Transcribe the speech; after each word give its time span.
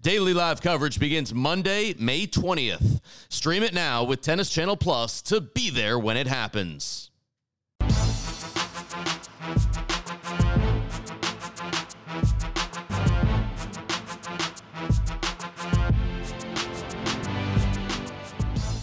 Daily 0.00 0.32
live 0.32 0.62
coverage 0.62 1.00
begins 1.00 1.34
Monday, 1.34 1.92
May 1.98 2.24
20th. 2.28 3.00
Stream 3.28 3.64
it 3.64 3.74
now 3.74 4.04
with 4.04 4.20
Tennis 4.20 4.48
Channel 4.48 4.76
Plus 4.76 5.20
to 5.22 5.40
be 5.40 5.70
there 5.70 5.98
when 5.98 6.16
it 6.16 6.28
happens. 6.28 7.10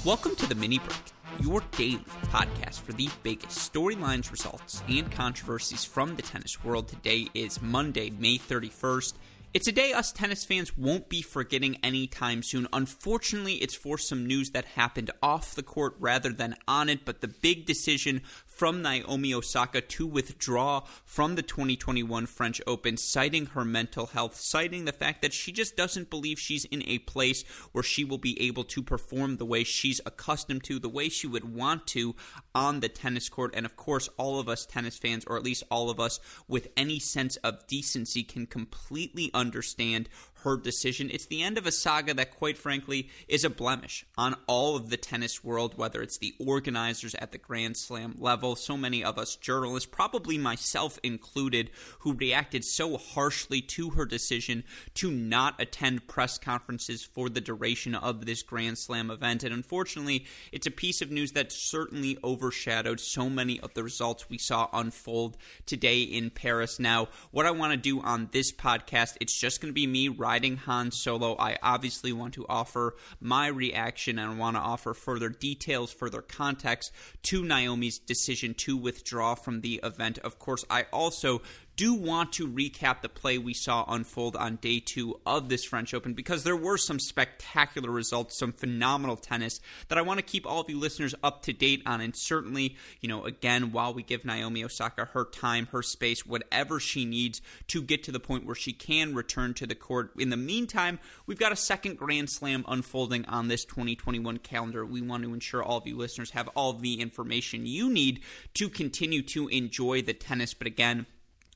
Welcome 0.04 0.36
to 0.36 0.50
the 0.50 0.56
Mini 0.60 0.80
Break, 0.80 1.00
your 1.40 1.62
daily 1.78 2.04
podcast 2.24 2.82
for 2.82 2.92
the 2.92 3.10
biggest 3.24 3.74
storylines, 3.74 4.32
results, 4.32 4.84
and 4.90 5.10
controversies 5.10 5.86
from 5.86 6.18
the 6.18 6.22
tennis 6.22 6.62
world. 6.62 6.90
Today 6.90 7.30
is 7.34 7.62
Monday, 7.62 8.10
May 8.10 8.38
31st. 8.38 9.14
It's 9.56 9.70
a 9.70 9.72
day 9.72 9.94
us 9.94 10.12
tennis 10.12 10.44
fans 10.44 10.78
won't 10.78 11.08
be 11.08 11.22
forgetting 11.22 11.78
anytime 11.82 12.44
soon. 12.44 12.68
Unfortunately, 12.74 13.54
it's 13.54 13.74
for 13.74 13.98
some 13.98 14.28
news 14.28 14.50
that 14.50 14.66
happened 14.66 15.12
off 15.24 15.56
the 15.56 15.64
court 15.64 15.96
rather 15.98 16.34
than 16.34 16.58
on 16.68 16.90
it, 16.90 17.06
but 17.06 17.22
the 17.22 17.30
big 17.30 17.66
decision 17.66 18.22
from 18.56 18.82
Naomi 18.82 19.34
Osaka 19.34 19.82
to 19.82 20.08
withdraw 20.08 20.82
from 21.04 21.36
the 21.36 21.42
2021 21.42 22.26
French 22.26 22.62
Open, 22.66 22.96
citing 22.96 23.48
her 23.48 23.66
mental 23.66 24.06
health, 24.06 24.38
citing 24.38 24.86
the 24.86 24.94
fact 24.94 25.22
that 25.22 25.34
she 25.34 25.52
just 25.52 25.76
doesn't 25.76 26.10
believe 26.10 26.40
she's 26.40 26.64
in 26.66 26.82
a 26.88 27.00
place 27.00 27.44
where 27.74 27.84
she 27.84 28.06
will 28.06 28.18
be 28.18 28.42
able 28.42 28.64
to 28.64 28.82
perform 28.82 29.36
the 29.36 29.46
way 29.46 29.66
she's 29.66 30.00
accustomed 30.06 30.64
to, 30.64 30.80
the 30.80 30.88
way 30.88 31.10
she 31.10 31.28
would 31.28 31.54
want 31.54 31.86
to 31.88 32.16
on 32.54 32.80
the 32.80 32.88
tennis 32.88 33.28
court. 33.28 33.54
And 33.54 33.66
of 33.66 33.76
course, 33.76 34.08
all 34.18 34.40
of 34.40 34.48
us 34.48 34.66
tennis 34.66 34.98
fans, 34.98 35.26
or 35.28 35.36
at 35.36 35.44
least 35.44 35.64
all 35.70 35.90
of 35.90 36.00
us 36.00 36.22
with 36.48 36.70
any 36.78 37.00
sense 37.00 37.36
of 37.38 37.68
decency, 37.68 38.24
can 38.24 38.46
completely 38.46 39.32
understand 39.34 40.08
her 40.46 40.56
decision. 40.56 41.10
It's 41.12 41.26
the 41.26 41.42
end 41.42 41.58
of 41.58 41.66
a 41.66 41.72
saga 41.72 42.14
that, 42.14 42.38
quite 42.38 42.58
frankly, 42.58 43.10
is 43.28 43.44
a 43.44 43.50
blemish 43.50 44.06
on 44.16 44.36
all 44.46 44.76
of 44.76 44.90
the 44.90 44.96
tennis 44.96 45.44
world, 45.44 45.76
whether 45.76 46.04
it's 46.04 46.20
the 46.20 46.36
organizers 46.40 47.16
at 47.16 47.32
the 47.32 47.40
Grand 47.40 47.76
Slam 47.76 48.16
level, 48.20 48.56
so 48.56 48.78
many 48.78 49.04
of 49.04 49.18
us 49.18 49.36
journalists, 49.36 49.90
probably 49.92 50.38
myself 50.38 51.00
included, 51.02 51.72
who 52.00 52.14
reacted 52.14 52.64
so 52.64 52.96
harshly 52.96 53.60
to 53.60 53.90
her 53.92 54.06
decision 54.06 54.64
to 54.94 55.10
not 55.10 55.60
attend 55.60 56.08
press 56.08 56.38
conferences 56.38 57.04
for 57.04 57.28
the 57.28 57.42
duration 57.42 57.96
of 57.96 58.28
this 58.28 58.44
Grand 58.44 58.78
Slam 58.78 59.10
event. 59.10 59.44
And 59.44 59.54
unfortunately, 59.54 60.26
it's 60.52 60.68
a 60.68 60.72
piece 60.72 61.02
of 61.02 61.10
news 61.10 61.32
that 61.32 61.52
certainly 61.52 62.20
overshadowed 62.24 63.00
so 63.00 63.32
many 63.32 63.60
of 63.62 63.74
the 63.74 63.84
results 63.84 64.30
we 64.30 64.38
saw 64.38 64.70
unfold 64.72 65.38
today 65.66 66.02
in 66.02 66.30
Paris. 66.30 66.80
Now, 66.80 67.08
what 67.32 67.48
I 67.48 67.52
want 67.52 67.72
to 67.72 67.78
do 67.78 68.00
on 68.02 68.30
this 68.32 68.52
podcast, 68.52 69.18
it's 69.20 69.40
just 69.40 69.60
going 69.60 69.72
to 69.72 69.74
be 69.74 69.88
me 69.88 70.08
riding 70.08 70.35
riding 70.36 70.58
Han 70.58 70.92
Solo, 70.92 71.38
I 71.40 71.58
obviously 71.64 72.12
want 72.12 72.34
to 72.34 72.46
offer 72.50 72.98
my 73.22 73.48
reaction 73.48 74.20
and 74.20 74.38
want 74.38 74.58
to 74.58 74.62
offer 74.62 74.94
further 74.94 75.30
details, 75.30 75.94
further 75.94 76.22
context 76.22 76.92
to 77.24 77.42
Naomi's 77.42 78.00
decision 78.00 78.54
to 78.56 78.76
withdraw 78.76 79.36
from 79.36 79.62
the 79.62 79.80
event. 79.82 80.18
Of 80.18 80.38
course, 80.38 80.66
I 80.70 80.88
also 80.92 81.42
do 81.76 81.94
want 81.94 82.34
to 82.34 82.48
recap 82.48 83.02
the 83.02 83.10
play 83.10 83.38
we 83.38 83.54
saw 83.54 83.86
unfold 83.88 84.36
on 84.36 84.56
day 84.58 84.80
two 84.80 85.20
of 85.26 85.50
this 85.50 85.66
French 85.66 85.94
Open 85.94 86.14
because 86.14 86.44
there 86.44 86.56
were 86.56 86.78
some 86.78 87.00
spectacular 87.00 87.90
results, 87.90 88.38
some 88.38 88.52
phenomenal 88.52 89.16
tennis 89.16 89.60
that 89.90 89.98
I 89.98 90.02
want 90.02 90.20
to 90.20 90.26
keep 90.26 90.46
all 90.46 90.62
of 90.62 90.70
you 90.70 90.80
listeners 90.80 91.16
up 91.24 91.44
to 91.44 91.54
date 91.54 91.82
on. 91.86 92.02
And 92.02 92.16
certainly, 92.16 92.76
you 93.02 93.10
know, 93.10 93.26
again, 93.26 93.72
while 93.72 93.94
we 93.94 94.04
give 94.04 94.26
Naomi 94.26 94.64
Osaka 94.64 95.06
her 95.06 95.26
time, 95.26 95.68
her 95.68 95.82
space, 95.82 96.26
whatever 96.26 96.80
she 96.80 97.06
needs 97.06 97.42
to 97.68 97.82
get 97.82 98.04
to 98.04 98.12
the 98.12 98.20
point 98.20 98.46
where 98.46 98.56
she 98.56 98.74
can 98.74 99.14
return 99.14 99.54
to 99.56 99.68
the 99.68 99.76
court. 99.76 100.12
In 100.18 100.30
the 100.30 100.38
meantime, 100.38 101.00
we've 101.26 101.40
got 101.40 101.52
a 101.52 101.58
second 101.58 101.98
Grand 101.98 102.30
Slam 102.30 102.64
unfolding 102.68 103.26
on 103.26 103.48
this 103.48 103.66
2021 103.66 104.38
calendar. 104.40 104.86
We 104.86 105.02
want 105.02 105.24
to 105.24 105.34
ensure 105.34 105.64
all 105.64 105.78
of 105.78 105.88
you 105.88 105.98
listeners 105.98 106.32
have 106.32 106.48
all 106.50 106.74
the 106.74 107.02
information 107.02 107.66
you 107.66 107.90
need 107.90 108.22
to 108.54 108.70
continue 108.70 109.22
to 109.24 109.48
enjoy 109.50 110.02
the 110.02 110.14
tennis. 110.14 110.54
But 110.54 110.68
again, 110.68 111.06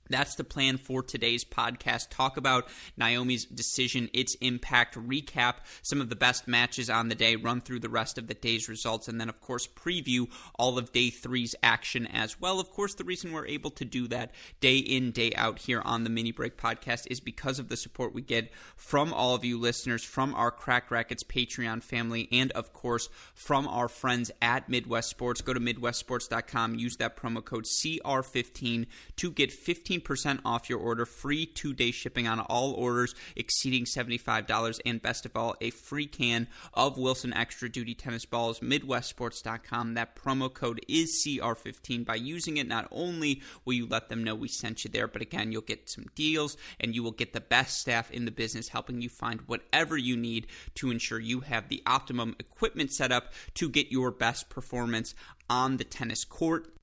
that's 0.09 0.35
the 0.35 0.43
plan 0.43 0.77
for 0.77 1.03
today's 1.03 1.45
podcast. 1.45 2.09
Talk 2.09 2.37
about 2.37 2.67
Naomi's 2.97 3.45
decision, 3.45 4.09
its 4.13 4.35
impact, 4.35 4.95
recap 4.95 5.55
some 5.81 6.01
of 6.01 6.09
the 6.09 6.15
best 6.15 6.47
matches 6.47 6.89
on 6.89 7.09
the 7.09 7.15
day, 7.15 7.35
run 7.35 7.61
through 7.61 7.79
the 7.79 7.89
rest 7.89 8.17
of 8.17 8.27
the 8.27 8.33
day's 8.33 8.67
results, 8.67 9.07
and 9.07 9.19
then, 9.21 9.29
of 9.29 9.39
course, 9.39 9.67
preview 9.67 10.27
all 10.57 10.77
of 10.77 10.91
day 10.91 11.09
three's 11.09 11.55
action 11.61 12.07
as 12.07 12.39
well. 12.41 12.59
Of 12.59 12.71
course, 12.71 12.95
the 12.95 13.03
reason 13.03 13.31
we're 13.31 13.45
able 13.45 13.71
to 13.71 13.85
do 13.85 14.07
that 14.07 14.31
day 14.59 14.77
in, 14.77 15.11
day 15.11 15.31
out 15.35 15.59
here 15.59 15.81
on 15.85 16.03
the 16.03 16.09
Mini 16.09 16.31
Break 16.31 16.57
podcast 16.57 17.07
is 17.09 17.19
because 17.19 17.59
of 17.59 17.69
the 17.69 17.77
support 17.77 18.13
we 18.13 18.21
get 18.21 18.51
from 18.75 19.13
all 19.13 19.35
of 19.35 19.45
you 19.45 19.59
listeners, 19.59 20.03
from 20.03 20.33
our 20.33 20.51
Cracked 20.51 20.91
Racquets 20.91 21.23
Patreon 21.23 21.83
family, 21.83 22.27
and, 22.31 22.51
of 22.53 22.73
course, 22.73 23.09
from 23.35 23.67
our 23.67 23.87
friends 23.87 24.31
at 24.41 24.69
Midwest 24.69 25.09
Sports. 25.09 25.41
Go 25.41 25.53
to 25.53 25.59
MidwestSports.com, 25.59 26.75
use 26.75 26.97
that 26.97 27.15
promo 27.15 27.43
code 27.43 27.65
CR15 27.65 28.87
to 29.17 29.31
get 29.31 29.51
15 29.51 29.98
15% 29.99 30.39
off 30.45 30.69
your 30.69 30.79
order, 30.79 31.05
free 31.05 31.45
two 31.45 31.73
day 31.73 31.91
shipping 31.91 32.27
on 32.27 32.39
all 32.39 32.73
orders 32.73 33.15
exceeding 33.35 33.85
$75, 33.85 34.79
and 34.85 35.01
best 35.01 35.25
of 35.25 35.35
all, 35.35 35.55
a 35.61 35.69
free 35.69 36.05
can 36.05 36.47
of 36.73 36.97
Wilson 36.97 37.33
Extra 37.33 37.69
Duty 37.69 37.93
tennis 37.93 38.25
balls. 38.25 38.59
MidwestSports.com. 38.59 39.93
That 39.93 40.15
promo 40.15 40.53
code 40.53 40.81
is 40.87 41.23
CR15. 41.25 42.05
By 42.05 42.15
using 42.15 42.57
it, 42.57 42.67
not 42.67 42.87
only 42.91 43.41
will 43.65 43.73
you 43.73 43.87
let 43.87 44.09
them 44.09 44.23
know 44.23 44.35
we 44.35 44.47
sent 44.47 44.83
you 44.83 44.89
there, 44.89 45.07
but 45.07 45.21
again, 45.21 45.51
you'll 45.51 45.61
get 45.61 45.89
some 45.89 46.05
deals 46.15 46.57
and 46.79 46.95
you 46.95 47.03
will 47.03 47.11
get 47.11 47.33
the 47.33 47.41
best 47.41 47.79
staff 47.79 48.11
in 48.11 48.25
the 48.25 48.31
business 48.31 48.69
helping 48.69 49.01
you 49.01 49.09
find 49.09 49.41
whatever 49.41 49.97
you 49.97 50.15
need 50.15 50.47
to 50.75 50.91
ensure 50.91 51.19
you 51.19 51.41
have 51.41 51.69
the 51.69 51.83
optimum 51.85 52.35
equipment 52.39 52.91
set 52.91 53.11
up 53.11 53.31
to 53.53 53.69
get 53.69 53.91
your 53.91 54.11
best 54.11 54.49
performance 54.49 55.13
on 55.49 55.77
the 55.77 55.83
tennis 55.83 56.23
court. 56.23 56.78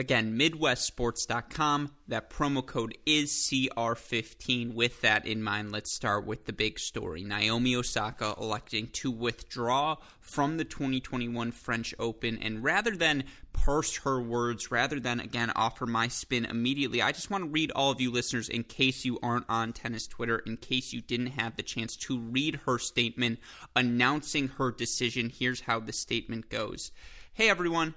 Again, 0.00 0.38
MidwestSports.com. 0.38 1.90
That 2.08 2.30
promo 2.30 2.64
code 2.64 2.96
is 3.04 3.30
CR15. 3.32 4.72
With 4.72 5.02
that 5.02 5.26
in 5.26 5.42
mind, 5.42 5.72
let's 5.72 5.94
start 5.94 6.24
with 6.24 6.46
the 6.46 6.54
big 6.54 6.78
story. 6.78 7.22
Naomi 7.22 7.76
Osaka 7.76 8.34
electing 8.40 8.86
to 8.94 9.10
withdraw 9.10 9.96
from 10.18 10.56
the 10.56 10.64
2021 10.64 11.52
French 11.52 11.94
Open. 11.98 12.38
And 12.38 12.64
rather 12.64 12.96
than 12.96 13.24
parse 13.52 13.98
her 13.98 14.22
words, 14.22 14.70
rather 14.70 14.98
than, 14.98 15.20
again, 15.20 15.52
offer 15.54 15.84
my 15.84 16.08
spin 16.08 16.46
immediately, 16.46 17.02
I 17.02 17.12
just 17.12 17.30
want 17.30 17.44
to 17.44 17.50
read 17.50 17.70
all 17.72 17.90
of 17.90 18.00
you 18.00 18.10
listeners 18.10 18.48
in 18.48 18.64
case 18.64 19.04
you 19.04 19.18
aren't 19.22 19.50
on 19.50 19.74
tennis 19.74 20.06
Twitter, 20.06 20.38
in 20.38 20.56
case 20.56 20.94
you 20.94 21.02
didn't 21.02 21.32
have 21.32 21.56
the 21.56 21.62
chance 21.62 21.94
to 21.96 22.18
read 22.18 22.60
her 22.64 22.78
statement 22.78 23.38
announcing 23.76 24.48
her 24.56 24.72
decision. 24.72 25.28
Here's 25.28 25.60
how 25.60 25.78
the 25.78 25.92
statement 25.92 26.48
goes 26.48 26.90
Hey, 27.34 27.50
everyone. 27.50 27.94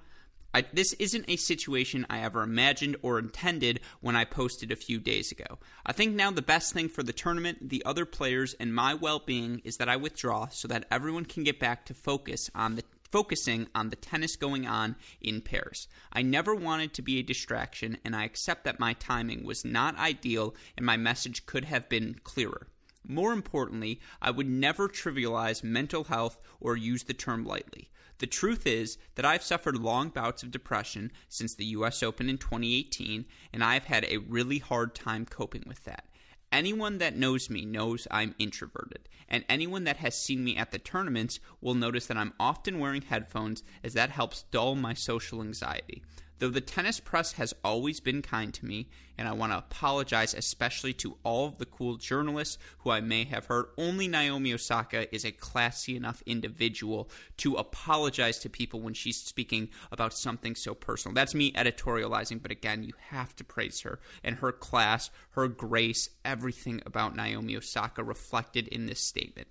I, 0.53 0.65
this 0.71 0.93
isn't 0.93 1.25
a 1.27 1.35
situation 1.35 2.05
I 2.09 2.19
ever 2.19 2.43
imagined 2.43 2.97
or 3.01 3.17
intended 3.17 3.79
when 4.01 4.15
I 4.15 4.25
posted 4.25 4.71
a 4.71 4.75
few 4.75 4.99
days 4.99 5.31
ago. 5.31 5.57
I 5.85 5.93
think 5.93 6.13
now 6.13 6.29
the 6.31 6.41
best 6.41 6.73
thing 6.73 6.89
for 6.89 7.01
the 7.01 7.13
tournament, 7.13 7.69
the 7.69 7.83
other 7.85 8.05
players, 8.05 8.53
and 8.59 8.73
my 8.73 8.93
well 8.93 9.19
being 9.19 9.61
is 9.63 9.77
that 9.77 9.89
I 9.89 9.95
withdraw 9.95 10.47
so 10.49 10.67
that 10.67 10.85
everyone 10.91 11.25
can 11.25 11.43
get 11.43 11.59
back 11.59 11.85
to 11.85 11.93
focus 11.93 12.49
on 12.53 12.75
the 12.75 12.83
focusing 13.11 13.67
on 13.75 13.89
the 13.89 13.95
tennis 13.95 14.35
going 14.35 14.65
on 14.65 14.95
in 15.21 15.39
Paris. 15.39 15.87
I 16.11 16.23
never 16.23 16.55
wanted 16.55 16.95
to 16.95 17.03
be 17.03 17.19
a 17.19 17.23
distraction, 17.23 17.99
and 18.03 18.15
I 18.15 18.23
accept 18.25 18.63
that 18.63 18.79
my 18.79 18.93
timing 18.93 19.43
was 19.43 19.63
not 19.63 19.95
ideal 19.99 20.55
and 20.75 20.83
my 20.83 20.97
message 20.97 21.45
could 21.45 21.65
have 21.65 21.87
been 21.89 22.15
clearer. 22.23 22.67
More 23.07 23.31
importantly, 23.33 23.99
I 24.19 24.31
would 24.31 24.49
never 24.49 24.89
trivialize 24.89 25.63
mental 25.63 26.05
health 26.05 26.39
or 26.59 26.75
use 26.75 27.03
the 27.03 27.13
term 27.13 27.45
lightly. 27.45 27.91
The 28.19 28.27
truth 28.27 28.65
is 28.65 28.97
that 29.15 29.25
I've 29.25 29.43
suffered 29.43 29.77
long 29.77 30.09
bouts 30.09 30.43
of 30.43 30.51
depression 30.51 31.11
since 31.27 31.53
the 31.53 31.65
US 31.65 32.03
Open 32.03 32.29
in 32.29 32.37
2018, 32.37 33.25
and 33.51 33.63
I've 33.63 33.85
had 33.85 34.05
a 34.05 34.17
really 34.17 34.59
hard 34.59 34.95
time 34.95 35.25
coping 35.25 35.63
with 35.67 35.83
that. 35.85 36.05
Anyone 36.51 36.99
that 36.99 37.17
knows 37.17 37.49
me 37.49 37.65
knows 37.65 38.07
I'm 38.11 38.35
introverted, 38.37 39.09
and 39.27 39.43
anyone 39.49 39.85
that 39.85 39.97
has 39.97 40.15
seen 40.15 40.43
me 40.43 40.55
at 40.55 40.71
the 40.71 40.77
tournaments 40.77 41.39
will 41.59 41.73
notice 41.73 42.05
that 42.05 42.17
I'm 42.17 42.33
often 42.39 42.77
wearing 42.77 43.01
headphones 43.01 43.63
as 43.83 43.93
that 43.93 44.11
helps 44.11 44.43
dull 44.51 44.75
my 44.75 44.93
social 44.93 45.41
anxiety. 45.41 46.03
Though 46.43 46.49
the 46.49 46.59
tennis 46.59 46.99
press 46.99 47.31
has 47.31 47.53
always 47.63 48.01
been 48.01 48.21
kind 48.21 48.53
to 48.55 48.65
me, 48.65 48.89
and 49.17 49.29
I 49.29 49.31
want 49.31 49.53
to 49.53 49.57
apologize 49.59 50.33
especially 50.33 50.91
to 50.95 51.15
all 51.23 51.47
of 51.47 51.57
the 51.57 51.65
cool 51.65 51.95
journalists 51.95 52.57
who 52.79 52.91
I 52.91 52.99
may 52.99 53.23
have 53.23 53.45
hurt, 53.45 53.71
only 53.77 54.09
Naomi 54.09 54.53
Osaka 54.53 55.07
is 55.15 55.23
a 55.23 55.31
classy 55.31 55.95
enough 55.95 56.21
individual 56.25 57.09
to 57.37 57.55
apologize 57.55 58.39
to 58.39 58.49
people 58.49 58.81
when 58.81 58.93
she's 58.93 59.15
speaking 59.15 59.69
about 59.89 60.13
something 60.13 60.53
so 60.53 60.75
personal. 60.75 61.15
That's 61.15 61.33
me 61.33 61.53
editorializing, 61.53 62.41
but 62.41 62.51
again, 62.51 62.83
you 62.83 62.91
have 63.11 63.33
to 63.37 63.45
praise 63.45 63.79
her 63.79 64.01
and 64.21 64.35
her 64.39 64.51
class, 64.51 65.11
her 65.35 65.47
grace, 65.47 66.09
everything 66.25 66.81
about 66.85 67.15
Naomi 67.15 67.55
Osaka 67.55 68.03
reflected 68.03 68.67
in 68.67 68.87
this 68.87 68.99
statement. 68.99 69.47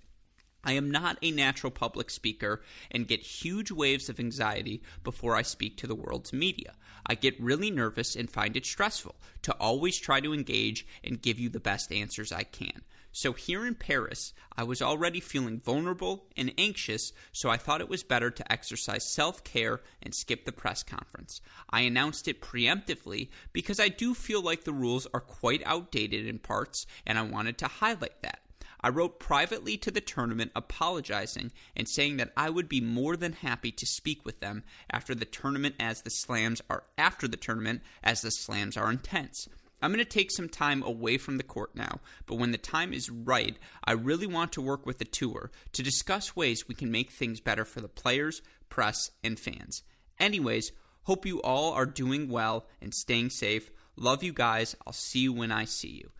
I 0.63 0.73
am 0.73 0.89
not 0.89 1.17
a 1.21 1.31
natural 1.31 1.71
public 1.71 2.09
speaker 2.09 2.61
and 2.89 3.07
get 3.07 3.19
huge 3.19 3.69
waves 3.69 4.07
of 4.07 4.19
anxiety 4.19 4.81
before 5.03 5.35
I 5.35 5.41
speak 5.41 5.75
to 5.77 5.87
the 5.87 5.95
world's 5.95 6.31
media. 6.31 6.73
I 7.05 7.15
get 7.15 7.41
really 7.41 7.71
nervous 7.71 8.15
and 8.15 8.29
find 8.29 8.55
it 8.55 8.65
stressful 8.65 9.15
to 9.43 9.53
always 9.53 9.97
try 9.99 10.19
to 10.21 10.33
engage 10.33 10.85
and 11.03 11.21
give 11.21 11.39
you 11.39 11.49
the 11.49 11.59
best 11.59 11.91
answers 11.91 12.31
I 12.31 12.43
can. 12.43 12.81
So 13.15 13.33
here 13.33 13.63
in 13.65 13.75
Paris, 13.75 14.33
I 14.57 14.63
was 14.63 14.81
already 14.81 15.19
feeling 15.19 15.59
vulnerable 15.59 16.25
and 16.35 16.51
anxious, 16.57 17.13
so 17.31 17.47
I 17.47 17.57
thought 17.57 17.79
it 17.79 17.89
was 17.89 18.01
better 18.01 18.31
to 18.31 18.51
exercise 18.51 19.13
self 19.13 19.43
care 19.43 19.81
and 20.01 20.15
skip 20.15 20.45
the 20.45 20.51
press 20.51 20.81
conference. 20.81 21.39
I 21.69 21.81
announced 21.81 22.27
it 22.27 22.41
preemptively 22.41 23.29
because 23.51 23.79
I 23.79 23.89
do 23.89 24.15
feel 24.15 24.41
like 24.41 24.63
the 24.63 24.73
rules 24.73 25.05
are 25.13 25.19
quite 25.19 25.61
outdated 25.63 26.25
in 26.25 26.39
parts, 26.39 26.87
and 27.05 27.19
I 27.19 27.21
wanted 27.21 27.59
to 27.59 27.67
highlight 27.67 28.19
that. 28.23 28.39
I 28.83 28.89
wrote 28.89 29.19
privately 29.19 29.77
to 29.77 29.91
the 29.91 30.01
tournament 30.01 30.51
apologizing 30.55 31.53
and 31.75 31.87
saying 31.87 32.17
that 32.17 32.33
I 32.35 32.49
would 32.49 32.67
be 32.67 32.81
more 32.81 33.15
than 33.15 33.33
happy 33.33 33.71
to 33.71 33.85
speak 33.85 34.25
with 34.25 34.41
them 34.41 34.63
after 34.91 35.15
the 35.15 35.25
tournament 35.25 35.75
as 35.79 36.01
the 36.01 36.09
slams 36.09 36.61
are 36.69 36.83
after 36.97 37.27
the 37.27 37.37
tournament 37.37 37.81
as 38.03 38.21
the 38.21 38.29
slams 38.29 38.75
are 38.75 38.91
intense. 38.91 39.47
I'm 39.81 39.91
going 39.91 40.03
to 40.03 40.09
take 40.09 40.31
some 40.31 40.47
time 40.47 40.81
away 40.83 41.17
from 41.17 41.37
the 41.37 41.43
court 41.43 41.75
now, 41.75 41.99
but 42.25 42.35
when 42.35 42.51
the 42.51 42.57
time 42.57 42.93
is 42.93 43.09
right, 43.09 43.57
I 43.83 43.93
really 43.93 44.27
want 44.27 44.53
to 44.53 44.61
work 44.61 44.85
with 44.85 44.97
the 44.97 45.05
tour 45.05 45.51
to 45.73 45.83
discuss 45.83 46.35
ways 46.35 46.67
we 46.67 46.75
can 46.75 46.91
make 46.91 47.11
things 47.11 47.41
better 47.41 47.65
for 47.65 47.81
the 47.81 47.89
players, 47.89 48.41
press, 48.69 49.11
and 49.23 49.37
fans. 49.37 49.83
Anyways, 50.19 50.71
hope 51.03 51.25
you 51.25 51.41
all 51.41 51.73
are 51.73 51.85
doing 51.85 52.29
well 52.29 52.65
and 52.81 52.93
staying 52.93 53.29
safe. 53.29 53.71
Love 53.97 54.23
you 54.23 54.31
guys. 54.31 54.75
I'll 54.87 54.93
see 54.93 55.19
you 55.19 55.33
when 55.33 55.51
I 55.51 55.65
see 55.65 55.89
you. 55.89 56.11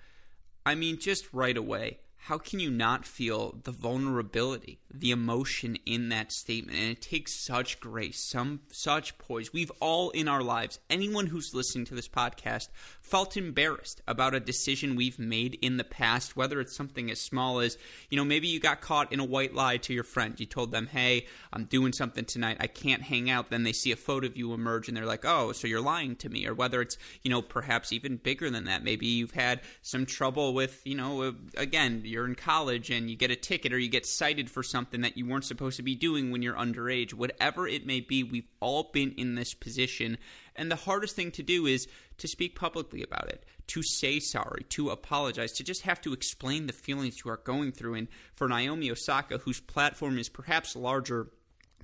I 0.66 0.76
mean, 0.76 1.00
just 1.00 1.34
right 1.34 1.56
away, 1.56 2.00
how 2.28 2.38
can 2.38 2.62
you 2.62 2.72
not 2.72 3.04
feel 3.06 3.60
the 3.64 3.72
vulnerability, 3.72 4.80
the 4.90 5.12
emotion 5.12 5.78
in 5.86 6.08
that 6.08 6.32
statement? 6.32 6.78
And 6.78 6.92
it 6.92 7.02
takes 7.02 7.46
such 7.46 7.82
grace, 7.82 8.18
some 8.22 8.62
such 8.72 9.18
poise. 9.18 9.52
We've 9.52 9.72
all 9.82 10.10
in 10.12 10.30
our 10.30 10.42
lives, 10.42 10.80
anyone 10.90 11.28
who's 11.28 11.54
listening 11.54 11.84
to 11.86 11.96
this 11.96 12.08
podcast, 12.08 12.70
felt 13.04 13.36
embarrassed 13.36 14.02
about 14.08 14.34
a 14.34 14.40
decision 14.40 14.96
we've 14.96 15.20
made 15.20 15.60
in 15.62 15.76
the 15.76 15.84
past, 15.84 16.38
whether 16.38 16.62
it's 16.62 16.76
something 16.76 17.12
as 17.12 17.20
small 17.20 17.60
as, 17.60 17.78
you 18.10 18.16
know, 18.16 18.24
maybe 18.24 18.48
you 18.48 18.62
got 18.62 18.80
caught 18.80 19.12
in 19.12 19.20
a 19.20 19.26
white 19.26 19.54
lie 19.54 19.76
to 19.76 19.94
your 19.94 20.06
friend. 20.06 20.40
You 20.40 20.46
told 20.46 20.72
them, 20.72 20.88
hey, 20.88 21.28
I'm 21.52 21.66
doing 21.66 21.92
something 21.92 22.24
tonight. 22.24 22.58
I 22.62 22.68
can't 22.68 23.02
hang 23.02 23.30
out. 23.30 23.50
Then 23.50 23.64
they 23.64 23.74
see 23.74 23.92
a 23.92 23.98
photo 23.98 24.26
of 24.28 24.38
you 24.38 24.54
emerge 24.54 24.88
and 24.88 24.96
they're 24.96 25.06
like, 25.06 25.26
oh, 25.26 25.52
so 25.52 25.68
you're 25.68 25.82
lying 25.82 26.16
to 26.16 26.30
me. 26.30 26.48
Or 26.48 26.54
whether 26.54 26.82
it's, 26.82 26.98
you 27.24 27.30
know, 27.30 27.42
perhaps 27.42 27.92
even 27.92 28.16
bigger 28.16 28.50
than 28.50 28.64
that. 28.64 28.86
Maybe 28.86 29.06
you've 29.06 29.32
had 29.32 29.60
some 29.82 30.06
trouble 30.06 30.54
with, 30.54 30.82
you 30.86 30.96
know, 30.96 31.24
uh, 31.24 31.32
again, 31.58 32.04
you're 32.06 32.26
in 32.26 32.36
college 32.36 32.90
and 32.90 33.10
you 33.10 33.18
get 33.18 33.32
a 33.32 33.36
ticket 33.36 33.74
or 33.74 33.78
you 33.78 33.90
get 33.90 34.06
cited 34.06 34.50
for 34.50 34.64
something 34.64 35.02
that 35.02 35.18
you 35.18 35.26
weren't 35.26 35.46
supposed 35.46 35.76
to 35.76 35.84
be 35.84 35.94
doing 35.94 36.32
when 36.32 36.42
you're 36.42 36.56
underage. 36.56 37.14
Whatever 37.14 37.68
it 37.68 37.86
may 37.86 38.00
be, 38.00 38.24
we've 38.24 38.48
all 38.62 38.92
been 38.94 39.12
in 39.18 39.36
this 39.36 39.54
position. 39.54 40.18
And 40.56 40.72
the 40.72 40.76
hardest 40.76 41.16
thing 41.16 41.32
to 41.32 41.44
do 41.44 41.66
is 41.66 41.88
to 42.18 42.28
speak 42.28 42.56
publicly 42.56 43.04
about 43.04 43.30
it, 43.30 43.46
to 43.68 43.82
say 43.84 44.20
sorry, 44.20 44.64
to 44.70 44.90
apologize, 44.90 45.52
to 45.54 45.64
just 45.64 45.82
have 45.84 46.02
to 46.02 46.14
explain 46.14 46.68
the 46.68 46.74
feelings 46.74 47.24
you 47.24 47.32
are 47.32 47.38
going 47.38 47.72
through. 47.72 47.96
And 47.96 48.08
for 48.36 48.48
Naomi 48.48 48.92
Osaka, 48.92 49.40
whose 49.40 49.60
platform 49.60 50.18
is 50.18 50.30
perhaps 50.30 50.76
larger 50.76 51.30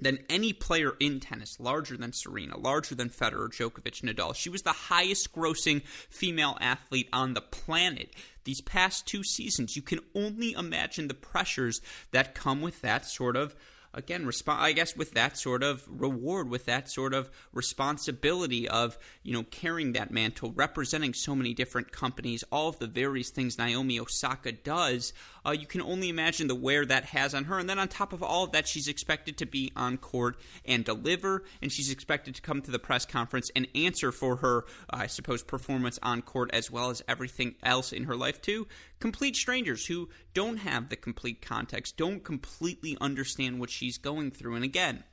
than 0.01 0.19
any 0.29 0.53
player 0.53 0.95
in 0.99 1.19
tennis, 1.19 1.59
larger 1.59 1.97
than 1.97 2.13
Serena, 2.13 2.57
larger 2.57 2.95
than 2.95 3.09
Federer, 3.09 3.49
Djokovic, 3.49 4.01
Nadal. 4.01 4.35
She 4.35 4.49
was 4.49 4.61
the 4.61 4.71
highest 4.71 5.33
grossing 5.33 5.83
female 6.09 6.57
athlete 6.61 7.09
on 7.11 7.33
the 7.33 7.41
planet 7.41 8.13
these 8.45 8.61
past 8.61 9.05
two 9.05 9.23
seasons. 9.23 9.75
You 9.75 9.81
can 9.81 9.99
only 10.15 10.53
imagine 10.53 11.07
the 11.07 11.13
pressures 11.13 11.81
that 12.11 12.33
come 12.33 12.61
with 12.61 12.81
that 12.81 13.05
sort 13.05 13.35
of 13.35 13.55
again, 13.93 14.25
respond. 14.25 14.61
I 14.61 14.71
guess 14.71 14.95
with 14.95 15.11
that 15.13 15.37
sort 15.37 15.63
of 15.63 15.83
reward, 15.87 16.49
with 16.49 16.65
that 16.65 16.89
sort 16.89 17.13
of 17.13 17.29
responsibility 17.53 18.67
of 18.67 18.97
you 19.23 19.33
know 19.33 19.43
carrying 19.43 19.93
that 19.93 20.11
mantle, 20.11 20.51
representing 20.51 21.13
so 21.13 21.35
many 21.35 21.53
different 21.53 21.91
companies, 21.91 22.43
all 22.51 22.69
of 22.69 22.79
the 22.79 22.87
various 22.87 23.29
things 23.29 23.57
Naomi 23.57 23.99
Osaka 23.99 24.51
does, 24.51 25.13
uh, 25.45 25.51
you 25.51 25.65
can 25.65 25.81
only 25.81 26.09
imagine 26.09 26.47
the 26.47 26.55
wear 26.55 26.85
that 26.85 27.05
has 27.05 27.33
on 27.33 27.45
her. 27.45 27.59
And 27.59 27.69
then 27.69 27.79
on 27.79 27.87
top 27.87 28.13
of 28.13 28.21
all 28.21 28.43
of 28.43 28.51
that, 28.51 28.67
she's 28.67 28.87
expected 28.87 29.37
to 29.37 29.45
be 29.45 29.71
on 29.75 29.97
court 29.97 30.37
and 30.65 30.83
deliver, 30.83 31.43
and 31.61 31.71
she's 31.71 31.91
expected 31.91 32.35
to 32.35 32.41
come 32.41 32.61
to 32.61 32.71
the 32.71 32.79
press 32.79 33.05
conference 33.05 33.51
and 33.55 33.67
answer 33.73 34.11
for 34.11 34.37
her, 34.37 34.65
uh, 34.89 34.97
I 34.99 35.07
suppose, 35.07 35.43
performance 35.43 35.99
on 36.03 36.21
court 36.21 36.49
as 36.53 36.69
well 36.69 36.89
as 36.89 37.01
everything 37.07 37.55
else 37.63 37.91
in 37.91 38.03
her 38.03 38.15
life 38.15 38.41
too. 38.41 38.67
Complete 38.99 39.35
strangers 39.35 39.85
who 39.85 40.09
don't 40.33 40.57
have 40.57 40.89
the 40.89 40.95
complete 40.95 41.41
context, 41.41 41.97
don't 41.97 42.23
completely 42.23 42.97
understand 42.99 43.59
what 43.59 43.69
she's 43.69 43.97
going 43.97 44.31
through. 44.31 44.55
And 44.55 44.65
again, 44.65 45.03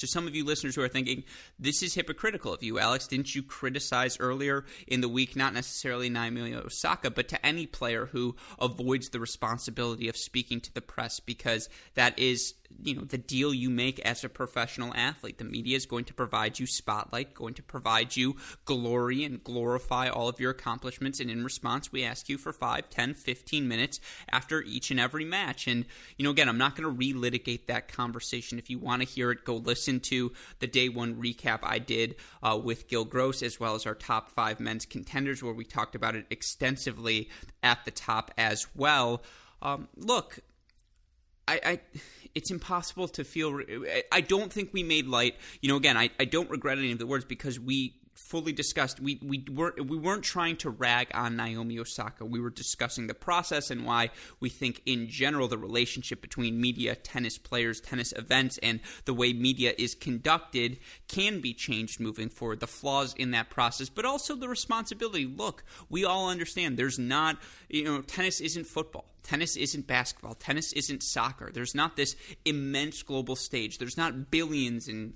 to 0.00 0.06
some 0.06 0.26
of 0.26 0.34
you 0.34 0.44
listeners 0.44 0.74
who 0.74 0.82
are 0.82 0.88
thinking, 0.88 1.24
this 1.58 1.82
is 1.82 1.94
hypocritical 1.94 2.54
of 2.54 2.62
you, 2.62 2.78
Alex. 2.78 3.06
Didn't 3.06 3.34
you 3.34 3.42
criticize 3.42 4.18
earlier 4.18 4.64
in 4.86 5.02
the 5.02 5.08
week, 5.08 5.36
not 5.36 5.52
necessarily 5.52 6.08
Naomi 6.08 6.54
Osaka, 6.54 7.10
but 7.10 7.28
to 7.28 7.46
any 7.46 7.66
player 7.66 8.06
who 8.06 8.34
avoids 8.58 9.10
the 9.10 9.20
responsibility 9.20 10.08
of 10.08 10.16
speaking 10.16 10.60
to 10.62 10.72
the 10.72 10.80
press 10.80 11.20
because 11.20 11.68
that 11.94 12.18
is 12.18 12.54
you 12.82 12.94
know 12.94 13.02
the 13.02 13.18
deal 13.18 13.52
you 13.52 13.70
make 13.70 13.98
as 14.00 14.24
a 14.24 14.28
professional 14.28 14.94
athlete. 14.94 15.38
The 15.38 15.44
media 15.44 15.76
is 15.76 15.86
going 15.86 16.04
to 16.06 16.14
provide 16.14 16.58
you 16.58 16.66
spotlight 16.66 17.34
going 17.34 17.54
to 17.54 17.62
provide 17.62 18.16
you 18.16 18.36
glory 18.64 19.24
and 19.24 19.42
glorify 19.42 20.08
all 20.08 20.28
of 20.28 20.40
your 20.40 20.50
accomplishments. 20.50 21.20
And 21.20 21.30
in 21.30 21.44
response 21.44 21.92
we 21.92 22.04
ask 22.04 22.28
you 22.28 22.38
for 22.38 22.52
5 22.52 22.88
10 22.90 23.14
15 23.14 23.68
minutes 23.68 24.00
after 24.30 24.62
each 24.62 24.90
and 24.90 25.00
every 25.00 25.24
match. 25.24 25.66
And 25.66 25.84
you 26.16 26.24
know 26.24 26.30
again 26.30 26.48
i'm 26.48 26.58
not 26.58 26.76
going 26.76 26.88
to 26.88 27.04
relitigate 27.04 27.66
that 27.66 27.88
conversation. 27.88 28.58
If 28.58 28.70
you 28.70 28.78
want 28.78 29.02
to 29.02 29.08
hear 29.08 29.30
it 29.30 29.44
go 29.44 29.56
listen 29.56 30.00
to 30.00 30.32
the 30.58 30.66
day 30.66 30.88
one 30.88 31.16
recap 31.16 31.60
i 31.62 31.78
did 31.78 32.16
uh, 32.42 32.58
with 32.62 32.88
gil 32.88 33.04
gross 33.04 33.42
as 33.42 33.60
well 33.60 33.74
as 33.74 33.86
our 33.86 33.94
top 33.94 34.30
five 34.30 34.60
men's 34.60 34.86
contenders 34.86 35.42
where 35.42 35.54
we 35.54 35.64
talked 35.64 35.94
about 35.94 36.14
it 36.16 36.26
extensively 36.30 37.28
at 37.62 37.84
the 37.84 37.90
top 37.90 38.30
as 38.38 38.66
well. 38.74 39.22
Um, 39.62 39.88
look 39.96 40.40
I, 41.50 41.60
I 41.64 41.80
it's 42.34 42.50
impossible 42.50 43.08
to 43.08 43.24
feel. 43.24 43.60
I 44.12 44.20
don't 44.20 44.52
think 44.52 44.70
we 44.72 44.82
made 44.82 45.06
light. 45.06 45.36
You 45.60 45.68
know, 45.68 45.76
again, 45.76 45.96
I, 45.96 46.10
I 46.18 46.24
don't 46.24 46.50
regret 46.50 46.78
any 46.78 46.92
of 46.92 46.98
the 46.98 47.06
words 47.06 47.24
because 47.24 47.58
we 47.58 47.94
fully 48.14 48.52
discussed. 48.52 49.00
We 49.00 49.18
we 49.22 49.44
weren't 49.50 49.86
we 49.88 49.96
weren't 49.96 50.22
trying 50.22 50.56
to 50.58 50.70
rag 50.70 51.08
on 51.14 51.36
Naomi 51.36 51.78
Osaka. 51.78 52.24
We 52.24 52.40
were 52.40 52.50
discussing 52.50 53.06
the 53.06 53.14
process 53.14 53.70
and 53.70 53.84
why 53.84 54.10
we 54.40 54.48
think 54.48 54.82
in 54.86 55.08
general 55.08 55.48
the 55.48 55.58
relationship 55.58 56.20
between 56.20 56.60
media, 56.60 56.94
tennis 56.94 57.38
players, 57.38 57.80
tennis 57.80 58.12
events, 58.12 58.58
and 58.58 58.80
the 59.04 59.14
way 59.14 59.32
media 59.32 59.72
is 59.78 59.94
conducted 59.94 60.78
can 61.08 61.40
be 61.40 61.54
changed 61.54 62.00
moving 62.00 62.28
forward. 62.28 62.60
The 62.60 62.66
flaws 62.66 63.14
in 63.14 63.30
that 63.32 63.50
process, 63.50 63.88
but 63.88 64.04
also 64.04 64.34
the 64.34 64.48
responsibility. 64.48 65.26
Look, 65.26 65.64
we 65.88 66.04
all 66.04 66.28
understand 66.28 66.76
there's 66.76 66.98
not 66.98 67.38
you 67.68 67.84
know 67.84 68.02
tennis 68.02 68.40
isn't 68.40 68.66
football. 68.66 69.06
Tennis 69.22 69.56
isn't 69.56 69.86
basketball. 69.86 70.34
Tennis 70.34 70.72
isn't 70.72 71.02
soccer. 71.02 71.50
There's 71.52 71.74
not 71.74 71.96
this 71.96 72.16
immense 72.44 73.02
global 73.02 73.36
stage. 73.36 73.78
There's 73.78 73.96
not 73.96 74.30
billions 74.30 74.88
and 74.88 75.12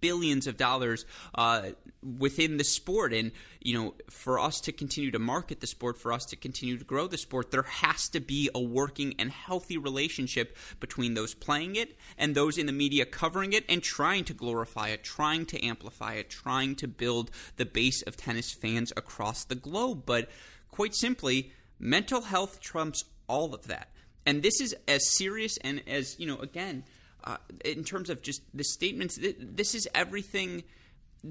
billions 0.00 0.46
of 0.46 0.56
dollars 0.56 1.04
uh, 1.34 1.70
within 2.18 2.56
the 2.56 2.64
sport. 2.64 3.12
And, 3.12 3.32
you 3.60 3.74
know, 3.74 3.94
for 4.10 4.38
us 4.38 4.60
to 4.62 4.72
continue 4.72 5.10
to 5.10 5.18
market 5.18 5.60
the 5.60 5.66
sport, 5.66 5.98
for 5.98 6.12
us 6.12 6.24
to 6.26 6.36
continue 6.36 6.78
to 6.78 6.84
grow 6.84 7.06
the 7.06 7.18
sport, 7.18 7.50
there 7.50 7.62
has 7.62 8.08
to 8.10 8.20
be 8.20 8.50
a 8.54 8.60
working 8.60 9.14
and 9.18 9.30
healthy 9.30 9.76
relationship 9.78 10.56
between 10.80 11.14
those 11.14 11.34
playing 11.34 11.76
it 11.76 11.96
and 12.16 12.34
those 12.34 12.58
in 12.58 12.66
the 12.66 12.72
media 12.72 13.04
covering 13.04 13.52
it 13.52 13.64
and 13.68 13.82
trying 13.82 14.24
to 14.24 14.34
glorify 14.34 14.88
it, 14.88 15.04
trying 15.04 15.46
to 15.46 15.64
amplify 15.64 16.14
it, 16.14 16.30
trying 16.30 16.74
to 16.76 16.88
build 16.88 17.30
the 17.56 17.66
base 17.66 18.02
of 18.02 18.16
tennis 18.16 18.52
fans 18.52 18.92
across 18.96 19.44
the 19.44 19.54
globe. 19.54 20.02
But 20.06 20.30
quite 20.70 20.94
simply, 20.94 21.52
mental 21.78 22.22
health 22.22 22.60
trumps 22.60 23.04
all 23.28 23.54
of 23.54 23.66
that. 23.66 23.88
And 24.26 24.42
this 24.42 24.60
is 24.60 24.74
as 24.86 25.08
serious 25.16 25.56
and 25.58 25.82
as, 25.86 26.18
you 26.18 26.26
know, 26.26 26.38
again, 26.38 26.84
uh, 27.28 27.36
in 27.62 27.84
terms 27.84 28.08
of 28.08 28.22
just 28.22 28.40
the 28.54 28.64
statements, 28.64 29.18
this 29.38 29.74
is 29.74 29.86
everything. 29.94 30.64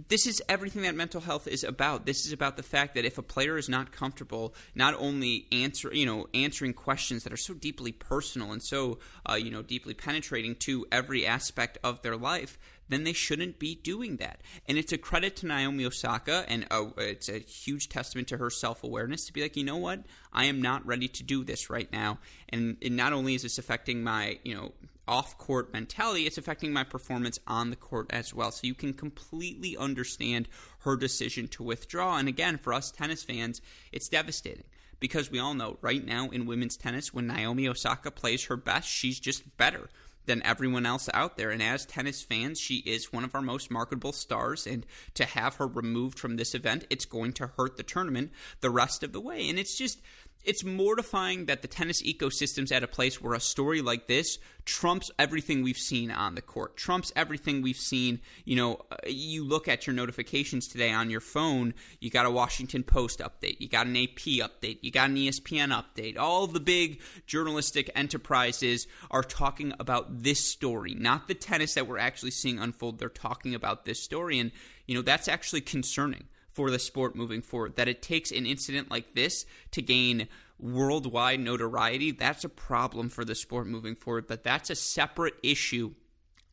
This 0.10 0.28
is 0.28 0.44
everything 0.48 0.82
that 0.84 0.96
mental 0.96 1.22
health 1.22 1.48
is 1.48 1.64
about. 1.64 2.06
This 2.06 2.26
is 2.26 2.34
about 2.34 2.56
the 2.56 2.62
fact 2.62 2.94
that 2.96 3.06
if 3.06 3.18
a 3.18 3.24
player 3.24 3.58
is 3.58 3.68
not 3.68 3.92
comfortable, 3.92 4.54
not 4.76 4.94
only 5.00 5.48
answer, 5.52 5.92
you 5.94 6.06
know, 6.06 6.28
answering 6.34 6.74
questions 6.74 7.24
that 7.24 7.34
are 7.34 7.38
so 7.38 7.54
deeply 7.54 7.94
personal 7.94 8.52
and 8.52 8.62
so, 8.62 9.00
uh, 9.28 9.36
you 9.36 9.50
know, 9.50 9.64
deeply 9.64 9.94
penetrating 9.94 10.56
to 10.66 10.86
every 10.92 11.26
aspect 11.26 11.78
of 11.84 12.02
their 12.02 12.18
life, 12.18 12.60
then 12.90 13.04
they 13.04 13.14
shouldn't 13.14 13.60
be 13.60 13.76
doing 13.76 14.18
that. 14.18 14.42
And 14.68 14.78
it's 14.78 14.92
a 14.92 14.98
credit 14.98 15.36
to 15.38 15.48
Naomi 15.48 15.86
Osaka, 15.86 16.46
and 16.48 16.66
a, 16.72 16.90
it's 16.98 17.30
a 17.30 17.40
huge 17.40 17.90
testament 17.90 18.28
to 18.30 18.38
her 18.38 18.50
self 18.50 18.84
awareness 18.84 19.26
to 19.26 19.34
be 19.34 19.42
like, 19.42 19.58
you 19.58 19.64
know 19.64 19.78
what, 19.78 20.04
I 20.32 20.46
am 20.46 20.62
not 20.62 20.86
ready 20.86 21.08
to 21.08 21.24
do 21.24 21.44
this 21.44 21.70
right 21.70 21.92
now. 21.92 22.20
And, 22.50 22.78
and 22.82 22.96
not 22.96 23.14
only 23.14 23.36
is 23.36 23.44
this 23.44 23.58
affecting 23.58 24.04
my, 24.04 24.40
you 24.44 24.56
know, 24.56 24.74
off 25.08 25.38
court 25.38 25.72
mentality, 25.72 26.26
it's 26.26 26.38
affecting 26.38 26.74
my 26.74 26.84
performance 26.84 27.40
on 27.48 27.70
the 27.70 27.76
court 27.76 28.08
as 28.10 28.34
well. 28.34 28.52
So 28.52 28.68
you 28.68 28.76
can 28.76 28.94
completely 28.94 29.78
understand 29.78 30.50
her 30.80 30.98
decision 30.98 31.48
to 31.50 31.64
withdraw. 31.64 32.18
And 32.18 32.28
again, 32.28 32.58
for 32.58 32.74
us 32.74 32.92
tennis 32.92 33.24
fans, 33.24 33.62
it's 33.92 34.10
devastating 34.10 34.66
because 35.00 35.32
we 35.32 35.40
all 35.40 35.54
know 35.54 35.78
right 35.82 36.06
now 36.06 36.30
in 36.30 36.46
women's 36.46 36.76
tennis, 36.76 37.14
when 37.14 37.28
Naomi 37.28 37.68
Osaka 37.68 38.12
plays 38.12 38.46
her 38.46 38.58
best, 38.58 38.90
she's 38.90 39.20
just 39.20 39.58
better 39.58 39.90
than 40.28 40.44
everyone 40.44 40.86
else 40.86 41.10
out 41.14 41.38
there. 41.38 41.50
And 41.50 41.64
as 41.64 41.86
tennis 41.86 42.22
fans, 42.22 42.60
she 42.60 42.78
is 42.78 43.12
one 43.12 43.24
of 43.24 43.34
our 43.34 43.42
most 43.42 43.72
marketable 43.72 44.12
stars. 44.12 44.68
And 44.68 44.86
to 45.16 45.26
have 45.26 45.56
her 45.56 45.68
removed 45.68 46.20
from 46.20 46.36
this 46.36 46.54
event, 46.54 46.86
it's 46.90 47.06
going 47.06 47.34
to 47.34 47.48
hurt 47.58 47.78
the 47.78 47.84
tournament 47.84 48.32
the 48.62 48.70
rest 48.70 49.02
of 49.02 49.14
the 49.14 49.22
way. 49.22 49.50
And 49.50 49.58
it's 49.58 49.78
just 49.78 50.00
it's 50.48 50.64
mortifying 50.64 51.46
that 51.46 51.62
the 51.62 51.68
tennis 51.68 52.02
ecosystem's 52.02 52.72
at 52.72 52.82
a 52.82 52.88
place 52.88 53.22
where 53.22 53.34
a 53.34 53.40
story 53.40 53.82
like 53.82 54.08
this 54.08 54.40
trumps 54.64 55.12
everything 55.20 55.62
we've 55.62 55.78
seen 55.78 56.10
on 56.10 56.36
the 56.36 56.42
court, 56.42 56.78
trumps 56.78 57.12
everything 57.18 57.62
we've 57.62 57.76
seen. 57.76 58.22
You 58.46 58.56
know, 58.56 58.86
uh, 58.90 58.96
you 59.06 59.44
look 59.44 59.68
at 59.68 59.86
your 59.86 59.94
notifications 59.94 60.70
today 60.70 60.94
on 60.94 61.10
your 61.10 61.20
phone, 61.20 61.74
you 62.00 62.10
got 62.10 62.26
a 62.26 62.32
Washington 62.32 62.84
Post 62.84 63.20
update, 63.20 63.60
you 63.60 63.68
got 63.68 63.88
an 63.88 63.98
AP 63.98 64.40
update, 64.40 64.80
you 64.82 64.90
got 64.90 65.10
an 65.10 65.18
ESPN 65.18 65.70
update. 65.72 66.18
All 66.18 66.48
the 66.48 66.62
big 66.62 67.02
journalistic 67.26 67.92
enterprises 67.94 68.88
are 69.12 69.24
talking 69.24 69.74
about 69.82 70.24
this 70.24 70.40
story, 70.40 70.96
not 70.96 71.28
the 71.28 71.34
tennis 71.34 71.74
that 71.74 71.88
we're 71.88 71.98
actually 71.98 72.32
seeing 72.32 72.58
unfold. 72.58 73.00
They're 73.00 73.10
talking 73.10 73.54
about 73.54 73.84
this 73.84 74.02
story. 74.02 74.40
And, 74.40 74.52
you 74.86 74.96
know, 74.96 75.02
that's 75.02 75.28
actually 75.28 75.62
concerning 75.62 76.24
for 76.58 76.72
the 76.72 76.80
sport 76.80 77.16
moving 77.16 77.44
forward. 77.44 77.76
That 77.76 77.88
it 77.88 78.02
takes 78.02 78.32
an 78.32 78.48
incident 78.48 78.90
like 78.90 79.14
this 79.14 79.46
to 79.72 79.82
gain 79.84 80.28
worldwide 80.58 81.40
notoriety, 81.40 82.10
that's 82.10 82.44
a 82.44 82.50
problem 82.50 83.10
for 83.10 83.24
the 83.24 83.36
sport 83.36 83.68
moving 83.68 83.94
forward. 83.94 84.26
But 84.28 84.44
that's 84.44 84.72
a 84.72 84.76
separate 84.76 85.36
issue 85.44 85.94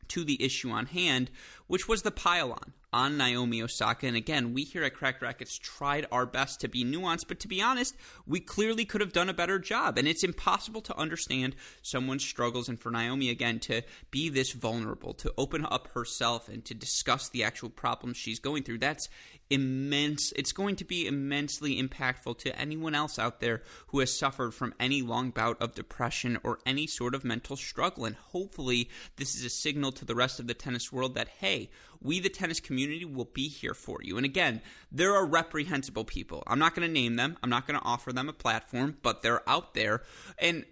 to 0.09 0.23
the 0.23 0.43
issue 0.43 0.69
on 0.69 0.85
hand, 0.85 1.31
which 1.67 1.87
was 1.87 2.01
the 2.01 2.11
pylon 2.11 2.73
on 2.95 3.17
Naomi 3.17 3.61
Osaka. 3.61 4.07
And 4.07 4.15
again, 4.15 4.53
we 4.53 4.63
here 4.63 4.83
at 4.83 4.93
Cracked 4.93 5.21
Racquets 5.21 5.59
tried 5.59 6.07
our 6.13 6.25
best 6.25 6.61
to 6.61 6.69
be 6.69 6.85
nuanced, 6.85 7.27
but 7.27 7.41
to 7.41 7.47
be 7.49 7.61
honest, 7.61 7.93
we 8.25 8.39
clearly 8.39 8.85
could 8.85 9.01
have 9.01 9.11
done 9.11 9.27
a 9.27 9.33
better 9.33 9.59
job. 9.59 9.97
And 9.97 10.07
it's 10.07 10.23
impossible 10.23 10.79
to 10.81 10.97
understand 10.97 11.57
someone's 11.81 12.23
struggles. 12.23 12.69
And 12.69 12.79
for 12.79 12.91
Naomi, 12.91 13.29
again, 13.29 13.59
to 13.61 13.81
be 14.11 14.29
this 14.29 14.53
vulnerable, 14.53 15.13
to 15.15 15.33
open 15.37 15.65
up 15.65 15.89
herself 15.89 16.47
and 16.47 16.63
to 16.65 16.73
discuss 16.73 17.27
the 17.27 17.43
actual 17.43 17.69
problems 17.69 18.15
she's 18.15 18.39
going 18.39 18.63
through, 18.63 18.77
that's 18.77 19.09
immense. 19.49 20.31
It's 20.37 20.53
going 20.53 20.77
to 20.77 20.85
be 20.85 21.05
immensely 21.05 21.81
impactful 21.81 22.37
to 22.39 22.57
anyone 22.57 22.95
else 22.95 23.19
out 23.19 23.41
there 23.41 23.61
who 23.87 23.99
has 23.99 24.17
suffered 24.17 24.53
from 24.53 24.73
any 24.79 25.01
long 25.01 25.31
bout 25.31 25.61
of 25.61 25.75
depression 25.75 26.39
or 26.43 26.59
any 26.65 26.87
sort 26.87 27.13
of 27.13 27.25
mental 27.25 27.57
struggle. 27.57 28.05
And 28.05 28.15
hopefully, 28.15 28.89
this 29.17 29.35
is 29.35 29.43
a 29.43 29.49
signal 29.49 29.91
to 29.93 30.05
the 30.05 30.15
rest 30.15 30.39
of 30.39 30.47
the 30.47 30.53
tennis 30.53 30.93
world 30.93 31.13
that, 31.15 31.27
hey, 31.27 31.54
we, 32.01 32.19
the 32.19 32.29
tennis 32.29 32.59
community, 32.59 33.05
will 33.05 33.25
be 33.25 33.47
here 33.47 33.73
for 33.73 33.99
you. 34.03 34.17
And 34.17 34.25
again, 34.25 34.61
there 34.91 35.15
are 35.15 35.25
reprehensible 35.25 36.05
people. 36.05 36.43
I'm 36.47 36.59
not 36.59 36.75
going 36.75 36.87
to 36.87 36.93
name 36.93 37.15
them, 37.15 37.37
I'm 37.41 37.49
not 37.49 37.67
going 37.67 37.79
to 37.79 37.85
offer 37.85 38.13
them 38.13 38.29
a 38.29 38.33
platform, 38.33 38.97
but 39.01 39.21
they're 39.21 39.47
out 39.49 39.73
there. 39.73 40.03
And 40.37 40.65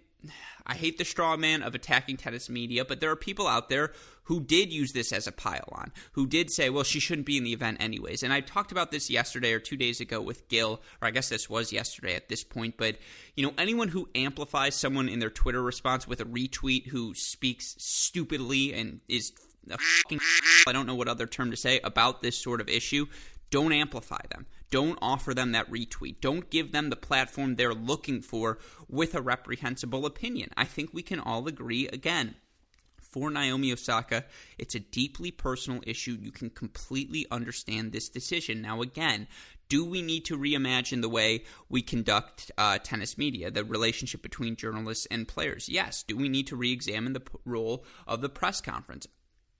I 0.66 0.74
hate 0.74 0.96
the 0.96 1.04
straw 1.04 1.36
man 1.36 1.62
of 1.62 1.74
attacking 1.74 2.16
tennis 2.16 2.48
media, 2.48 2.84
but 2.84 3.00
there 3.00 3.10
are 3.10 3.16
people 3.16 3.46
out 3.46 3.68
there 3.68 3.92
who 4.24 4.40
did 4.40 4.72
use 4.72 4.92
this 4.92 5.12
as 5.12 5.26
a 5.26 5.32
pile-on, 5.32 5.92
who 6.12 6.26
did 6.26 6.50
say, 6.50 6.70
well, 6.70 6.84
she 6.84 6.98
shouldn't 6.98 7.26
be 7.26 7.36
in 7.36 7.44
the 7.44 7.52
event 7.52 7.76
anyways. 7.80 8.22
And 8.22 8.32
I 8.32 8.40
talked 8.40 8.72
about 8.72 8.90
this 8.90 9.10
yesterday 9.10 9.52
or 9.52 9.58
two 9.58 9.76
days 9.76 10.00
ago 10.00 10.22
with 10.22 10.48
Gil, 10.48 10.80
or 11.02 11.08
I 11.08 11.10
guess 11.10 11.28
this 11.28 11.50
was 11.50 11.72
yesterday 11.72 12.14
at 12.14 12.30
this 12.30 12.42
point. 12.42 12.76
But, 12.78 12.96
you 13.36 13.44
know, 13.44 13.52
anyone 13.58 13.88
who 13.88 14.08
amplifies 14.14 14.74
someone 14.74 15.10
in 15.10 15.18
their 15.18 15.28
Twitter 15.28 15.62
response 15.62 16.08
with 16.08 16.20
a 16.20 16.24
retweet 16.24 16.86
who 16.86 17.14
speaks 17.14 17.74
stupidly 17.78 18.72
and 18.72 19.00
is 19.08 19.32
I 20.66 20.72
don't 20.72 20.86
know 20.86 20.94
what 20.94 21.08
other 21.08 21.26
term 21.26 21.50
to 21.50 21.56
say, 21.56 21.80
about 21.84 22.22
this 22.22 22.36
sort 22.36 22.60
of 22.60 22.68
issue, 22.68 23.06
don't 23.50 23.72
amplify 23.72 24.20
them. 24.30 24.46
Don't 24.70 24.98
offer 25.00 25.34
them 25.34 25.52
that 25.52 25.70
retweet. 25.70 26.20
Don't 26.20 26.50
give 26.50 26.72
them 26.72 26.90
the 26.90 26.96
platform 26.96 27.54
they're 27.54 27.74
looking 27.74 28.20
for 28.20 28.58
with 28.88 29.14
a 29.14 29.22
reprehensible 29.22 30.06
opinion. 30.06 30.50
I 30.56 30.64
think 30.64 30.90
we 30.92 31.02
can 31.02 31.20
all 31.20 31.46
agree 31.46 31.86
again. 31.88 32.34
For 33.00 33.30
Naomi 33.30 33.70
Osaka, 33.70 34.24
it's 34.58 34.74
a 34.74 34.80
deeply 34.80 35.30
personal 35.30 35.80
issue. 35.86 36.18
You 36.20 36.32
can 36.32 36.50
completely 36.50 37.26
understand 37.30 37.92
this 37.92 38.08
decision. 38.08 38.60
Now, 38.60 38.82
again, 38.82 39.28
do 39.68 39.84
we 39.84 40.02
need 40.02 40.24
to 40.24 40.36
reimagine 40.36 41.00
the 41.00 41.08
way 41.08 41.44
we 41.68 41.80
conduct 41.80 42.50
uh, 42.58 42.78
tennis 42.78 43.16
media, 43.16 43.52
the 43.52 43.62
relationship 43.62 44.20
between 44.20 44.56
journalists 44.56 45.06
and 45.12 45.28
players? 45.28 45.68
Yes. 45.68 46.02
Do 46.02 46.16
we 46.16 46.28
need 46.28 46.48
to 46.48 46.56
re 46.56 46.72
examine 46.72 47.12
the 47.12 47.20
p- 47.20 47.38
role 47.44 47.84
of 48.08 48.20
the 48.20 48.28
press 48.28 48.60
conference? 48.60 49.06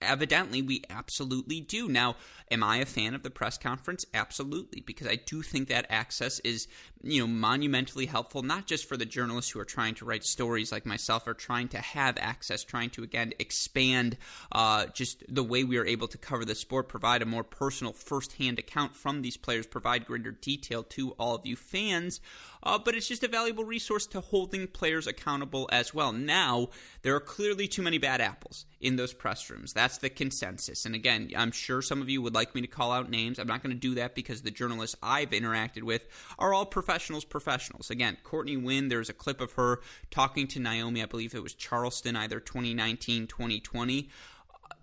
Evidently 0.05 0.61
we 0.61 0.83
absolutely 0.89 1.61
do. 1.61 1.87
Now, 1.87 2.15
am 2.51 2.63
I 2.63 2.77
a 2.77 2.85
fan 2.85 3.15
of 3.15 3.23
the 3.23 3.29
press 3.29 3.57
conference? 3.57 4.05
Absolutely, 4.13 4.81
because 4.81 5.07
I 5.07 5.15
do 5.15 5.41
think 5.41 5.67
that 5.67 5.85
access 5.89 6.39
is, 6.39 6.67
you 7.03 7.21
know, 7.21 7.27
monumentally 7.27 8.05
helpful 8.05 8.41
not 8.41 8.65
just 8.67 8.87
for 8.87 8.97
the 8.97 9.05
journalists 9.05 9.51
who 9.51 9.59
are 9.59 9.65
trying 9.65 9.95
to 9.95 10.05
write 10.05 10.23
stories 10.23 10.71
like 10.71 10.85
myself 10.85 11.27
or 11.27 11.33
trying 11.33 11.67
to 11.69 11.79
have 11.79 12.17
access, 12.17 12.63
trying 12.63 12.89
to 12.91 13.03
again 13.03 13.33
expand 13.39 14.17
uh, 14.51 14.85
just 14.87 15.23
the 15.27 15.43
way 15.43 15.63
we 15.63 15.77
are 15.77 15.85
able 15.85 16.07
to 16.07 16.17
cover 16.17 16.45
the 16.45 16.55
sport, 16.55 16.87
provide 16.87 17.21
a 17.21 17.25
more 17.25 17.43
personal 17.43 17.93
first-hand 17.93 18.59
account 18.59 18.95
from 18.95 19.21
these 19.21 19.37
players, 19.37 19.65
provide 19.65 20.05
greater 20.05 20.31
detail 20.31 20.83
to 20.83 21.11
all 21.11 21.35
of 21.35 21.45
you 21.45 21.55
fans. 21.55 22.21
Uh, 22.63 22.77
but 22.77 22.95
it's 22.95 23.07
just 23.07 23.23
a 23.23 23.27
valuable 23.27 23.63
resource 23.63 24.05
to 24.07 24.21
holding 24.21 24.67
players 24.67 25.07
accountable 25.07 25.69
as 25.71 25.93
well. 25.93 26.11
Now, 26.11 26.69
there 27.01 27.15
are 27.15 27.19
clearly 27.19 27.67
too 27.67 27.81
many 27.81 27.97
bad 27.97 28.21
apples 28.21 28.65
in 28.81 28.95
those 28.95 29.13
press 29.13 29.49
rooms. 29.49 29.73
That's 29.73 29.97
the 29.97 30.09
consensus. 30.09 30.85
And 30.85 30.95
again, 30.95 31.31
I'm 31.35 31.51
sure 31.51 31.81
some 31.81 32.01
of 32.01 32.09
you 32.09 32.21
would 32.21 32.33
like 32.33 32.55
me 32.55 32.61
to 32.61 32.67
call 32.67 32.91
out 32.91 33.09
names. 33.09 33.39
I'm 33.39 33.47
not 33.47 33.63
going 33.63 33.75
to 33.75 33.79
do 33.79 33.95
that 33.95 34.15
because 34.15 34.41
the 34.41 34.51
journalists 34.51 34.95
I've 35.01 35.31
interacted 35.31 35.83
with 35.83 36.07
are 36.39 36.53
all 36.53 36.65
professionals, 36.65 37.25
professionals. 37.25 37.89
Again, 37.89 38.17
Courtney 38.23 38.57
Nguyen, 38.57 38.89
there's 38.89 39.09
a 39.09 39.13
clip 39.13 39.41
of 39.41 39.53
her 39.53 39.79
talking 40.11 40.47
to 40.47 40.59
Naomi, 40.59 41.01
I 41.01 41.05
believe 41.05 41.33
it 41.33 41.43
was 41.43 41.53
Charleston, 41.53 42.15
either 42.15 42.39
2019, 42.39 43.27
2020 43.27 44.09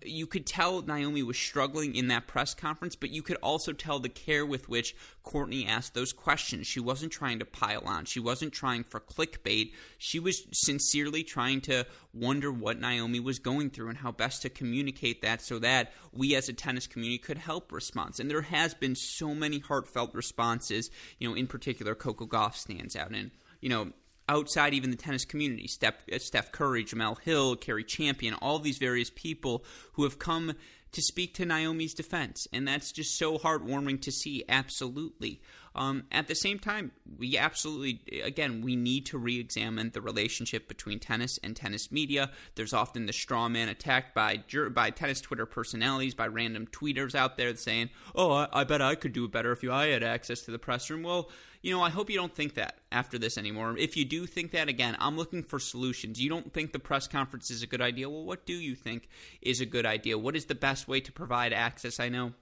you 0.05 0.27
could 0.27 0.45
tell 0.45 0.81
Naomi 0.81 1.23
was 1.23 1.37
struggling 1.37 1.95
in 1.95 2.07
that 2.07 2.27
press 2.27 2.53
conference, 2.53 2.95
but 2.95 3.09
you 3.09 3.21
could 3.21 3.37
also 3.37 3.73
tell 3.73 3.99
the 3.99 4.09
care 4.09 4.45
with 4.45 4.69
which 4.69 4.95
Courtney 5.23 5.65
asked 5.65 5.93
those 5.93 6.13
questions. 6.13 6.67
She 6.67 6.79
wasn't 6.79 7.11
trying 7.11 7.39
to 7.39 7.45
pile 7.45 7.83
on, 7.85 8.05
she 8.05 8.19
wasn't 8.19 8.53
trying 8.53 8.83
for 8.83 8.99
clickbait. 8.99 9.71
She 9.97 10.19
was 10.19 10.45
sincerely 10.51 11.23
trying 11.23 11.61
to 11.61 11.85
wonder 12.13 12.51
what 12.51 12.79
Naomi 12.79 13.19
was 13.19 13.39
going 13.39 13.69
through 13.69 13.89
and 13.89 13.97
how 13.97 14.11
best 14.11 14.41
to 14.43 14.49
communicate 14.49 15.21
that 15.21 15.41
so 15.41 15.59
that 15.59 15.91
we 16.11 16.35
as 16.35 16.49
a 16.49 16.53
tennis 16.53 16.87
community 16.87 17.17
could 17.17 17.37
help 17.37 17.71
response. 17.71 18.19
And 18.19 18.29
there 18.29 18.41
has 18.41 18.73
been 18.73 18.95
so 18.95 19.33
many 19.33 19.59
heartfelt 19.59 20.13
responses, 20.13 20.89
you 21.19 21.27
know, 21.27 21.35
in 21.35 21.47
particular 21.47 21.95
Coco 21.95 22.25
Gauff 22.25 22.55
stands 22.55 22.95
out 22.95 23.11
and 23.11 23.31
you 23.63 23.69
know, 23.69 23.93
outside 24.29 24.73
even 24.73 24.91
the 24.91 24.97
tennis 24.97 25.25
community 25.25 25.67
Steph, 25.67 26.03
uh, 26.11 26.19
Steph 26.19 26.51
Curry, 26.51 26.83
Jemele 26.83 27.19
Hill, 27.21 27.55
Cari 27.55 27.83
Champion, 27.83 28.33
all 28.35 28.59
these 28.59 28.77
various 28.77 29.09
people 29.09 29.63
who 29.93 30.03
have 30.03 30.19
come 30.19 30.53
to 30.91 31.01
speak 31.01 31.33
to 31.35 31.45
Naomi's 31.45 31.93
defense. 31.93 32.47
And 32.53 32.67
that's 32.67 32.91
just 32.91 33.17
so 33.17 33.37
heartwarming 33.37 34.01
to 34.01 34.11
see, 34.11 34.43
absolutely. 34.47 35.41
Um, 35.75 36.03
at 36.11 36.27
the 36.27 36.35
same 36.35 36.59
time, 36.59 36.91
we 37.17 37.37
absolutely, 37.37 38.21
again, 38.21 38.61
we 38.61 38.75
need 38.75 39.05
to 39.07 39.17
re 39.17 39.39
examine 39.39 39.91
the 39.91 40.01
relationship 40.01 40.67
between 40.67 40.99
tennis 40.99 41.39
and 41.43 41.55
tennis 41.55 41.91
media. 41.91 42.31
There's 42.55 42.73
often 42.73 43.05
the 43.05 43.13
straw 43.13 43.49
man 43.49 43.69
attacked 43.69 44.13
by, 44.13 44.43
by 44.71 44.89
tennis 44.91 45.21
Twitter 45.21 45.45
personalities, 45.45 46.13
by 46.13 46.27
random 46.27 46.67
tweeters 46.67 47.15
out 47.15 47.37
there 47.37 47.55
saying, 47.55 47.89
oh, 48.13 48.31
I, 48.31 48.47
I 48.53 48.63
bet 48.63 48.81
I 48.81 48.95
could 48.95 49.13
do 49.13 49.25
it 49.25 49.31
better 49.31 49.51
if 49.51 49.63
you, 49.63 49.71
I 49.71 49.87
had 49.87 50.03
access 50.03 50.41
to 50.41 50.51
the 50.51 50.59
press 50.59 50.89
room. 50.89 51.03
Well, 51.03 51.29
you 51.63 51.71
know, 51.71 51.81
I 51.81 51.89
hope 51.89 52.09
you 52.09 52.17
don't 52.17 52.35
think 52.35 52.55
that 52.55 52.79
after 52.91 53.17
this 53.17 53.37
anymore. 53.37 53.77
If 53.77 53.95
you 53.95 54.03
do 54.03 54.25
think 54.25 54.51
that, 54.51 54.67
again, 54.67 54.97
I'm 54.99 55.15
looking 55.15 55.43
for 55.43 55.59
solutions. 55.59 56.21
You 56.21 56.29
don't 56.29 56.53
think 56.53 56.73
the 56.73 56.79
press 56.79 57.07
conference 57.07 57.49
is 57.49 57.63
a 57.63 57.67
good 57.67 57.81
idea? 57.81 58.09
Well, 58.09 58.25
what 58.25 58.45
do 58.45 58.53
you 58.53 58.75
think 58.75 59.07
is 59.41 59.61
a 59.61 59.65
good 59.65 59.85
idea? 59.85 60.17
What 60.17 60.35
is 60.35 60.45
the 60.45 60.55
best 60.55 60.89
way 60.89 60.99
to 60.99 61.11
provide 61.11 61.53
access? 61.53 62.01
I 62.01 62.09
know 62.09 62.33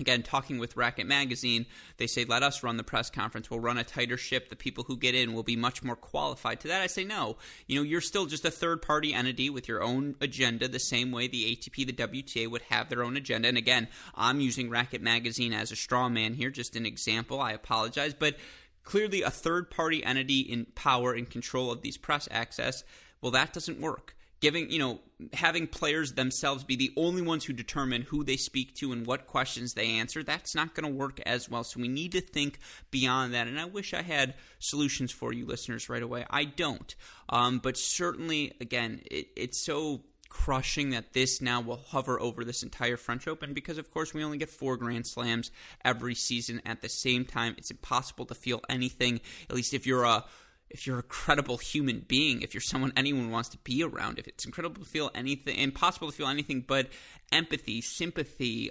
Again, 0.00 0.22
talking 0.22 0.58
with 0.58 0.76
Racquet 0.76 1.06
Magazine, 1.06 1.66
they 1.98 2.06
say, 2.06 2.24
let 2.24 2.42
us 2.42 2.62
run 2.62 2.78
the 2.78 2.82
press 2.82 3.10
conference. 3.10 3.50
We'll 3.50 3.60
run 3.60 3.76
a 3.76 3.84
tighter 3.84 4.16
ship. 4.16 4.48
The 4.48 4.56
people 4.56 4.84
who 4.84 4.96
get 4.96 5.14
in 5.14 5.34
will 5.34 5.42
be 5.42 5.56
much 5.56 5.82
more 5.82 5.94
qualified. 5.94 6.60
To 6.60 6.68
that, 6.68 6.80
I 6.80 6.86
say, 6.86 7.04
no. 7.04 7.36
You 7.66 7.76
know, 7.76 7.82
you're 7.82 8.00
still 8.00 8.24
just 8.24 8.44
a 8.46 8.50
third 8.50 8.80
party 8.80 9.12
entity 9.12 9.50
with 9.50 9.68
your 9.68 9.82
own 9.82 10.16
agenda, 10.20 10.68
the 10.68 10.80
same 10.80 11.12
way 11.12 11.28
the 11.28 11.54
ATP, 11.54 11.86
the 11.86 11.92
WTA 11.92 12.50
would 12.50 12.62
have 12.62 12.88
their 12.88 13.04
own 13.04 13.16
agenda. 13.16 13.48
And 13.48 13.58
again, 13.58 13.88
I'm 14.14 14.40
using 14.40 14.70
Racquet 14.70 15.02
Magazine 15.02 15.52
as 15.52 15.70
a 15.70 15.76
straw 15.76 16.08
man 16.08 16.34
here, 16.34 16.50
just 16.50 16.76
an 16.76 16.86
example. 16.86 17.38
I 17.38 17.52
apologize. 17.52 18.14
But 18.14 18.36
clearly, 18.84 19.20
a 19.20 19.30
third 19.30 19.70
party 19.70 20.02
entity 20.02 20.40
in 20.40 20.64
power 20.74 21.12
and 21.12 21.28
control 21.28 21.70
of 21.70 21.82
these 21.82 21.98
press 21.98 22.26
access, 22.30 22.84
well, 23.20 23.32
that 23.32 23.52
doesn't 23.52 23.80
work 23.80 24.16
giving, 24.40 24.70
you 24.70 24.78
know, 24.78 25.00
having 25.34 25.66
players 25.66 26.14
themselves 26.14 26.64
be 26.64 26.76
the 26.76 26.92
only 26.96 27.22
ones 27.22 27.44
who 27.44 27.52
determine 27.52 28.02
who 28.02 28.24
they 28.24 28.36
speak 28.36 28.74
to 28.74 28.92
and 28.92 29.06
what 29.06 29.26
questions 29.26 29.74
they 29.74 29.98
answer, 29.98 30.22
that's 30.22 30.54
not 30.54 30.74
going 30.74 30.90
to 30.90 30.98
work 30.98 31.20
as 31.26 31.48
well. 31.48 31.62
So 31.62 31.80
we 31.80 31.88
need 31.88 32.12
to 32.12 32.20
think 32.20 32.58
beyond 32.90 33.34
that. 33.34 33.46
And 33.46 33.60
I 33.60 33.66
wish 33.66 33.92
I 33.92 34.02
had 34.02 34.34
solutions 34.58 35.12
for 35.12 35.32
you 35.32 35.46
listeners 35.46 35.88
right 35.88 36.02
away. 36.02 36.24
I 36.30 36.44
don't. 36.44 36.94
Um, 37.28 37.58
but 37.58 37.76
certainly, 37.76 38.54
again, 38.60 39.02
it, 39.10 39.28
it's 39.36 39.64
so 39.64 40.02
crushing 40.30 40.90
that 40.90 41.12
this 41.12 41.42
now 41.42 41.60
will 41.60 41.82
hover 41.88 42.18
over 42.18 42.44
this 42.44 42.62
entire 42.62 42.96
French 42.96 43.28
Open 43.28 43.52
because, 43.52 43.78
of 43.78 43.90
course, 43.90 44.14
we 44.14 44.24
only 44.24 44.38
get 44.38 44.48
four 44.48 44.76
Grand 44.76 45.06
Slams 45.06 45.50
every 45.84 46.14
season 46.14 46.62
at 46.64 46.80
the 46.80 46.88
same 46.88 47.24
time. 47.24 47.54
It's 47.58 47.70
impossible 47.70 48.24
to 48.26 48.34
feel 48.34 48.62
anything, 48.70 49.20
at 49.50 49.56
least 49.56 49.74
if 49.74 49.86
you're 49.86 50.04
a 50.04 50.24
if 50.70 50.86
you're 50.86 50.98
a 50.98 51.02
credible 51.02 51.58
human 51.58 52.04
being, 52.06 52.42
if 52.42 52.54
you're 52.54 52.60
someone 52.60 52.92
anyone 52.96 53.30
wants 53.30 53.48
to 53.50 53.58
be 53.58 53.82
around, 53.82 54.18
if 54.18 54.28
it's 54.28 54.44
incredible 54.44 54.82
to 54.82 54.88
feel 54.88 55.10
anything, 55.14 55.58
impossible 55.58 56.10
to 56.10 56.16
feel 56.16 56.28
anything 56.28 56.64
but 56.66 56.88
empathy, 57.32 57.80
sympathy, 57.80 58.70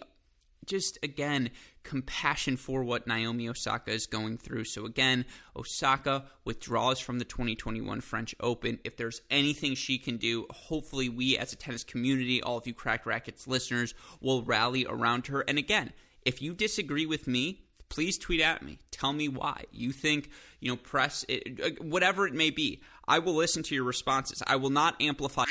just 0.65 0.97
again, 1.03 1.49
compassion 1.83 2.55
for 2.55 2.83
what 2.83 3.07
Naomi 3.07 3.49
Osaka 3.49 3.91
is 3.91 4.05
going 4.05 4.37
through. 4.37 4.65
So, 4.65 4.85
again, 4.85 5.25
Osaka 5.55 6.25
withdraws 6.45 6.99
from 6.99 7.19
the 7.19 7.25
2021 7.25 8.01
French 8.01 8.35
Open. 8.39 8.79
If 8.83 8.95
there's 8.95 9.21
anything 9.29 9.75
she 9.75 9.97
can 9.97 10.17
do, 10.17 10.45
hopefully, 10.51 11.09
we 11.09 11.37
as 11.37 11.53
a 11.53 11.55
tennis 11.55 11.83
community, 11.83 12.41
all 12.41 12.57
of 12.57 12.67
you 12.67 12.73
Cracked 12.73 13.05
Racquets 13.05 13.47
listeners, 13.47 13.93
will 14.21 14.43
rally 14.43 14.85
around 14.87 15.27
her. 15.27 15.41
And 15.41 15.57
again, 15.57 15.91
if 16.23 16.41
you 16.41 16.53
disagree 16.53 17.05
with 17.05 17.27
me, 17.27 17.63
please 17.89 18.17
tweet 18.17 18.41
at 18.41 18.63
me. 18.63 18.79
Tell 18.91 19.13
me 19.13 19.27
why. 19.27 19.63
You 19.71 19.91
think, 19.91 20.29
you 20.59 20.69
know, 20.69 20.77
press, 20.77 21.25
it, 21.27 21.59
uh, 21.63 21.83
whatever 21.83 22.27
it 22.27 22.33
may 22.33 22.49
be. 22.49 22.81
I 23.07 23.19
will 23.19 23.33
listen 23.33 23.63
to 23.63 23.75
your 23.75 23.85
responses. 23.85 24.43
I 24.45 24.57
will 24.57 24.69
not 24.69 25.01
amplify. 25.01 25.45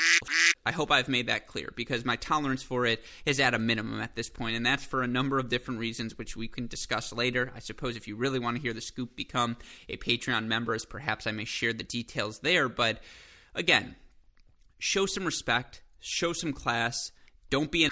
I 0.65 0.71
hope 0.71 0.91
I've 0.91 1.09
made 1.09 1.27
that 1.27 1.45
clear 1.45 1.73
because 1.75 2.05
my 2.05 2.15
tolerance 2.15 2.63
for 2.63 2.85
it 2.85 3.03
is 3.25 3.39
at 3.41 3.53
a 3.53 3.59
minimum 3.59 3.99
at 3.99 4.15
this 4.15 4.29
point, 4.29 4.55
and 4.55 4.65
that's 4.65 4.85
for 4.85 5.03
a 5.03 5.07
number 5.07 5.39
of 5.39 5.49
different 5.49 5.79
reasons, 5.79 6.17
which 6.17 6.37
we 6.37 6.47
can 6.47 6.67
discuss 6.67 7.11
later. 7.11 7.51
I 7.53 7.59
suppose 7.59 7.97
if 7.97 8.07
you 8.07 8.15
really 8.15 8.39
want 8.39 8.55
to 8.55 8.61
hear 8.61 8.73
the 8.73 8.79
scoop, 8.79 9.15
become 9.15 9.57
a 9.89 9.97
Patreon 9.97 10.45
member, 10.45 10.73
as 10.73 10.85
perhaps 10.85 11.27
I 11.27 11.31
may 11.31 11.43
share 11.43 11.73
the 11.73 11.83
details 11.83 12.39
there. 12.39 12.69
But 12.69 13.01
again, 13.53 13.95
show 14.77 15.05
some 15.05 15.25
respect, 15.25 15.81
show 15.99 16.31
some 16.31 16.53
class. 16.53 17.11
Don't 17.49 17.71
be 17.71 17.83
an 17.83 17.91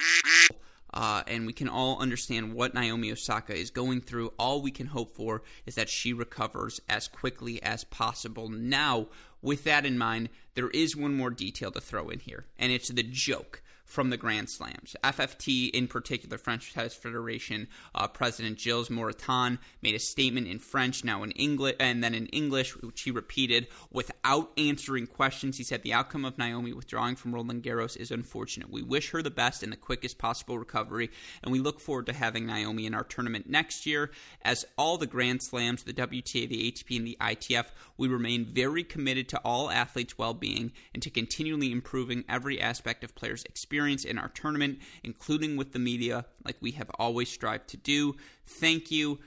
uh, 0.94 1.24
and 1.28 1.46
we 1.46 1.54
can 1.54 1.70
all 1.70 2.00
understand 2.00 2.54
what 2.54 2.74
Naomi 2.74 3.12
Osaka 3.12 3.56
is 3.56 3.70
going 3.70 4.02
through. 4.02 4.34
All 4.40 4.62
we 4.62 4.72
can 4.72 4.88
hope 4.88 5.16
for 5.16 5.44
is 5.66 5.76
that 5.76 5.90
she 5.90 6.14
recovers 6.14 6.80
as 6.88 7.08
quickly 7.08 7.62
as 7.62 7.84
possible. 7.84 8.50
Now, 8.50 9.08
with 9.42 9.64
that 9.66 9.86
in 9.86 9.98
mind, 9.98 10.30
there 10.56 10.70
is 10.70 10.96
one 10.96 11.16
more 11.16 11.30
detail 11.30 11.72
to 11.72 11.82
throw 11.82 12.10
in 12.10 12.20
here, 12.20 12.46
and 12.58 12.72
it's 12.72 12.90
the 12.90 13.04
joke 13.04 13.62
from 13.88 14.10
the 14.10 14.18
Grand 14.18 14.50
Slams. 14.50 14.96
FFT, 15.02 15.72
in 15.72 15.88
particular, 15.88 16.38
French 16.38 16.74
Tennis 16.74 16.94
Federation 16.94 17.68
uh, 17.96 18.06
President 18.08 18.60
Gilles 18.60 18.90
Moretton 18.90 19.58
made 19.82 19.96
a 19.96 20.00
statement 20.00 20.46
in 20.46 20.60
French, 20.60 21.06
now 21.06 21.24
in 21.24 21.32
English, 21.32 21.78
and 21.80 22.04
then 22.04 22.14
in 22.14 22.28
English, 22.28 22.76
which 22.76 23.02
he 23.02 23.12
repeated 23.12 23.68
without 23.90 24.52
answering 24.58 25.08
questions. 25.08 25.58
He 25.58 25.64
said 25.64 25.82
the 25.82 25.94
outcome 25.94 26.26
of 26.26 26.38
Naomi 26.38 26.74
withdrawing 26.74 27.16
from 27.16 27.34
Roland 27.34 27.64
Garros 27.64 27.96
is 27.96 28.12
unfortunate. 28.12 28.70
We 28.70 28.84
wish 28.84 29.12
her 29.12 29.22
the 29.22 29.32
best 29.32 29.64
and 29.64 29.72
the 29.72 29.78
quickest 29.78 30.18
possible 30.18 30.60
recovery, 30.60 31.10
and 31.42 31.52
we 31.52 31.60
look 31.60 31.80
forward 31.80 32.08
to 32.08 32.14
having 32.14 32.46
Naomi 32.46 32.86
in 32.86 32.94
our 32.94 33.06
tournament 33.06 33.50
next 33.50 33.86
year. 33.86 34.12
As 34.42 34.66
all 34.78 34.98
the 34.98 35.08
Grand 35.08 35.42
Slams, 35.42 35.84
the 35.84 35.94
WTA, 35.94 36.50
the 36.50 36.72
ATP, 36.72 36.98
and 36.98 37.08
the 37.08 37.18
ITF, 37.22 37.68
we 37.98 38.10
remain 38.10 38.46
very 38.46 38.84
committed 38.84 39.30
to 39.30 39.38
all 39.46 39.72
athletes' 39.72 40.18
well 40.18 40.34
being 40.34 40.74
and 40.94 41.02
to 41.02 41.10
continually 41.10 41.72
improving 41.72 42.26
every 42.28 42.60
aspect 42.60 43.06
of 43.06 43.16
players' 43.16 43.46
experience 43.46 43.77
experience 43.78 44.06
in 44.06 44.18
our 44.18 44.30
tournament, 44.30 44.80
including 45.04 45.56
with 45.56 45.72
the 45.72 45.78
media, 45.78 46.26
like 46.44 46.56
we 46.60 46.72
have 46.72 46.90
always 46.98 47.30
strived 47.30 47.68
to 47.70 47.78
do. 47.78 48.16
Thank 48.60 48.90
you. 48.90 49.20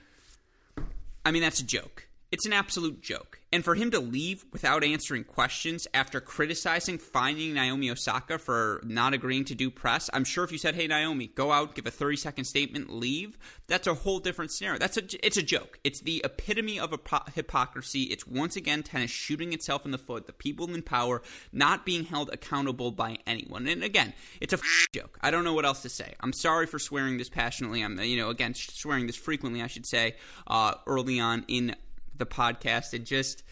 I 1.25 1.31
mean, 1.31 1.41
that's 1.41 1.61
a 1.61 1.65
joke. 1.65 2.09
It's 2.33 2.45
an 2.45 2.51
absolute 2.51 3.01
joke. 3.01 3.39
And 3.53 3.65
for 3.65 3.75
him 3.75 3.91
to 3.91 3.99
leave 3.99 4.45
without 4.53 4.81
answering 4.81 5.25
questions 5.25 5.85
after 5.93 6.21
criticizing 6.21 6.97
finding 6.97 7.53
Naomi 7.53 7.91
Osaka 7.91 8.37
for 8.37 8.81
not 8.85 9.13
agreeing 9.13 9.43
to 9.45 9.55
do 9.55 9.69
press, 9.69 10.09
I'm 10.13 10.23
sure 10.23 10.45
if 10.45 10.53
you 10.53 10.57
said, 10.57 10.75
"Hey 10.75 10.87
Naomi, 10.87 11.27
go 11.27 11.51
out, 11.51 11.75
give 11.75 11.85
a 11.85 11.91
30 11.91 12.15
second 12.15 12.45
statement, 12.45 12.89
leave," 12.89 13.37
that's 13.67 13.87
a 13.87 13.93
whole 13.93 14.19
different 14.19 14.51
scenario. 14.51 14.79
That's 14.79 14.95
a 14.95 15.03
it's 15.25 15.35
a 15.35 15.43
joke. 15.43 15.79
It's 15.83 15.99
the 15.99 16.21
epitome 16.23 16.79
of 16.79 16.93
a 16.93 16.99
hypocrisy. 17.35 18.03
It's 18.03 18.25
once 18.25 18.55
again 18.55 18.83
tennis 18.83 19.11
shooting 19.11 19.51
itself 19.51 19.83
in 19.83 19.91
the 19.91 19.97
foot. 19.97 20.27
The 20.27 20.33
people 20.33 20.73
in 20.73 20.81
power 20.81 21.21
not 21.51 21.85
being 21.85 22.05
held 22.05 22.29
accountable 22.31 22.91
by 22.91 23.17
anyone. 23.27 23.67
And 23.67 23.83
again, 23.83 24.13
it's 24.39 24.53
a 24.53 24.57
f- 24.57 24.87
joke. 24.93 25.17
I 25.21 25.29
don't 25.29 25.43
know 25.43 25.53
what 25.53 25.65
else 25.65 25.81
to 25.81 25.89
say. 25.89 26.15
I'm 26.21 26.33
sorry 26.33 26.67
for 26.67 26.79
swearing 26.79 27.17
this 27.17 27.29
passionately. 27.29 27.81
I'm 27.81 27.99
you 27.99 28.15
know 28.15 28.29
again 28.29 28.53
swearing 28.53 29.07
this 29.07 29.17
frequently. 29.17 29.61
I 29.61 29.67
should 29.67 29.85
say 29.85 30.15
uh, 30.47 30.75
early 30.87 31.19
on 31.19 31.43
in 31.49 31.75
the 32.15 32.25
podcast 32.25 32.93
and 32.93 33.05
just, 33.05 33.43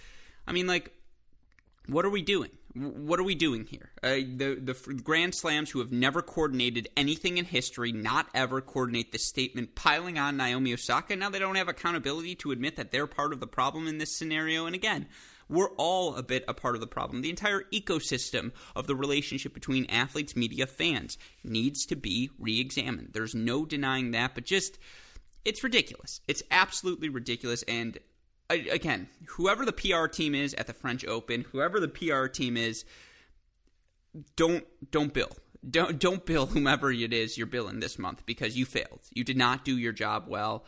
I 0.47 0.51
mean, 0.51 0.67
like, 0.67 0.91
what 1.87 2.05
are 2.05 2.09
we 2.09 2.21
doing? 2.21 2.51
What 2.75 3.19
are 3.19 3.23
we 3.23 3.33
doing 3.33 3.65
here? 3.65 3.89
Uh, 4.03 4.09
the 4.09 4.59
the 4.61 4.93
Grand 5.03 5.33
Slams 5.33 5.71
who 5.71 5.79
have 5.79 5.91
never 5.91 6.21
coordinated 6.21 6.87
anything 6.95 7.39
in 7.39 7.45
history, 7.45 7.91
not 7.91 8.27
ever 8.35 8.61
coordinate 8.61 9.11
the 9.11 9.17
statement 9.17 9.73
piling 9.73 10.19
on 10.19 10.37
Naomi 10.37 10.73
Osaka. 10.73 11.15
Now 11.15 11.31
they 11.31 11.39
don't 11.39 11.55
have 11.55 11.67
accountability 11.67 12.35
to 12.35 12.51
admit 12.51 12.75
that 12.75 12.91
they're 12.91 13.07
part 13.07 13.33
of 13.33 13.39
the 13.39 13.47
problem 13.47 13.87
in 13.87 13.97
this 13.97 14.15
scenario. 14.15 14.67
And 14.67 14.75
again, 14.75 15.07
we're 15.49 15.71
all 15.77 16.15
a 16.15 16.21
bit 16.21 16.45
a 16.47 16.53
part 16.53 16.75
of 16.75 16.81
the 16.81 16.87
problem. 16.87 17.23
The 17.23 17.31
entire 17.31 17.63
ecosystem 17.73 18.51
of 18.75 18.85
the 18.85 18.95
relationship 18.95 19.53
between 19.53 19.87
athletes, 19.87 20.35
media, 20.35 20.67
fans 20.67 21.17
needs 21.43 21.85
to 21.87 21.95
be 21.95 22.29
re 22.37 22.59
examined. 22.59 23.09
There's 23.13 23.33
no 23.33 23.65
denying 23.65 24.11
that, 24.11 24.35
but 24.35 24.45
just, 24.45 24.77
it's 25.43 25.63
ridiculous. 25.63 26.21
It's 26.27 26.43
absolutely 26.51 27.09
ridiculous. 27.09 27.63
And 27.63 27.97
again, 28.49 29.07
whoever 29.27 29.65
the 29.65 29.73
PR 29.73 30.07
team 30.07 30.33
is 30.33 30.53
at 30.55 30.67
the 30.67 30.73
French 30.73 31.05
Open, 31.05 31.45
whoever 31.51 31.79
the 31.79 31.87
PR 31.87 32.27
team 32.27 32.57
is, 32.57 32.83
don't 34.35 34.65
don't 34.91 35.13
bill. 35.13 35.31
Don't 35.69 35.99
don't 35.99 36.25
bill 36.25 36.47
whomever 36.47 36.91
it 36.91 37.13
is 37.13 37.37
you're 37.37 37.47
billing 37.47 37.79
this 37.79 37.99
month 37.99 38.25
because 38.25 38.57
you 38.57 38.65
failed. 38.65 39.01
You 39.11 39.23
did 39.23 39.37
not 39.37 39.65
do 39.65 39.77
your 39.77 39.93
job 39.93 40.25
well. 40.27 40.65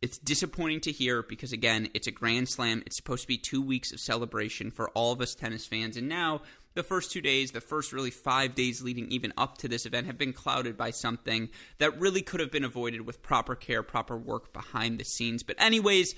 It's 0.00 0.18
disappointing 0.18 0.80
to 0.82 0.92
hear 0.92 1.22
because 1.22 1.52
again, 1.52 1.88
it's 1.94 2.06
a 2.06 2.10
grand 2.10 2.48
slam. 2.48 2.82
It's 2.86 2.96
supposed 2.96 3.22
to 3.22 3.28
be 3.28 3.38
2 3.38 3.62
weeks 3.62 3.92
of 3.92 4.00
celebration 4.00 4.70
for 4.70 4.90
all 4.90 5.12
of 5.12 5.20
us 5.20 5.34
tennis 5.34 5.66
fans 5.66 5.96
and 5.96 6.08
now 6.08 6.42
the 6.74 6.82
first 6.82 7.12
2 7.12 7.20
days, 7.20 7.52
the 7.52 7.60
first 7.60 7.92
really 7.92 8.10
5 8.10 8.54
days 8.54 8.82
leading 8.82 9.08
even 9.08 9.32
up 9.36 9.58
to 9.58 9.68
this 9.68 9.86
event 9.86 10.06
have 10.06 10.18
been 10.18 10.32
clouded 10.32 10.76
by 10.76 10.90
something 10.90 11.48
that 11.78 11.98
really 11.98 12.20
could 12.20 12.40
have 12.40 12.50
been 12.50 12.64
avoided 12.64 13.02
with 13.06 13.22
proper 13.22 13.54
care, 13.54 13.82
proper 13.82 14.16
work 14.16 14.52
behind 14.52 14.98
the 14.98 15.04
scenes. 15.04 15.42
But 15.42 15.56
anyways, 15.58 16.14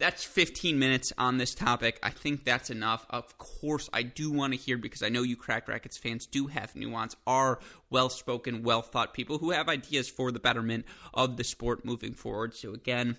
that's 0.00 0.24
15 0.24 0.78
minutes 0.78 1.12
on 1.18 1.36
this 1.36 1.54
topic. 1.54 2.00
I 2.02 2.10
think 2.10 2.44
that's 2.44 2.70
enough. 2.70 3.06
Of 3.10 3.36
course, 3.38 3.88
I 3.92 4.02
do 4.02 4.32
want 4.32 4.54
to 4.54 4.58
hear 4.58 4.78
because 4.78 5.02
I 5.02 5.10
know 5.10 5.22
you 5.22 5.36
Cracked 5.36 5.68
Racquets 5.68 5.98
fans 5.98 6.26
do 6.26 6.46
have 6.48 6.74
nuance, 6.74 7.14
are 7.26 7.60
well 7.90 8.08
spoken, 8.08 8.62
well 8.62 8.82
thought 8.82 9.14
people 9.14 9.38
who 9.38 9.50
have 9.50 9.68
ideas 9.68 10.08
for 10.08 10.32
the 10.32 10.40
betterment 10.40 10.86
of 11.12 11.36
the 11.36 11.44
sport 11.44 11.84
moving 11.84 12.14
forward. 12.14 12.56
So, 12.56 12.72
again, 12.72 13.18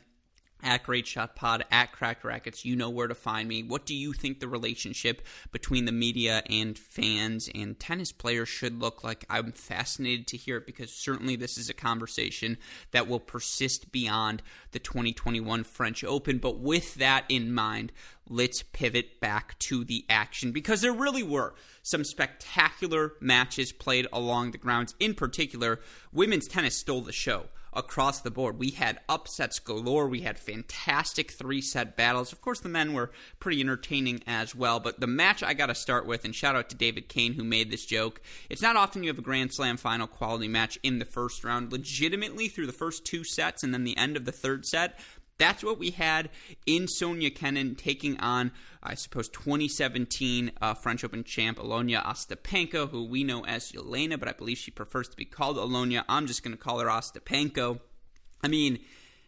at 0.63 0.83
Great 0.83 1.07
Shot 1.07 1.35
Pod, 1.35 1.65
at 1.71 1.91
Cracked 1.91 2.23
Racquets. 2.23 2.65
You 2.65 2.75
know 2.75 2.89
where 2.89 3.07
to 3.07 3.15
find 3.15 3.47
me. 3.47 3.63
What 3.63 3.85
do 3.85 3.95
you 3.95 4.13
think 4.13 4.39
the 4.39 4.47
relationship 4.47 5.21
between 5.51 5.85
the 5.85 5.91
media 5.91 6.43
and 6.49 6.77
fans 6.77 7.49
and 7.53 7.79
tennis 7.79 8.11
players 8.11 8.49
should 8.49 8.79
look 8.79 9.03
like? 9.03 9.25
I'm 9.29 9.51
fascinated 9.51 10.27
to 10.27 10.37
hear 10.37 10.57
it 10.57 10.65
because 10.65 10.91
certainly 10.91 11.35
this 11.35 11.57
is 11.57 11.69
a 11.69 11.73
conversation 11.73 12.57
that 12.91 13.07
will 13.07 13.19
persist 13.19 13.91
beyond 13.91 14.41
the 14.71 14.79
2021 14.79 15.63
French 15.63 16.03
Open. 16.03 16.37
But 16.37 16.59
with 16.59 16.95
that 16.95 17.25
in 17.29 17.53
mind, 17.53 17.91
let's 18.29 18.63
pivot 18.63 19.19
back 19.19 19.57
to 19.59 19.83
the 19.83 20.05
action 20.09 20.51
because 20.51 20.81
there 20.81 20.93
really 20.93 21.23
were 21.23 21.53
some 21.83 22.03
spectacular 22.03 23.13
matches 23.19 23.71
played 23.71 24.07
along 24.13 24.51
the 24.51 24.57
grounds. 24.57 24.95
In 24.99 25.13
particular, 25.13 25.79
women's 26.11 26.47
tennis 26.47 26.77
stole 26.77 27.01
the 27.01 27.11
show 27.11 27.47
across 27.73 28.21
the 28.21 28.31
board. 28.31 28.59
We 28.59 28.71
had 28.71 28.99
upsets 29.07 29.59
galore. 29.59 30.07
We 30.07 30.21
had 30.21 30.37
fantastic 30.37 31.31
three 31.31 31.61
set 31.61 31.95
battles. 31.95 32.31
Of 32.31 32.41
course, 32.41 32.59
the 32.59 32.69
men 32.69 32.93
were 32.93 33.11
pretty 33.39 33.61
entertaining 33.61 34.21
as 34.27 34.53
well. 34.55 34.79
But 34.79 34.99
the 34.99 35.07
match 35.07 35.43
I 35.43 35.53
got 35.53 35.67
to 35.67 35.75
start 35.75 36.05
with, 36.05 36.25
and 36.25 36.35
shout 36.35 36.55
out 36.55 36.69
to 36.69 36.75
David 36.75 37.07
Kane 37.07 37.33
who 37.33 37.43
made 37.43 37.71
this 37.71 37.85
joke. 37.85 38.21
It's 38.49 38.61
not 38.61 38.75
often 38.75 39.03
you 39.03 39.09
have 39.09 39.19
a 39.19 39.23
Grand 39.23 39.53
Slam 39.53 39.77
final 39.77 40.07
quality 40.07 40.47
match 40.47 40.77
in 40.83 40.99
the 40.99 41.05
first 41.05 41.43
round. 41.43 41.71
Legitimately, 41.71 42.47
through 42.47 42.67
the 42.67 42.73
first 42.73 43.05
two 43.05 43.23
sets 43.23 43.63
and 43.63 43.73
then 43.73 43.83
the 43.83 43.97
end 43.97 44.17
of 44.17 44.25
the 44.25 44.31
third 44.31 44.65
set, 44.65 44.99
that's 45.41 45.63
what 45.63 45.79
we 45.79 45.89
had 45.89 46.29
in 46.67 46.87
Sofia 46.87 47.31
Kenin 47.31 47.73
taking 47.73 48.19
on, 48.19 48.51
I 48.83 48.93
suppose, 48.93 49.27
2017 49.29 50.51
uh, 50.61 50.75
French 50.75 51.03
Open 51.03 51.23
champ 51.23 51.57
Alona 51.57 52.03
Ostapenko, 52.05 52.87
who 52.89 53.05
we 53.05 53.23
know 53.23 53.43
as 53.45 53.71
Yelena, 53.71 54.19
but 54.19 54.29
I 54.29 54.33
believe 54.33 54.59
she 54.59 54.69
prefers 54.69 55.07
to 55.09 55.17
be 55.17 55.25
called 55.25 55.57
Alona. 55.57 56.03
I'm 56.07 56.27
just 56.27 56.43
going 56.43 56.55
to 56.55 56.61
call 56.61 56.77
her 56.79 56.85
Ostapenko. 56.85 57.79
I 58.43 58.49
mean, 58.49 58.79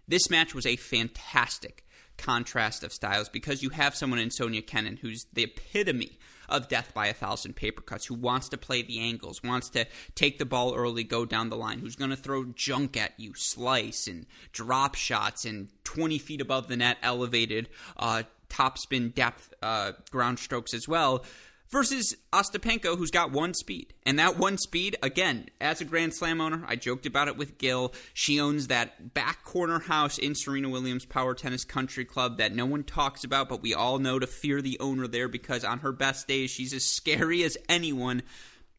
this 0.07 0.29
match 0.29 0.53
was 0.53 0.67
a 0.67 0.75
fantastic 0.75 1.83
contrast 2.17 2.83
of 2.83 2.93
styles 2.93 3.27
because 3.27 3.63
you 3.63 3.69
have 3.69 3.95
someone 3.95 4.19
in 4.19 4.29
Sofia 4.29 4.61
Kenin 4.61 4.97
who's 4.97 5.25
the 5.33 5.43
epitome 5.43 6.19
of 6.53 6.69
death 6.69 6.93
by 6.93 7.07
a 7.07 7.13
thousand 7.13 7.55
paper 7.55 7.81
cuts, 7.81 8.05
who 8.05 8.13
wants 8.13 8.47
to 8.49 8.57
play 8.57 8.81
the 8.81 8.99
angles, 8.99 9.43
wants 9.43 9.69
to 9.69 9.85
take 10.15 10.37
the 10.37 10.45
ball 10.45 10.75
early, 10.75 11.03
go 11.03 11.25
down 11.25 11.49
the 11.49 11.57
line, 11.57 11.79
who's 11.79 11.95
going 11.95 12.11
to 12.11 12.15
throw 12.15 12.45
junk 12.45 12.95
at 12.95 13.11
you, 13.17 13.33
slice 13.35 14.07
and 14.07 14.27
drop 14.51 14.95
shots 14.95 15.43
and 15.43 15.67
20 15.83 16.19
feet 16.19 16.39
above 16.39 16.67
the 16.67 16.77
net 16.77 16.97
elevated 17.01 17.67
uh, 17.97 18.23
topspin 18.49 19.13
depth 19.13 19.53
uh, 19.63 19.93
ground 20.11 20.37
strokes 20.37 20.73
as 20.73 20.87
well 20.87 21.25
versus 21.69 22.15
Ostapenko, 22.31 22.97
who's 22.97 23.11
got 23.11 23.31
one 23.31 23.53
speed. 23.53 23.93
And 24.05 24.19
that 24.19 24.37
one 24.37 24.57
speed, 24.57 24.95
again, 25.01 25.47
as 25.59 25.81
a 25.81 25.85
Grand 25.85 26.13
Slam 26.13 26.39
owner, 26.39 26.63
I 26.67 26.75
joked 26.75 27.05
about 27.05 27.27
it 27.27 27.37
with 27.37 27.57
Gil. 27.57 27.93
She 28.13 28.39
owns 28.39 28.67
that 28.67 29.13
back 29.13 29.43
corner 29.43 29.79
house 29.79 30.17
in 30.17 30.35
Serena 30.35 30.69
Williams 30.69 31.05
Power 31.05 31.33
Tennis 31.33 31.65
Country 31.65 32.05
Club 32.05 32.37
that 32.37 32.55
no 32.55 32.65
one 32.65 32.83
talks 32.83 33.23
about, 33.23 33.49
but 33.49 33.61
we 33.61 33.73
all 33.73 33.99
know 33.99 34.19
to 34.19 34.27
fear 34.27 34.61
the 34.61 34.79
owner 34.79 35.07
there 35.07 35.27
because 35.27 35.63
on 35.63 35.79
her 35.79 35.91
best 35.91 36.27
days, 36.27 36.51
she's 36.51 36.73
as 36.73 36.85
scary 36.85 37.43
as 37.43 37.57
anyone. 37.67 38.23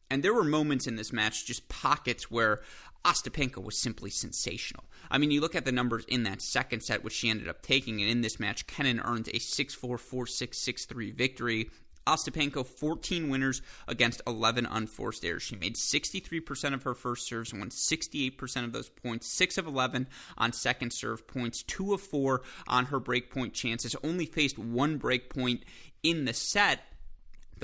And 0.09 0.23
there 0.23 0.33
were 0.33 0.43
moments 0.43 0.87
in 0.87 0.95
this 0.95 1.11
match, 1.11 1.45
just 1.45 1.67
pockets 1.67 2.29
where 2.29 2.61
Ostapenko 3.05 3.63
was 3.63 3.81
simply 3.81 4.09
sensational. 4.09 4.83
I 5.11 5.19
mean, 5.19 5.29
you 5.29 5.39
look 5.39 5.55
at 5.55 5.65
the 5.65 5.71
numbers 5.71 6.05
in 6.05 6.23
that 6.23 6.41
second 6.41 6.81
set, 6.81 7.03
which 7.03 7.13
she 7.13 7.29
ended 7.29 7.47
up 7.47 7.61
taking, 7.61 8.01
and 8.01 8.09
in 8.09 8.21
this 8.21 8.39
match, 8.39 8.65
Kenin 8.65 8.99
earned 8.99 9.29
a 9.31 9.39
6 9.39 9.75
4 9.75 9.97
4 9.97 10.27
6 10.27 10.57
6 10.57 10.85
3 10.85 11.11
victory. 11.11 11.69
Ostapenko, 12.07 12.65
14 12.65 13.29
winners 13.29 13.61
against 13.87 14.21
11 14.27 14.65
unforced 14.65 15.25
errors. 15.25 15.43
She 15.43 15.55
made 15.55 15.75
63% 15.75 16.73
of 16.73 16.83
her 16.83 16.93
first 16.93 17.27
serves, 17.27 17.51
and 17.51 17.61
won 17.61 17.69
68% 17.69 18.63
of 18.63 18.73
those 18.73 18.89
points, 18.89 19.27
6 19.35 19.57
of 19.57 19.67
11 19.67 20.07
on 20.37 20.53
second 20.53 20.91
serve 20.91 21.27
points, 21.27 21.63
2 21.63 21.93
of 21.93 22.01
4 22.01 22.41
on 22.67 22.85
her 22.85 22.99
breakpoint 22.99 23.53
chances, 23.53 23.95
only 24.03 24.25
faced 24.25 24.57
one 24.59 24.99
breakpoint 24.99 25.61
in 26.03 26.25
the 26.25 26.33
set. 26.33 26.81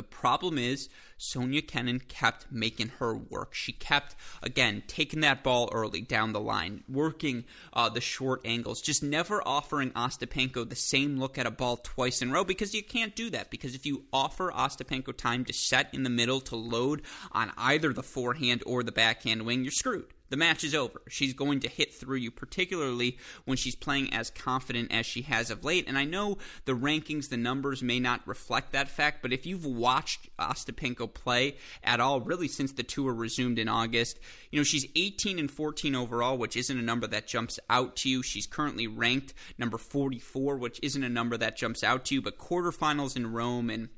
The 0.02 0.08
problem 0.08 0.58
is 0.58 0.90
Sonia 1.20 1.62
Kenin 1.62 2.00
kept 2.00 2.52
making 2.52 2.88
her 2.98 3.16
work. 3.16 3.54
She 3.54 3.72
kept, 3.72 4.16
again, 4.42 4.82
taking 4.88 5.20
that 5.20 5.44
ball 5.44 5.70
early 5.72 6.02
down 6.02 6.34
the 6.34 6.40
line, 6.40 6.84
working 6.90 7.46
uh, 7.72 7.88
the 7.88 8.02
short 8.02 8.42
angles, 8.44 8.82
just 8.82 9.04
never 9.04 9.48
offering 9.48 9.92
Ostapenko 9.92 10.68
the 10.68 10.76
same 10.76 11.20
look 11.20 11.38
at 11.38 11.46
a 11.46 11.52
ball 11.52 11.78
twice 11.78 12.20
in 12.20 12.32
a 12.32 12.34
row 12.34 12.44
because 12.44 12.74
you 12.74 12.82
can't 12.82 13.16
do 13.16 13.30
that. 13.30 13.52
Because 13.52 13.76
if 13.76 13.86
you 13.86 14.06
offer 14.12 14.52
Ostapenko 14.52 15.16
time 15.16 15.46
to 15.46 15.54
set 15.54 15.94
in 15.94 16.02
the 16.02 16.10
middle 16.10 16.42
to 16.42 16.56
load 16.56 17.04
on 17.32 17.52
either 17.58 17.94
the 17.94 18.02
forehand 18.02 18.64
or 18.66 18.82
the 18.82 18.92
backhand 18.92 19.44
wing, 19.44 19.64
you're 19.64 19.70
screwed 19.70 20.12
the 20.32 20.38
match 20.38 20.64
is 20.64 20.74
over. 20.74 21.02
She's 21.10 21.34
going 21.34 21.60
to 21.60 21.68
hit 21.68 21.94
through 21.94 22.18
you, 22.18 22.32
particularly 22.32 23.18
when 23.44 23.58
she's 23.58 23.76
playing 23.76 24.14
as 24.14 24.30
confident 24.30 24.92
as 24.92 25.06
she 25.06 25.24
has 25.24 25.52
of 25.52 25.66
late. 25.66 25.88
And 25.88 25.98
I 25.98 26.06
know 26.06 26.38
the 26.64 26.72
rankings, 26.72 27.30
the 27.30 27.38
numbers 27.38 27.84
may 27.84 28.00
not 28.00 28.26
reflect 28.26 28.72
that 28.72 28.88
fact, 28.88 29.22
but 29.22 29.34
if 29.34 29.46
you've 29.46 29.66
watched 29.66 30.30
Ostapenko 30.38 31.14
play 31.14 31.58
at 31.84 32.00
all, 32.00 32.22
really 32.22 32.48
since 32.48 32.72
the 32.72 32.82
tour 32.82 33.14
resumed 33.14 33.60
in 33.60 33.68
August, 33.68 34.20
you 34.52 34.60
know, 34.60 34.64
she's 34.64 34.88
18 34.96 35.38
and 35.38 35.52
14 35.52 35.96
overall, 35.96 36.38
which 36.38 36.56
isn't 36.56 36.80
a 36.80 36.82
number 36.82 37.08
that 37.08 37.28
jumps 37.28 37.60
out 37.70 37.98
to 37.98 38.10
you. 38.10 38.24
She's 38.24 38.48
currently 38.48 38.88
ranked 38.88 39.34
number 39.58 39.78
44, 39.78 40.56
which 40.56 40.80
isn't 40.82 41.04
a 41.04 41.10
number 41.10 41.36
that 41.36 41.58
jumps 41.58 41.84
out 41.84 42.06
to 42.06 42.16
you, 42.16 42.22
but 42.22 42.38
quarterfinals 42.38 43.18
in 43.18 43.34
Rome 43.34 43.70
and 43.70 43.90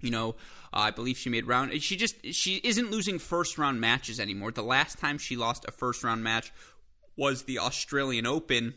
you 0.00 0.10
know, 0.10 0.30
uh, 0.72 0.78
I 0.78 0.90
believe 0.90 1.16
she 1.16 1.30
made 1.30 1.46
round. 1.46 1.82
She 1.82 1.96
just 1.96 2.16
she 2.32 2.56
isn't 2.64 2.90
losing 2.90 3.18
first 3.18 3.58
round 3.58 3.80
matches 3.80 4.20
anymore. 4.20 4.50
The 4.52 4.62
last 4.62 4.98
time 4.98 5.18
she 5.18 5.36
lost 5.36 5.64
a 5.66 5.72
first 5.72 6.04
round 6.04 6.22
match 6.22 6.52
was 7.16 7.42
the 7.42 7.58
Australian 7.58 8.26
Open 8.26 8.74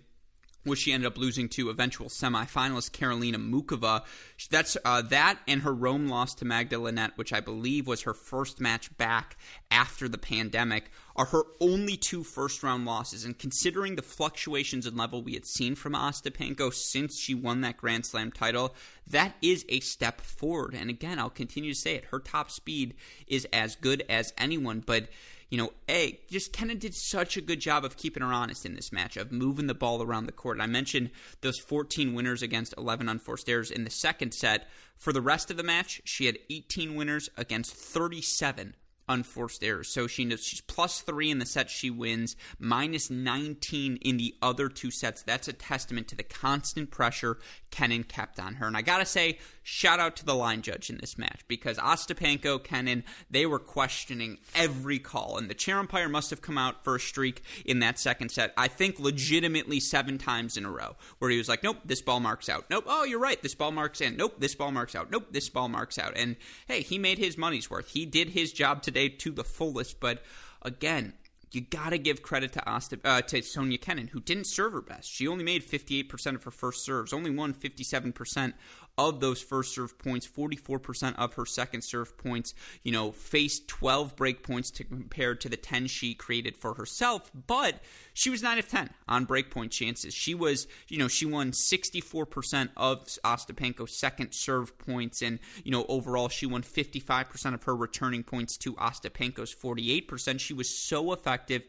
which 0.63 0.79
she 0.79 0.93
ended 0.93 1.07
up 1.07 1.17
losing 1.17 1.49
to 1.49 1.69
eventual 1.69 2.07
semifinalist 2.07 2.91
Karolina 2.91 3.35
Muchova. 3.35 4.03
That's 4.49 4.77
uh, 4.85 5.01
that 5.03 5.39
and 5.47 5.61
her 5.61 5.73
Rome 5.73 6.07
loss 6.07 6.33
to 6.35 6.45
Magda 6.45 6.79
Linette, 6.79 7.17
which 7.17 7.33
I 7.33 7.39
believe 7.39 7.87
was 7.87 8.03
her 8.03 8.13
first 8.13 8.59
match 8.59 8.95
back 8.97 9.37
after 9.71 10.07
the 10.07 10.17
pandemic, 10.17 10.91
are 11.15 11.25
her 11.25 11.43
only 11.59 11.97
two 11.97 12.23
first 12.23 12.63
round 12.63 12.85
losses. 12.85 13.25
And 13.25 13.37
considering 13.37 13.95
the 13.95 14.01
fluctuations 14.01 14.85
in 14.85 14.95
level 14.95 15.21
we 15.21 15.33
had 15.33 15.45
seen 15.45 15.75
from 15.75 15.93
Ostapenko 15.93 16.73
since 16.73 17.19
she 17.19 17.35
won 17.35 17.61
that 17.61 17.77
Grand 17.77 18.05
Slam 18.05 18.31
title, 18.31 18.75
that 19.07 19.35
is 19.41 19.65
a 19.69 19.79
step 19.81 20.21
forward. 20.21 20.73
And 20.73 20.89
again, 20.89 21.19
I'll 21.19 21.29
continue 21.29 21.73
to 21.73 21.79
say 21.79 21.95
it. 21.95 22.05
Her 22.05 22.19
top 22.19 22.49
speed 22.49 22.95
is 23.27 23.47
as 23.53 23.75
good 23.75 24.03
as 24.09 24.33
anyone, 24.37 24.83
but 24.85 25.09
you 25.53 25.59
know, 25.59 25.71
A, 25.87 26.19
just 26.31 26.51
Kenin 26.51 26.79
did 26.79 26.95
such 26.95 27.37
a 27.37 27.41
good 27.41 27.59
job 27.59 27.85
of 27.85 27.95
keeping 27.95 28.23
her 28.23 28.33
honest 28.33 28.65
in 28.65 28.73
this 28.73 28.91
match, 28.91 29.17
of 29.17 29.31
moving 29.31 29.67
the 29.67 29.75
ball 29.75 30.01
around 30.01 30.25
the 30.25 30.31
court. 30.31 30.55
And 30.55 30.63
I 30.63 30.65
mentioned 30.65 31.11
those 31.41 31.59
14 31.59 32.15
winners 32.15 32.41
against 32.41 32.73
11 32.75 33.07
unforced 33.07 33.47
errors 33.47 33.69
in 33.69 33.83
the 33.83 33.91
second 33.91 34.33
set. 34.33 34.67
For 34.97 35.13
the 35.13 35.21
rest 35.21 35.51
of 35.51 35.57
the 35.57 35.61
match, 35.61 36.01
she 36.05 36.25
had 36.25 36.39
18 36.49 36.95
winners 36.95 37.29
against 37.37 37.75
37 37.75 38.75
unforced 39.07 39.63
errors. 39.63 39.87
So 39.87 40.07
she 40.07 40.25
knows 40.25 40.43
she's 40.43 40.61
plus 40.61 41.01
three 41.01 41.29
in 41.29 41.39
the 41.39 41.45
set 41.45 41.69
she 41.69 41.89
wins, 41.89 42.35
minus 42.59 43.09
19 43.09 43.97
in 43.97 44.17
the 44.17 44.35
other 44.41 44.69
two 44.69 44.91
sets. 44.91 45.21
That's 45.21 45.47
a 45.47 45.53
testament 45.53 46.07
to 46.09 46.15
the 46.15 46.23
constant 46.23 46.91
pressure 46.91 47.37
Kenin 47.73 48.03
kept 48.03 48.39
on 48.39 48.55
her. 48.55 48.67
And 48.67 48.77
I 48.77 48.83
gotta 48.83 49.05
say, 49.05 49.39
shout 49.63 49.99
out 49.99 50.15
to 50.17 50.25
the 50.25 50.35
line 50.35 50.61
judge 50.61 50.91
in 50.91 50.97
this 50.97 51.17
match 51.17 51.41
because 51.47 51.77
Ostapenko, 51.77 52.63
Kenin, 52.63 53.03
they 53.31 53.47
were 53.47 53.57
questioning 53.57 54.37
every 54.53 54.99
call. 54.99 55.39
And 55.39 55.49
the 55.49 55.55
chair 55.55 55.79
umpire 55.79 56.07
must 56.07 56.29
have 56.29 56.41
come 56.41 56.57
out 56.57 56.83
for 56.83 56.95
a 56.95 56.99
streak 56.99 57.41
in 57.65 57.79
that 57.79 57.99
second 57.99 58.29
set. 58.29 58.53
I 58.55 58.67
think 58.67 58.99
legitimately 58.99 59.79
seven 59.79 60.19
times 60.19 60.55
in 60.55 60.65
a 60.65 60.71
row 60.71 60.95
where 61.17 61.31
he 61.31 61.37
was 61.39 61.49
like, 61.49 61.63
nope, 61.63 61.77
this 61.83 62.01
ball 62.01 62.19
marks 62.19 62.47
out. 62.47 62.65
Nope, 62.69 62.85
oh, 62.87 63.05
you're 63.05 63.19
right, 63.19 63.41
this 63.41 63.55
ball 63.55 63.71
marks 63.71 64.01
in. 64.01 64.17
Nope, 64.17 64.35
this 64.37 64.53
ball 64.53 64.71
marks 64.71 64.93
out. 64.93 65.09
Nope, 65.09 65.27
this 65.31 65.49
ball 65.49 65.67
marks 65.67 65.97
out. 65.97 66.13
And 66.15 66.35
hey, 66.67 66.81
he 66.81 66.99
made 66.99 67.17
his 67.17 67.39
money's 67.39 67.71
worth. 67.71 67.89
He 67.89 68.05
did 68.05 68.29
his 68.29 68.53
job 68.53 68.83
to 68.83 68.91
today 68.93 69.09
to 69.09 69.31
the 69.31 69.43
fullest. 69.43 69.99
But 69.99 70.21
again, 70.61 71.13
you 71.51 71.61
got 71.61 71.89
to 71.89 71.97
give 71.97 72.21
credit 72.21 72.53
to 72.53 72.69
Asta, 72.69 72.99
uh, 73.03 73.21
to 73.21 73.41
Sofia 73.41 73.77
Kenin, 73.77 74.07
who 74.07 74.19
didn't 74.19 74.45
serve 74.45 74.73
her 74.73 74.81
best. 74.81 75.11
She 75.11 75.27
only 75.27 75.43
made 75.43 75.67
58% 75.67 76.35
of 76.35 76.43
her 76.43 76.51
first 76.51 76.83
serves, 76.83 77.13
only 77.13 77.31
won 77.31 77.53
57% 77.53 78.53
of 78.97 79.19
those 79.19 79.41
first 79.41 79.73
serve 79.73 79.97
points, 79.97 80.27
44% 80.27 81.15
of 81.17 81.33
her 81.33 81.45
second 81.45 81.81
serve 81.81 82.17
points, 82.17 82.53
you 82.83 82.91
know, 82.91 83.11
faced 83.11 83.67
12 83.67 84.15
break 84.15 84.43
points 84.43 84.69
to 84.71 84.83
compare 84.83 85.33
to 85.35 85.49
the 85.49 85.57
10 85.57 85.87
she 85.87 86.13
created 86.13 86.55
for 86.55 86.75
herself, 86.75 87.31
but 87.47 87.79
she 88.13 88.29
was 88.29 88.43
9 88.43 88.59
of 88.59 88.67
10 88.67 88.91
on 89.07 89.25
break 89.25 89.49
point 89.49 89.71
chances. 89.71 90.13
She 90.13 90.35
was, 90.35 90.67
you 90.87 90.97
know, 90.97 91.07
she 91.07 91.25
won 91.25 91.51
64% 91.51 92.69
of 92.77 93.05
Ostapenko's 93.05 93.97
second 93.97 94.33
serve 94.33 94.77
points 94.77 95.21
and, 95.21 95.39
you 95.63 95.71
know, 95.71 95.85
overall 95.89 96.29
she 96.29 96.45
won 96.45 96.61
55% 96.61 97.53
of 97.53 97.63
her 97.63 97.75
returning 97.75 98.23
points 98.23 98.57
to 98.57 98.73
Ostapenko's 98.75 99.53
48%. 99.53 100.39
She 100.39 100.53
was 100.53 100.69
so 100.69 101.13
effective 101.13 101.63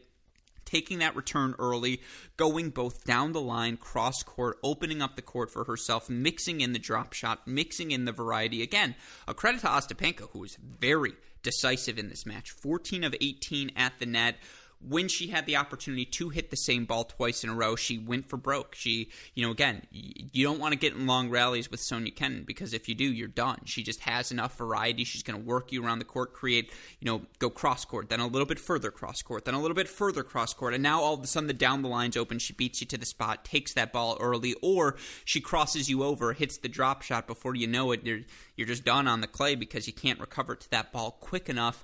taking 0.65 0.99
that 0.99 1.15
return 1.15 1.55
early, 1.59 2.01
going 2.37 2.69
both 2.69 3.03
down 3.05 3.31
the 3.31 3.41
line, 3.41 3.77
cross 3.77 4.23
court, 4.23 4.57
opening 4.63 5.01
up 5.01 5.15
the 5.15 5.21
court 5.21 5.51
for 5.51 5.63
herself, 5.65 6.09
mixing 6.09 6.61
in 6.61 6.73
the 6.73 6.79
drop 6.79 7.13
shot, 7.13 7.47
mixing 7.47 7.91
in 7.91 8.05
the 8.05 8.11
variety. 8.11 8.61
Again, 8.61 8.95
a 9.27 9.33
credit 9.33 9.61
to 9.61 9.67
Ostapenko, 9.67 10.29
who 10.31 10.39
was 10.39 10.57
very 10.57 11.13
decisive 11.43 11.99
in 11.99 12.09
this 12.09 12.25
match 12.25 12.51
14 12.51 13.03
of 13.03 13.15
18 13.21 13.71
at 13.75 13.93
the 13.99 14.05
net 14.05 14.35
when 14.79 15.07
she 15.07 15.27
had 15.27 15.45
the 15.45 15.55
opportunity 15.55 16.05
to 16.05 16.29
hit 16.29 16.51
the 16.51 16.57
same 16.57 16.85
ball 16.85 17.05
twice 17.05 17.43
in 17.43 17.49
a 17.49 17.55
row, 17.55 17.75
she 17.75 17.97
went 17.97 18.29
for 18.29 18.37
broke. 18.37 18.75
She, 18.75 19.09
you 19.33 19.45
know, 19.45 19.51
again, 19.51 19.83
you 19.91 20.45
don't 20.45 20.59
want 20.59 20.73
to 20.73 20.79
get 20.79 20.93
in 20.93 21.07
long 21.07 21.29
rallies 21.29 21.71
with 21.71 21.79
Sofia 21.79 22.11
Kenin 22.11 22.43
because 22.43 22.73
if 22.73 22.87
you 22.87 22.95
do, 22.95 23.05
you're 23.05 23.27
done. 23.27 23.61
She 23.65 23.83
just 23.83 24.01
has 24.01 24.31
enough 24.31 24.57
variety. 24.57 25.03
She's 25.03 25.23
going 25.23 25.39
to 25.39 25.45
work 25.45 25.71
you 25.71 25.83
around 25.83 25.99
the 25.99 26.05
court, 26.05 26.33
create, 26.33 26.71
you 26.99 27.05
know, 27.05 27.21
go 27.39 27.49
cross 27.49 27.85
court, 27.85 28.09
then 28.09 28.19
a 28.19 28.27
little 28.27 28.45
bit 28.45 28.59
further 28.59 28.91
cross 28.91 29.21
court, 29.21 29.45
then 29.45 29.53
a 29.53 29.61
little 29.61 29.75
bit 29.75 29.87
further 29.87 30.23
cross 30.23 30.53
court, 30.53 30.73
and 30.73 30.83
now 30.83 31.01
all 31.01 31.15
of 31.15 31.23
a 31.23 31.27
sudden 31.27 31.47
the 31.47 31.53
down 31.53 31.81
the 31.81 31.89
line's 31.89 32.17
open. 32.17 32.37
She 32.39 32.53
beats 32.53 32.81
you 32.81 32.87
to 32.87 32.97
the 32.97 33.05
spot, 33.05 33.45
takes 33.45 33.73
that 33.73 33.91
ball 33.91 34.17
early, 34.19 34.55
or 34.61 34.97
she 35.23 35.41
crosses 35.41 35.89
you 35.89 36.03
over, 36.03 36.33
hits 36.33 36.57
the 36.57 36.69
drop 36.69 37.01
shot 37.01 37.27
before 37.27 37.55
you 37.55 37.67
know 37.67 37.91
it. 37.91 38.05
You're, 38.05 38.21
you're 38.55 38.67
just 38.67 38.85
done 38.85 39.07
on 39.07 39.21
the 39.21 39.27
clay 39.27 39.55
because 39.55 39.87
you 39.87 39.93
can't 39.93 40.19
recover 40.19 40.55
to 40.55 40.69
that 40.71 40.91
ball 40.91 41.11
quick 41.19 41.49
enough 41.49 41.83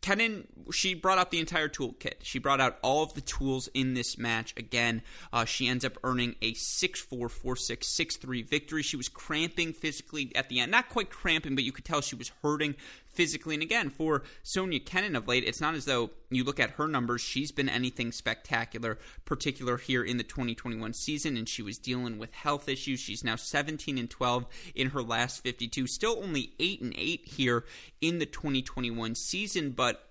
Kenin, 0.00 0.46
she 0.72 0.94
brought 0.94 1.18
out 1.18 1.30
the 1.30 1.40
entire 1.40 1.68
toolkit. 1.68 2.14
She 2.22 2.38
brought 2.38 2.60
out 2.60 2.78
all 2.82 3.02
of 3.02 3.14
the 3.14 3.20
tools 3.20 3.68
in 3.74 3.94
this 3.94 4.16
match. 4.16 4.54
Again, 4.56 5.02
uh, 5.32 5.44
she 5.44 5.66
ends 5.66 5.84
up 5.84 5.98
earning 6.04 6.36
a 6.40 6.54
6 6.54 7.00
4, 7.00 7.28
4 7.28 7.56
6, 7.56 7.86
6 7.86 8.16
3 8.16 8.42
victory. 8.42 8.82
She 8.82 8.96
was 8.96 9.08
cramping 9.08 9.72
physically 9.72 10.32
at 10.34 10.48
the 10.48 10.60
end. 10.60 10.70
Not 10.70 10.88
quite 10.88 11.10
cramping, 11.10 11.54
but 11.54 11.64
you 11.64 11.72
could 11.72 11.84
tell 11.84 12.00
she 12.00 12.16
was 12.16 12.32
hurting 12.42 12.76
physically. 13.18 13.54
And 13.54 13.64
again, 13.64 13.90
for 13.90 14.22
Sonia 14.44 14.78
Kenin 14.78 15.16
of 15.16 15.26
late, 15.26 15.42
it's 15.42 15.60
not 15.60 15.74
as 15.74 15.86
though 15.86 16.10
you 16.30 16.44
look 16.44 16.60
at 16.60 16.70
her 16.70 16.86
numbers, 16.86 17.20
she's 17.20 17.50
been 17.50 17.68
anything 17.68 18.12
spectacular, 18.12 18.96
particular 19.24 19.76
here 19.76 20.04
in 20.04 20.18
the 20.18 20.22
2021 20.22 20.92
season, 20.92 21.36
and 21.36 21.48
she 21.48 21.60
was 21.60 21.78
dealing 21.78 22.18
with 22.18 22.32
health 22.32 22.68
issues. 22.68 23.00
She's 23.00 23.24
now 23.24 23.34
17 23.34 23.98
and 23.98 24.08
12 24.08 24.46
in 24.76 24.90
her 24.90 25.02
last 25.02 25.42
52, 25.42 25.88
still 25.88 26.20
only 26.22 26.52
8 26.60 26.80
and 26.80 26.94
8 26.96 27.26
here 27.26 27.64
in 28.00 28.20
the 28.20 28.26
2021 28.26 29.16
season, 29.16 29.72
but 29.72 30.07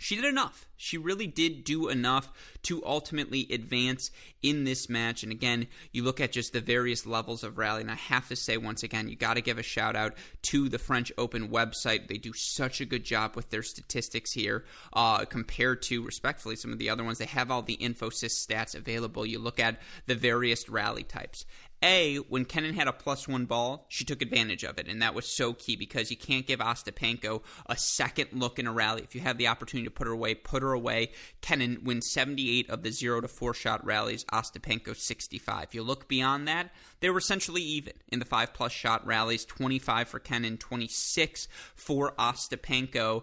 she 0.00 0.16
did 0.16 0.24
enough. 0.24 0.66
She 0.78 0.96
really 0.96 1.26
did 1.26 1.62
do 1.62 1.88
enough 1.88 2.32
to 2.62 2.82
ultimately 2.86 3.46
advance 3.50 4.10
in 4.42 4.64
this 4.64 4.88
match. 4.88 5.22
And 5.22 5.30
again, 5.30 5.66
you 5.92 6.02
look 6.02 6.22
at 6.22 6.32
just 6.32 6.54
the 6.54 6.62
various 6.62 7.04
levels 7.04 7.44
of 7.44 7.58
rally, 7.58 7.82
and 7.82 7.90
I 7.90 7.96
have 7.96 8.26
to 8.28 8.36
say 8.36 8.56
once 8.56 8.82
again, 8.82 9.08
you 9.10 9.14
got 9.14 9.34
to 9.34 9.42
give 9.42 9.58
a 9.58 9.62
shout 9.62 9.96
out 9.96 10.14
to 10.44 10.70
the 10.70 10.78
French 10.78 11.12
Open 11.18 11.48
website. 11.48 12.08
They 12.08 12.16
do 12.16 12.32
such 12.32 12.80
a 12.80 12.86
good 12.86 13.04
job 13.04 13.36
with 13.36 13.50
their 13.50 13.62
statistics 13.62 14.32
here 14.32 14.64
uh, 14.94 15.26
compared 15.26 15.82
to, 15.82 16.02
respectfully, 16.02 16.56
some 16.56 16.72
of 16.72 16.78
the 16.78 16.88
other 16.88 17.04
ones. 17.04 17.18
They 17.18 17.26
have 17.26 17.50
all 17.50 17.60
the 17.60 17.76
Infosys 17.76 18.32
stats 18.32 18.74
available. 18.74 19.26
You 19.26 19.38
look 19.38 19.60
at 19.60 19.82
the 20.06 20.14
various 20.14 20.66
rally 20.70 21.02
types. 21.02 21.44
A, 21.82 22.16
when 22.16 22.44
Kenin 22.44 22.74
had 22.74 22.88
a 22.88 22.92
plus 22.92 23.26
one 23.26 23.46
ball, 23.46 23.86
she 23.88 24.04
took 24.04 24.20
advantage 24.20 24.64
of 24.64 24.78
it, 24.78 24.86
and 24.86 25.00
that 25.00 25.14
was 25.14 25.34
so 25.34 25.54
key 25.54 25.76
because 25.76 26.10
you 26.10 26.16
can't 26.16 26.46
give 26.46 26.60
Ostapenko 26.60 27.42
a 27.66 27.76
second 27.76 28.28
look 28.32 28.58
in 28.58 28.66
a 28.66 28.72
rally. 28.72 29.02
If 29.02 29.14
you 29.14 29.22
have 29.22 29.38
the 29.38 29.46
opportunity 29.46 29.86
to 29.86 29.90
put 29.90 30.06
her 30.06 30.12
away, 30.12 30.34
put 30.34 30.62
her 30.62 30.72
away. 30.72 31.12
Kenin 31.40 31.82
wins 31.82 32.12
78 32.12 32.68
of 32.68 32.82
the 32.82 32.92
zero 32.92 33.22
to 33.22 33.28
four 33.28 33.54
shot 33.54 33.84
rallies, 33.84 34.24
Ostapenko 34.24 34.94
65. 34.94 35.64
If 35.64 35.74
You 35.74 35.82
look 35.82 36.06
beyond 36.06 36.46
that, 36.48 36.70
they 37.00 37.08
were 37.08 37.18
essentially 37.18 37.62
even 37.62 37.94
in 38.08 38.18
the 38.18 38.26
five 38.26 38.52
plus 38.52 38.72
shot 38.72 39.06
rallies 39.06 39.46
25 39.46 40.08
for 40.08 40.18
Kenin, 40.18 40.58
26 40.58 41.48
for 41.74 42.12
Ostapenko. 42.18 43.22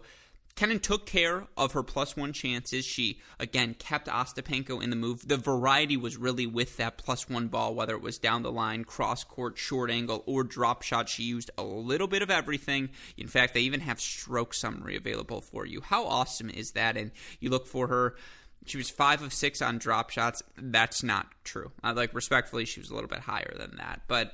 Kenin 0.57 0.79
took 0.79 1.05
care 1.05 1.45
of 1.55 1.73
her 1.73 1.83
plus 1.83 2.17
one 2.17 2.33
chances. 2.33 2.83
She, 2.83 3.19
again, 3.39 3.75
kept 3.75 4.07
Ostapenko 4.07 4.81
in 4.81 4.89
the 4.89 4.95
move. 4.95 5.27
The 5.27 5.37
variety 5.37 5.95
was 5.95 6.17
really 6.17 6.47
with 6.47 6.77
that 6.77 6.97
plus 6.97 7.29
one 7.29 7.47
ball, 7.47 7.75
whether 7.75 7.93
it 7.93 8.01
was 8.01 8.17
down 8.17 8.41
the 8.41 8.51
line, 8.51 8.83
cross 8.83 9.23
court, 9.23 9.59
short 9.59 9.91
angle, 9.91 10.23
or 10.25 10.43
drop 10.43 10.81
shot. 10.81 11.09
She 11.09 11.21
used 11.21 11.51
a 11.59 11.63
little 11.63 12.07
bit 12.07 12.23
of 12.23 12.31
everything. 12.31 12.89
In 13.17 13.27
fact, 13.27 13.53
they 13.53 13.61
even 13.61 13.81
have 13.81 14.01
stroke 14.01 14.55
summary 14.55 14.95
available 14.95 15.41
for 15.41 15.63
you. 15.63 15.79
How 15.79 16.07
awesome 16.07 16.49
is 16.49 16.71
that? 16.71 16.97
And 16.97 17.11
you 17.39 17.51
look 17.51 17.67
for 17.67 17.85
her. 17.87 18.15
She 18.65 18.77
was 18.77 18.89
five 18.89 19.21
of 19.21 19.33
six 19.33 19.61
on 19.61 19.77
drop 19.77 20.09
shots. 20.09 20.41
That's 20.57 21.03
not 21.03 21.27
true. 21.43 21.71
I 21.83 21.91
like 21.91 22.15
respectfully, 22.15 22.65
she 22.65 22.79
was 22.79 22.89
a 22.89 22.95
little 22.95 23.07
bit 23.07 23.19
higher 23.19 23.53
than 23.55 23.75
that. 23.77 24.01
But 24.07 24.33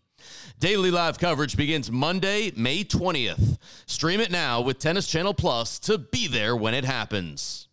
Daily 0.59 0.91
live 0.91 1.19
coverage 1.19 1.57
begins 1.57 1.91
Monday, 1.91 2.51
May 2.55 2.83
20th. 2.83 3.57
Stream 3.85 4.19
it 4.19 4.31
now 4.31 4.61
with 4.61 4.79
Tennis 4.79 5.07
Channel 5.07 5.33
Plus 5.33 5.79
to 5.79 5.97
be 5.97 6.27
there 6.27 6.55
when 6.55 6.73
it 6.73 6.85
happens. 6.85 7.67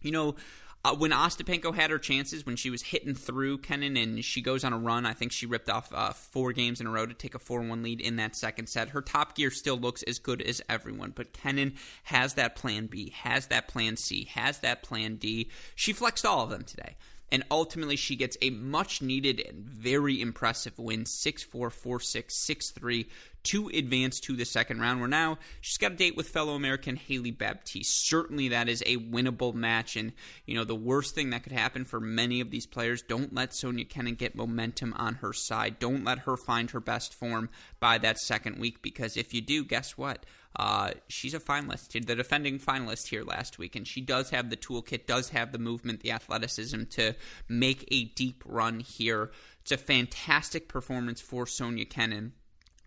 You 0.00 0.12
know, 0.12 0.36
uh, 0.82 0.94
when 0.94 1.10
Ostapenko 1.10 1.74
had 1.74 1.90
her 1.90 1.98
chances, 1.98 2.46
when 2.46 2.56
she 2.56 2.70
was 2.70 2.80
hitting 2.80 3.14
through 3.14 3.58
Kenin 3.58 3.98
and 3.98 4.24
she 4.24 4.40
goes 4.40 4.64
on 4.64 4.72
a 4.72 4.78
run, 4.78 5.04
I 5.04 5.12
think 5.12 5.30
she 5.30 5.44
ripped 5.44 5.68
off 5.68 5.92
uh, 5.92 6.12
four 6.12 6.52
games 6.52 6.80
in 6.80 6.86
a 6.86 6.90
row 6.90 7.04
to 7.04 7.12
take 7.12 7.34
a 7.34 7.38
4 7.38 7.60
1 7.60 7.82
lead 7.82 8.00
in 8.00 8.16
that 8.16 8.34
second 8.34 8.68
set. 8.68 8.90
Her 8.90 9.02
top 9.02 9.36
gear 9.36 9.50
still 9.50 9.76
looks 9.76 10.02
as 10.04 10.18
good 10.18 10.40
as 10.40 10.62
everyone, 10.70 11.12
but 11.14 11.34
Kenin 11.34 11.74
has 12.04 12.34
that 12.34 12.56
plan 12.56 12.86
B, 12.86 13.10
has 13.10 13.48
that 13.48 13.68
plan 13.68 13.96
C, 13.96 14.24
has 14.24 14.60
that 14.60 14.82
plan 14.82 15.16
D. 15.16 15.50
She 15.74 15.92
flexed 15.92 16.24
all 16.24 16.44
of 16.44 16.50
them 16.50 16.64
today 16.64 16.96
and 17.32 17.44
ultimately 17.50 17.96
she 17.96 18.16
gets 18.16 18.36
a 18.42 18.50
much 18.50 19.00
needed 19.00 19.40
and 19.40 19.64
very 19.64 20.20
impressive 20.20 20.78
win 20.78 21.06
6 21.06 21.42
4 21.44 21.70
4 21.70 22.00
6 22.00 22.46
6 22.46 22.70
3 22.70 23.08
to 23.42 23.68
advance 23.68 24.20
to 24.20 24.36
the 24.36 24.44
second 24.44 24.80
round 24.80 25.00
where 25.00 25.08
now 25.08 25.38
she's 25.60 25.78
got 25.78 25.92
a 25.92 25.96
date 25.96 26.16
with 26.16 26.28
fellow 26.28 26.54
american 26.54 26.96
Hailey 26.96 27.30
Baptiste. 27.30 28.08
Certainly 28.08 28.48
that 28.48 28.68
is 28.68 28.82
a 28.86 28.96
winnable 28.98 29.54
match 29.54 29.96
and 29.96 30.12
you 30.46 30.54
know 30.54 30.64
the 30.64 30.74
worst 30.74 31.14
thing 31.14 31.30
that 31.30 31.42
could 31.42 31.52
happen 31.52 31.84
for 31.84 32.00
many 32.00 32.40
of 32.40 32.50
these 32.50 32.66
players 32.66 33.02
don't 33.02 33.34
let 33.34 33.54
sonia 33.54 33.84
kenin 33.84 34.14
get 34.14 34.34
momentum 34.34 34.92
on 34.94 35.16
her 35.16 35.32
side. 35.32 35.78
Don't 35.78 36.04
let 36.04 36.20
her 36.20 36.36
find 36.36 36.70
her 36.70 36.80
best 36.80 37.14
form 37.14 37.48
by 37.78 37.98
that 37.98 38.18
second 38.18 38.58
week 38.58 38.82
because 38.82 39.16
if 39.16 39.32
you 39.32 39.40
do 39.40 39.64
guess 39.64 39.96
what 39.96 40.24
uh, 40.56 40.90
she's 41.08 41.34
a 41.34 41.40
finalist, 41.40 41.92
the 41.92 42.14
defending 42.14 42.58
finalist 42.58 43.08
here 43.08 43.22
last 43.22 43.58
week, 43.58 43.76
and 43.76 43.86
she 43.86 44.00
does 44.00 44.30
have 44.30 44.50
the 44.50 44.56
toolkit, 44.56 45.06
does 45.06 45.30
have 45.30 45.52
the 45.52 45.58
movement, 45.58 46.00
the 46.00 46.10
athleticism 46.10 46.84
to 46.90 47.14
make 47.48 47.86
a 47.90 48.04
deep 48.04 48.42
run 48.44 48.80
here. 48.80 49.30
It's 49.62 49.72
a 49.72 49.76
fantastic 49.76 50.68
performance 50.68 51.20
for 51.20 51.46
Sonia 51.46 51.84
Kenin 51.84 52.32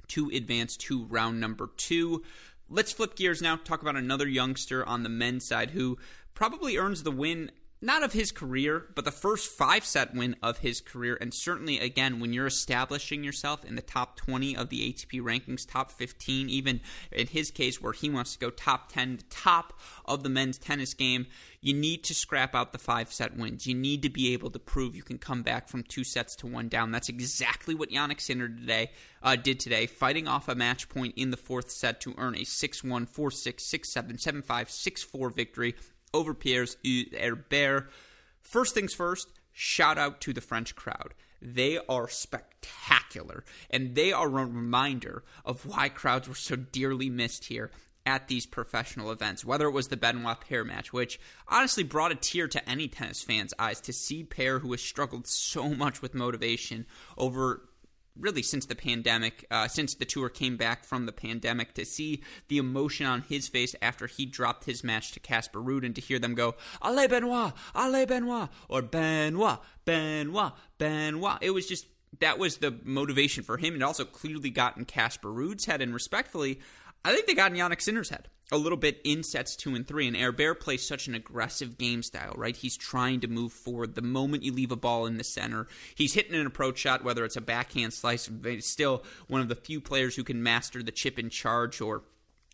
to 0.10 0.30
advance 0.30 0.76
to 0.78 1.06
round 1.06 1.40
number 1.40 1.70
two. 1.78 2.24
Let's 2.70 2.92
flip 2.92 3.16
gears 3.16 3.42
now, 3.42 3.56
talk 3.56 3.82
about 3.82 3.96
another 3.96 4.28
youngster 4.28 4.86
on 4.88 5.04
the 5.04 5.10
men's 5.10 5.46
side 5.46 5.72
who 5.72 5.98
probably 6.34 6.78
earns 6.78 7.04
the 7.04 7.12
win 7.12 7.52
not 7.84 8.02
of 8.02 8.14
his 8.14 8.32
career, 8.32 8.86
but 8.96 9.04
the 9.04 9.12
first 9.12 9.52
five 9.52 9.84
set 9.84 10.16
win 10.16 10.38
of 10.42 10.60
his 10.60 10.80
career. 10.80 11.18
And 11.20 11.34
certainly, 11.34 11.80
again, 11.80 12.22
when 12.22 12.32
you're 12.32 12.48
establishing 12.48 13.26
yourself 13.26 13.66
in 13.66 13.76
the 13.76 13.82
top 13.82 14.16
20 14.16 14.56
of 14.56 14.70
the 14.70 14.94
ATP 14.94 15.22
rankings, 15.22 15.70
top 15.70 15.92
15, 15.92 16.50
even 16.50 16.80
in 17.12 17.28
his 17.28 17.52
case 17.52 17.82
where 17.82 17.92
he 17.92 18.10
wants 18.10 18.34
to 18.34 18.40
go 18.40 18.50
top 18.50 18.90
10, 18.94 19.20
top 19.30 19.78
of 20.06 20.24
the 20.24 20.30
men's 20.30 20.58
tennis 20.58 20.94
game, 20.94 21.28
you 21.60 21.74
need 21.74 22.06
to 22.06 22.14
scrap 22.14 22.56
out 22.56 22.72
the 22.72 22.78
five 22.78 23.12
set 23.12 23.36
wins. 23.36 23.68
You 23.68 23.76
need 23.76 24.02
to 24.04 24.10
be 24.10 24.32
able 24.32 24.50
to 24.52 24.60
prove 24.60 24.96
you 24.96 25.04
can 25.04 25.18
come 25.18 25.44
back 25.44 25.68
from 25.68 25.84
two 25.84 26.06
sets 26.06 26.38
to 26.38 26.48
one 26.48 26.70
down. 26.70 26.92
That's 26.92 27.10
exactly 27.10 27.76
what 27.76 27.90
Jannik 27.90 28.22
Sinner 28.22 28.48
today 28.48 28.92
uh, 29.22 29.36
did 29.36 29.60
today, 29.60 29.88
fighting 29.88 30.28
off 30.28 30.48
a 30.48 30.56
match 30.56 30.88
point 30.88 31.16
in 31.18 31.32
the 31.32 31.38
fourth 31.38 31.72
set 31.72 32.00
to 32.02 32.14
earn 32.18 32.36
a 32.36 32.44
6 32.44 32.84
1, 32.84 33.06
4 33.06 33.32
6, 33.32 33.64
6 33.64 33.90
7, 33.90 34.18
7 34.18 34.42
5, 34.42 34.70
6 34.70 35.04
4 35.04 35.30
victory 35.30 35.76
over 36.14 36.34
Pierre 36.34 36.66
Herbert. 36.86 37.90
First 38.42 38.74
things 38.74 38.94
first, 38.94 39.30
shout 39.52 39.98
out 39.98 40.22
to 40.22 40.34
the 40.34 40.42
French 40.42 40.76
crowd. 40.76 41.14
They 41.42 41.80
are 41.90 42.08
spectacular, 42.08 43.44
and 43.70 43.96
they 43.96 44.14
are 44.14 44.28
a 44.28 44.46
reminder 44.46 45.24
of 45.44 45.66
why 45.66 45.90
crowds 45.90 46.28
were 46.28 46.36
so 46.36 46.56
dearly 46.56 47.10
missed 47.10 47.46
here 47.46 47.72
at 48.06 48.28
these 48.28 48.46
professional 48.46 49.12
events, 49.12 49.46
whether 49.46 49.68
it 49.68 49.72
was 49.72 49.88
the 49.88 49.98
Benoit 49.98 50.42
Paire 50.42 50.66
match, 50.66 50.92
which 50.92 51.20
honestly 51.48 51.84
brought 51.84 52.12
a 52.12 52.16
tear 52.16 52.48
to 52.50 52.70
any 52.70 52.88
tennis 52.88 53.22
fan's 53.22 53.54
eyes 53.58 53.80
to 53.82 53.94
see 53.94 54.24
Paire, 54.24 54.60
who 54.60 54.72
has 54.72 54.82
struggled 54.82 55.28
so 55.28 55.70
much 55.70 56.02
with 56.02 56.14
motivation 56.14 56.86
over 57.18 57.70
really 58.20 58.44
since 58.44 58.66
the 58.66 58.76
pandemic, 58.76 59.46
uh, 59.50 59.68
since 59.68 59.96
the 59.96 60.06
tour 60.06 60.30
came 60.30 60.58
back 60.58 60.86
from 60.86 61.06
the 61.06 61.12
pandemic, 61.12 61.74
to 61.74 61.86
see 61.86 62.22
the 62.48 62.58
emotion 62.58 63.06
on 63.06 63.22
his 63.22 63.48
face 63.48 63.76
after 63.82 64.08
he 64.08 64.26
dropped 64.26 64.66
his 64.66 64.84
match 64.84 65.12
to 65.12 65.20
Casper 65.20 65.60
Ruud 65.60 65.86
and 65.86 65.96
to 65.96 66.02
hear 66.02 66.20
them 66.20 66.36
go, 66.36 66.56
Allez 66.82 67.08
Benoit, 67.08 67.54
Allez 67.76 68.06
Benoit, 68.06 68.50
or 68.70 68.82
Benoit, 68.82 69.60
Benoit, 69.86 70.54
Benoit. 70.78 71.38
It 71.42 71.52
was 71.52 71.68
just, 71.68 71.88
that 72.20 72.38
was 72.38 72.58
the 72.58 72.78
motivation 72.84 73.44
for 73.44 73.58
him. 73.58 73.76
It 73.76 73.82
also 73.82 74.06
clearly 74.06 74.52
got 74.52 74.78
in 74.78 74.86
Casper 74.86 75.30
Ruud's 75.30 75.66
head, 75.66 75.82
and 75.82 75.94
respectfully, 75.94 76.60
I 77.06 77.14
think 77.14 77.28
they 77.28 77.34
got 77.34 77.52
in 77.52 77.58
Jannik 77.58 77.82
Sinner's 77.82 78.10
head 78.10 78.30
a 78.52 78.58
little 78.58 78.78
bit 78.78 79.02
in 79.04 79.24
sets 79.24 79.56
two 79.56 79.76
and 79.76 79.88
three. 79.88 80.08
And 80.08 80.16
Herbert 80.16 80.62
plays 80.62 80.88
such 80.88 81.08
an 81.08 81.16
aggressive 81.16 81.78
game 81.78 82.04
style, 82.04 82.34
right? 82.38 82.56
He's 82.56 82.78
trying 82.78 83.22
to 83.22 83.28
move 83.28 83.52
forward. 83.52 83.96
The 83.96 84.02
moment 84.02 84.44
you 84.44 84.54
leave 84.54 84.72
a 84.72 84.76
ball 84.76 85.06
in 85.06 85.18
the 85.18 85.24
center, 85.24 85.68
he's 85.96 86.14
hitting 86.14 86.36
an 86.36 86.46
approach 86.46 86.78
shot, 86.78 87.04
whether 87.04 87.26
it's 87.26 87.36
a 87.36 87.42
backhand 87.42 87.94
slice. 87.94 88.30
Still 88.60 89.04
one 89.28 89.42
of 89.42 89.50
the 89.50 89.56
few 89.56 89.82
players 89.82 90.16
who 90.16 90.24
can 90.24 90.44
master 90.44 90.84
the 90.84 90.92
chip 90.92 91.18
in 91.18 91.30
charge 91.30 91.82
or 91.82 92.04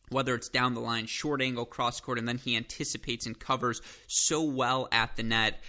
whether 0.09 0.33
it's 0.33 0.49
down 0.49 0.73
the 0.73 0.79
line, 0.79 1.05
short 1.05 1.41
angle, 1.41 1.65
cross 1.65 1.99
court, 1.99 2.17
and 2.17 2.27
then 2.27 2.38
he 2.38 2.55
anticipates 2.55 3.27
and 3.27 3.38
covers 3.38 3.81
so 4.07 4.41
well 4.41 4.88
at 4.91 5.15
the 5.17 5.23
net 5.23 5.59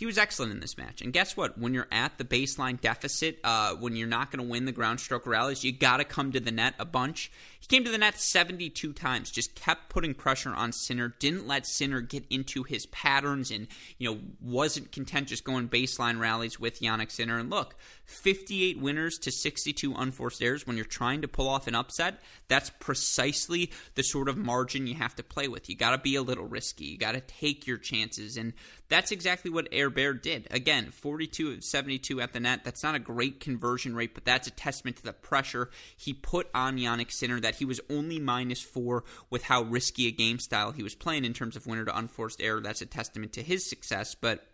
he 0.00 0.06
was 0.06 0.16
excellent 0.16 0.50
in 0.50 0.60
this 0.60 0.78
match. 0.78 1.02
And 1.02 1.12
guess 1.12 1.36
what? 1.36 1.58
When 1.58 1.74
you're 1.74 1.86
at 1.92 2.16
the 2.16 2.24
baseline 2.24 2.80
deficit, 2.80 3.38
uh, 3.44 3.74
when 3.74 3.96
you're 3.96 4.08
not 4.08 4.30
going 4.30 4.42
to 4.42 4.50
win 4.50 4.64
the 4.64 4.72
ground 4.72 4.98
stroke 4.98 5.26
rallies, 5.26 5.62
you 5.62 5.72
got 5.72 5.98
to 5.98 6.04
come 6.04 6.32
to 6.32 6.40
the 6.40 6.50
net 6.50 6.72
a 6.78 6.86
bunch. 6.86 7.30
He 7.60 7.66
came 7.66 7.84
to 7.84 7.90
the 7.90 7.98
net 7.98 8.18
72 8.18 8.92
times, 8.94 9.30
just 9.30 9.54
kept 9.54 9.90
putting 9.90 10.14
pressure 10.14 10.54
on 10.54 10.72
Sinner, 10.72 11.14
didn't 11.18 11.46
let 11.46 11.66
Sinner 11.66 12.00
get 12.00 12.24
into 12.30 12.62
his 12.62 12.86
patterns, 12.86 13.50
and 13.50 13.68
you 13.98 14.10
know 14.10 14.20
wasn't 14.40 14.92
content 14.92 15.28
just 15.28 15.44
going 15.44 15.68
baseline 15.68 16.18
rallies 16.18 16.58
with 16.58 16.80
Jannik 16.80 17.10
Sinner. 17.10 17.38
And 17.38 17.50
look, 17.50 17.76
58 18.06 18.80
winners 18.80 19.18
to 19.18 19.30
62 19.30 19.94
unforced 19.94 20.42
errors. 20.42 20.66
When 20.66 20.76
you're 20.76 20.86
trying 20.86 21.20
to 21.20 21.28
pull 21.28 21.48
off 21.48 21.66
an 21.66 21.74
upset, 21.74 22.20
that's 22.48 22.70
precisely 22.80 23.70
the 23.94 24.02
sort 24.02 24.28
of 24.28 24.38
margin 24.38 24.86
you 24.86 24.94
have 24.94 25.14
to 25.16 25.22
play 25.22 25.46
with. 25.46 25.68
You 25.68 25.76
got 25.76 25.90
to 25.90 25.98
be 25.98 26.16
a 26.16 26.22
little 26.22 26.46
risky. 26.46 26.86
You 26.86 26.98
got 26.98 27.12
to 27.12 27.20
take 27.20 27.66
your 27.66 27.78
chances, 27.78 28.38
and 28.38 28.54
that's 28.88 29.12
exactly 29.12 29.50
what 29.50 29.72
Herbert 29.72 30.22
did. 30.22 30.48
Again, 30.50 30.90
42 30.90 31.52
of 31.52 31.64
72 31.64 32.20
at 32.20 32.32
the 32.32 32.40
net. 32.40 32.64
That's 32.64 32.82
not 32.82 32.94
a 32.94 32.98
great 32.98 33.38
conversion 33.38 33.94
rate, 33.94 34.14
but 34.14 34.24
that's 34.24 34.48
a 34.48 34.50
testament 34.50 34.96
to 34.96 35.02
the 35.02 35.12
pressure 35.12 35.70
he 35.96 36.12
put 36.12 36.48
on 36.52 36.76
Jannik 36.78 37.12
Sinner 37.12 37.38
that 37.40 37.49
he 37.56 37.64
was 37.64 37.80
only 37.90 38.18
minus 38.18 38.60
four 38.62 39.04
with 39.30 39.44
how 39.44 39.62
risky 39.62 40.06
a 40.06 40.10
game 40.10 40.38
style 40.38 40.72
he 40.72 40.82
was 40.82 40.94
playing 40.94 41.24
in 41.24 41.32
terms 41.32 41.56
of 41.56 41.66
winner 41.66 41.84
to 41.84 41.96
unforced 41.96 42.40
error. 42.40 42.60
That's 42.60 42.82
a 42.82 42.86
testament 42.86 43.32
to 43.34 43.42
his 43.42 43.68
success, 43.68 44.14
but 44.14 44.46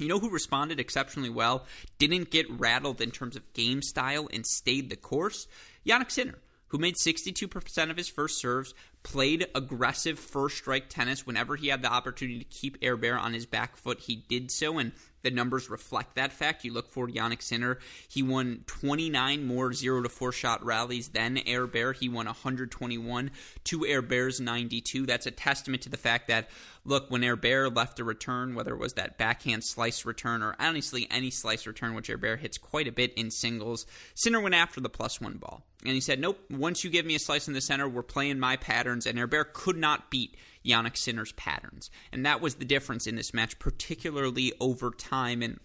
You 0.00 0.08
know 0.08 0.18
who 0.18 0.30
responded 0.30 0.80
exceptionally 0.80 1.28
well, 1.28 1.66
didn't 1.98 2.30
get 2.30 2.50
rattled 2.50 3.02
in 3.02 3.10
terms 3.10 3.36
of 3.36 3.52
game 3.52 3.82
style, 3.82 4.28
and 4.32 4.46
stayed 4.46 4.88
the 4.88 4.96
course? 4.96 5.46
Jannik 5.86 6.10
Sinner, 6.10 6.38
who 6.68 6.78
made 6.78 6.94
62% 6.96 7.90
of 7.90 7.96
his 7.98 8.08
first 8.08 8.40
serves, 8.40 8.72
played 9.02 9.46
aggressive 9.54 10.18
first 10.18 10.56
strike 10.56 10.88
tennis 10.88 11.26
whenever 11.26 11.56
he 11.56 11.68
had 11.68 11.82
the 11.82 11.92
opportunity 11.92 12.38
to 12.38 12.44
keep 12.44 12.78
Air 12.80 12.96
Bear 12.96 13.18
on 13.18 13.34
his 13.34 13.44
back 13.44 13.76
foot. 13.76 14.00
He 14.00 14.24
did 14.28 14.50
so, 14.50 14.78
and 14.78 14.92
the 15.22 15.30
numbers 15.30 15.70
reflect 15.70 16.14
that 16.14 16.32
fact. 16.32 16.64
You 16.64 16.72
look 16.72 16.90
for 16.90 17.08
Jannik 17.08 17.42
Sinner. 17.42 17.78
He 18.08 18.22
won 18.22 18.64
29 18.66 19.46
more 19.46 19.72
0 19.72 20.02
to 20.02 20.08
4 20.08 20.32
shot 20.32 20.64
rallies 20.64 21.08
than 21.08 21.38
Herbert. 21.46 21.98
He 21.98 22.08
won 22.08 22.26
121 22.26 23.30
to 23.64 23.84
Herbert's 23.84 24.40
92. 24.40 25.06
That's 25.06 25.26
a 25.26 25.30
testament 25.30 25.82
to 25.82 25.88
the 25.88 25.96
fact 25.96 26.28
that, 26.28 26.48
look, 26.84 27.10
when 27.10 27.22
Herbert 27.22 27.74
left 27.74 28.00
a 28.00 28.04
return, 28.04 28.54
whether 28.54 28.74
it 28.74 28.80
was 28.80 28.94
that 28.94 29.18
backhand 29.18 29.64
slice 29.64 30.04
return 30.04 30.42
or 30.42 30.56
honestly 30.58 31.06
any 31.10 31.30
slice 31.30 31.66
return, 31.66 31.94
which 31.94 32.08
Herbert 32.08 32.40
hits 32.40 32.58
quite 32.58 32.88
a 32.88 32.92
bit 32.92 33.12
in 33.14 33.30
singles, 33.30 33.86
Sinner 34.14 34.40
went 34.40 34.54
after 34.54 34.80
the 34.80 34.88
plus 34.88 35.20
one 35.20 35.38
ball. 35.38 35.62
And 35.84 35.94
he 35.94 36.00
said, 36.00 36.20
nope, 36.20 36.38
once 36.50 36.84
you 36.84 36.90
give 36.90 37.06
me 37.06 37.14
a 37.14 37.18
slice 37.18 37.48
in 37.48 37.54
the 37.54 37.60
center, 37.60 37.88
we're 37.88 38.02
playing 38.02 38.38
my 38.38 38.56
patterns. 38.56 39.06
And 39.06 39.18
Herbert 39.18 39.54
could 39.54 39.76
not 39.76 40.10
beat 40.10 40.36
Jannik 40.64 40.96
Sinner's 40.96 41.32
patterns. 41.32 41.90
And 42.12 42.24
that 42.24 42.40
was 42.40 42.56
the 42.56 42.64
difference 42.64 43.06
in 43.06 43.16
this 43.16 43.34
match, 43.34 43.58
particularly 43.58 44.52
over 44.60 44.90
time. 44.90 45.42
And 45.42 45.60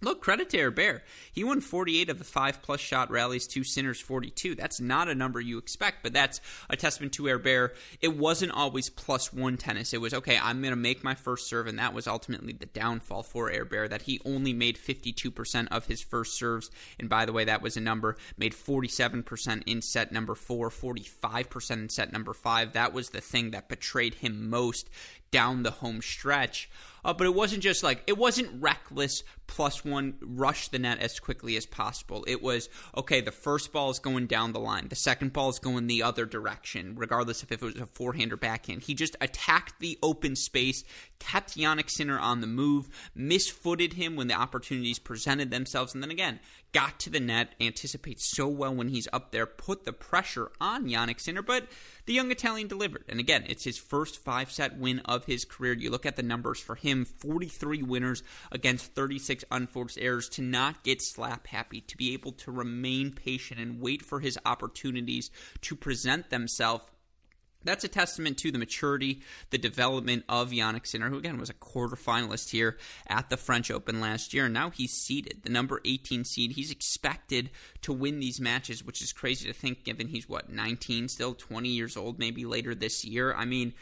Look, 0.00 0.20
credit 0.20 0.48
to 0.50 0.70
Bear. 0.70 1.02
He 1.32 1.42
won 1.42 1.60
48 1.60 2.08
of 2.08 2.18
the 2.18 2.24
five 2.24 2.62
plus 2.62 2.80
shot 2.80 3.10
rallies, 3.10 3.48
two 3.48 3.64
Sinners 3.64 4.00
42. 4.00 4.54
That's 4.54 4.80
not 4.80 5.08
a 5.08 5.14
number 5.14 5.40
you 5.40 5.58
expect, 5.58 6.04
but 6.04 6.12
that's 6.12 6.40
a 6.70 6.76
testament 6.76 7.12
to 7.14 7.38
Bear. 7.38 7.72
It 8.00 8.16
wasn't 8.16 8.52
always 8.52 8.90
plus 8.90 9.32
one 9.32 9.56
tennis. 9.56 9.92
It 9.92 10.00
was, 10.00 10.14
okay, 10.14 10.38
I'm 10.40 10.60
going 10.60 10.70
to 10.70 10.76
make 10.76 11.02
my 11.02 11.16
first 11.16 11.48
serve, 11.48 11.66
and 11.66 11.78
that 11.80 11.94
was 11.94 12.06
ultimately 12.06 12.52
the 12.52 12.66
downfall 12.66 13.24
for 13.24 13.50
Bear 13.64 13.88
that 13.88 14.02
he 14.02 14.20
only 14.24 14.52
made 14.52 14.78
52% 14.78 15.68
of 15.72 15.86
his 15.86 16.00
first 16.00 16.38
serves. 16.38 16.70
And 17.00 17.08
by 17.08 17.24
the 17.24 17.32
way, 17.32 17.44
that 17.44 17.62
was 17.62 17.76
a 17.76 17.80
number, 17.80 18.16
made 18.36 18.52
47% 18.52 19.64
in 19.66 19.82
set 19.82 20.12
number 20.12 20.36
four, 20.36 20.70
45% 20.70 21.70
in 21.72 21.88
set 21.88 22.12
number 22.12 22.34
five. 22.34 22.72
That 22.72 22.92
was 22.92 23.10
the 23.10 23.20
thing 23.20 23.50
that 23.50 23.68
betrayed 23.68 24.14
him 24.14 24.48
most 24.48 24.88
down 25.30 25.62
the 25.62 25.70
home 25.70 26.00
stretch. 26.00 26.70
Uh, 27.04 27.12
but 27.14 27.26
it 27.26 27.34
wasn't 27.34 27.62
just 27.62 27.82
like 27.82 28.02
it 28.06 28.18
wasn't 28.18 28.60
reckless 28.60 29.22
plus 29.48 29.84
one 29.84 30.14
rush 30.20 30.68
the 30.68 30.78
net 30.78 31.00
as 31.00 31.18
quickly 31.18 31.56
as 31.56 31.66
possible. 31.66 32.24
It 32.28 32.40
was 32.40 32.68
okay. 32.96 33.20
The 33.20 33.32
first 33.32 33.72
ball 33.72 33.90
is 33.90 33.98
going 33.98 34.28
down 34.28 34.52
the 34.52 34.60
line. 34.60 34.88
The 34.88 34.94
second 34.94 35.32
ball 35.32 35.48
is 35.48 35.58
going 35.58 35.88
the 35.88 36.04
other 36.04 36.24
direction, 36.24 36.94
regardless 36.96 37.42
if 37.42 37.50
it 37.50 37.60
was 37.60 37.74
a 37.74 37.86
forehand 37.86 38.32
or 38.32 38.36
backhand. 38.36 38.82
He 38.82 38.94
just 38.94 39.16
attacked 39.20 39.80
the 39.80 39.98
open 40.02 40.36
space, 40.36 40.84
kept 41.18 41.56
Jannik 41.56 41.90
Sinner 41.90 42.18
on 42.18 42.40
the 42.40 42.46
move, 42.46 42.88
misfooted 43.16 43.94
him 43.94 44.14
when 44.14 44.28
the 44.28 44.34
opportunities 44.34 45.00
presented 45.00 45.50
themselves, 45.50 45.94
and 45.94 46.02
then 46.02 46.10
again 46.12 46.38
got 46.72 47.00
to 47.00 47.10
the 47.10 47.20
net, 47.20 47.54
anticipates 47.60 48.24
so 48.24 48.46
well 48.46 48.74
when 48.74 48.88
he's 48.88 49.08
up 49.12 49.32
there, 49.32 49.46
put 49.46 49.84
the 49.84 49.92
pressure 49.92 50.50
on 50.60 50.86
Jannik 50.86 51.20
Sinner, 51.20 51.42
but 51.42 51.66
the 52.06 52.12
young 52.12 52.30
Italian 52.30 52.68
delivered. 52.68 53.04
And 53.08 53.20
again, 53.20 53.44
it's 53.48 53.64
his 53.64 53.78
first 53.78 54.22
five 54.22 54.50
set 54.50 54.76
win 54.78 55.00
of 55.00 55.24
his 55.24 55.44
career. 55.44 55.72
You 55.72 55.90
look 55.90 56.06
at 56.06 56.16
the 56.16 56.22
numbers 56.22 56.60
for 56.60 56.74
him 56.74 57.04
43 57.04 57.82
winners 57.82 58.22
against 58.52 58.94
36 58.94 59.37
unforced 59.50 59.98
errors, 60.00 60.28
to 60.30 60.42
not 60.42 60.82
get 60.82 61.02
slap 61.02 61.46
happy, 61.46 61.80
to 61.82 61.96
be 61.96 62.12
able 62.12 62.32
to 62.32 62.50
remain 62.50 63.12
patient 63.12 63.60
and 63.60 63.80
wait 63.80 64.02
for 64.02 64.20
his 64.20 64.38
opportunities 64.44 65.30
to 65.62 65.76
present 65.76 66.30
themselves 66.30 66.84
that's 67.64 67.84
a 67.84 67.88
testament 67.88 68.38
to 68.38 68.52
the 68.52 68.58
maturity, 68.58 69.20
the 69.50 69.58
development 69.58 70.24
of 70.28 70.50
Jannik 70.50 70.86
Sinner, 70.86 71.10
who 71.10 71.18
again 71.18 71.38
was 71.38 71.50
a 71.50 71.54
quarterfinalist 71.54 72.50
here 72.50 72.78
at 73.08 73.30
the 73.30 73.36
French 73.36 73.70
Open 73.70 74.00
last 74.00 74.32
year. 74.32 74.44
And 74.44 74.54
now 74.54 74.70
he's 74.70 74.92
seeded, 74.92 75.42
the 75.42 75.50
number 75.50 75.80
18 75.84 76.24
seed. 76.24 76.52
He's 76.52 76.70
expected 76.70 77.50
to 77.82 77.92
win 77.92 78.20
these 78.20 78.40
matches, 78.40 78.84
which 78.84 79.02
is 79.02 79.12
crazy 79.12 79.46
to 79.48 79.52
think 79.52 79.84
given 79.84 80.08
he's, 80.08 80.28
what, 80.28 80.50
19, 80.50 81.08
still 81.08 81.34
20 81.34 81.68
years 81.68 81.96
old, 81.96 82.18
maybe 82.18 82.44
later 82.44 82.74
this 82.74 83.04
year. 83.04 83.34
I 83.34 83.44
mean, 83.44 83.74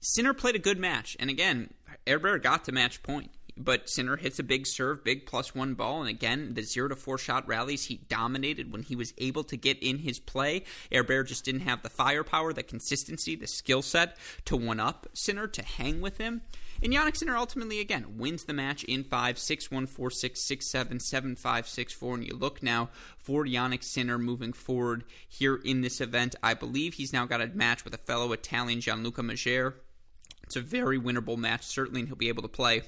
Sinner 0.00 0.32
played 0.32 0.56
a 0.56 0.60
good 0.60 0.78
match. 0.78 1.16
And 1.20 1.28
again, 1.28 1.74
Herbert 2.06 2.42
got 2.42 2.64
to 2.64 2.72
match 2.72 3.02
point 3.02 3.30
but 3.58 3.88
Sinner 3.88 4.16
hits 4.16 4.38
a 4.38 4.42
big 4.42 4.66
serve, 4.66 5.04
big 5.04 5.26
plus 5.26 5.54
one 5.54 5.74
ball, 5.74 6.00
and 6.00 6.08
again 6.08 6.54
the 6.54 6.62
zero 6.62 6.88
to 6.88 6.96
four 6.96 7.18
shot 7.18 7.46
rallies 7.46 7.86
he 7.86 7.96
dominated 8.08 8.72
when 8.72 8.82
he 8.82 8.96
was 8.96 9.12
able 9.18 9.44
to 9.44 9.56
get 9.56 9.78
in 9.82 9.98
his 9.98 10.18
play. 10.18 10.64
Herbert 10.92 11.24
just 11.24 11.44
didn't 11.44 11.62
have 11.62 11.82
the 11.82 11.90
firepower, 11.90 12.52
the 12.52 12.62
consistency, 12.62 13.36
the 13.36 13.46
skill 13.46 13.82
set 13.82 14.16
to 14.46 14.56
one 14.56 14.80
up 14.80 15.06
Sinner 15.12 15.46
to 15.48 15.62
hang 15.62 16.00
with 16.00 16.18
him. 16.18 16.42
And 16.82 16.92
Jannik 16.92 17.16
Sinner 17.16 17.36
ultimately 17.36 17.80
again 17.80 18.18
wins 18.18 18.44
the 18.44 18.52
match 18.52 18.84
in 18.84 19.02
five, 19.02 19.38
six, 19.38 19.70
one, 19.70 19.86
four, 19.86 20.10
six, 20.10 20.46
six, 20.46 20.70
seven, 20.70 21.00
seven, 21.00 21.34
five, 21.34 21.66
six, 21.66 21.92
four. 21.92 22.14
And 22.14 22.24
you 22.24 22.36
look 22.36 22.62
now 22.62 22.90
for 23.18 23.44
Jannik 23.44 23.82
Sinner 23.82 24.18
moving 24.18 24.52
forward 24.52 25.04
here 25.28 25.56
in 25.56 25.80
this 25.80 26.00
event. 26.00 26.36
I 26.42 26.54
believe 26.54 26.94
he's 26.94 27.12
now 27.12 27.26
got 27.26 27.40
a 27.40 27.48
match 27.48 27.84
with 27.84 27.94
a 27.94 27.98
fellow 27.98 28.32
Italian, 28.32 28.80
Gianluca 28.80 29.22
Mager. 29.22 29.74
It's 30.44 30.56
a 30.56 30.60
very 30.60 30.98
winnable 30.98 31.36
match, 31.36 31.66
certainly, 31.66 32.00
and 32.00 32.08
he'll 32.08 32.16
be 32.16 32.28
able 32.28 32.42
to 32.42 32.48
play 32.48 32.82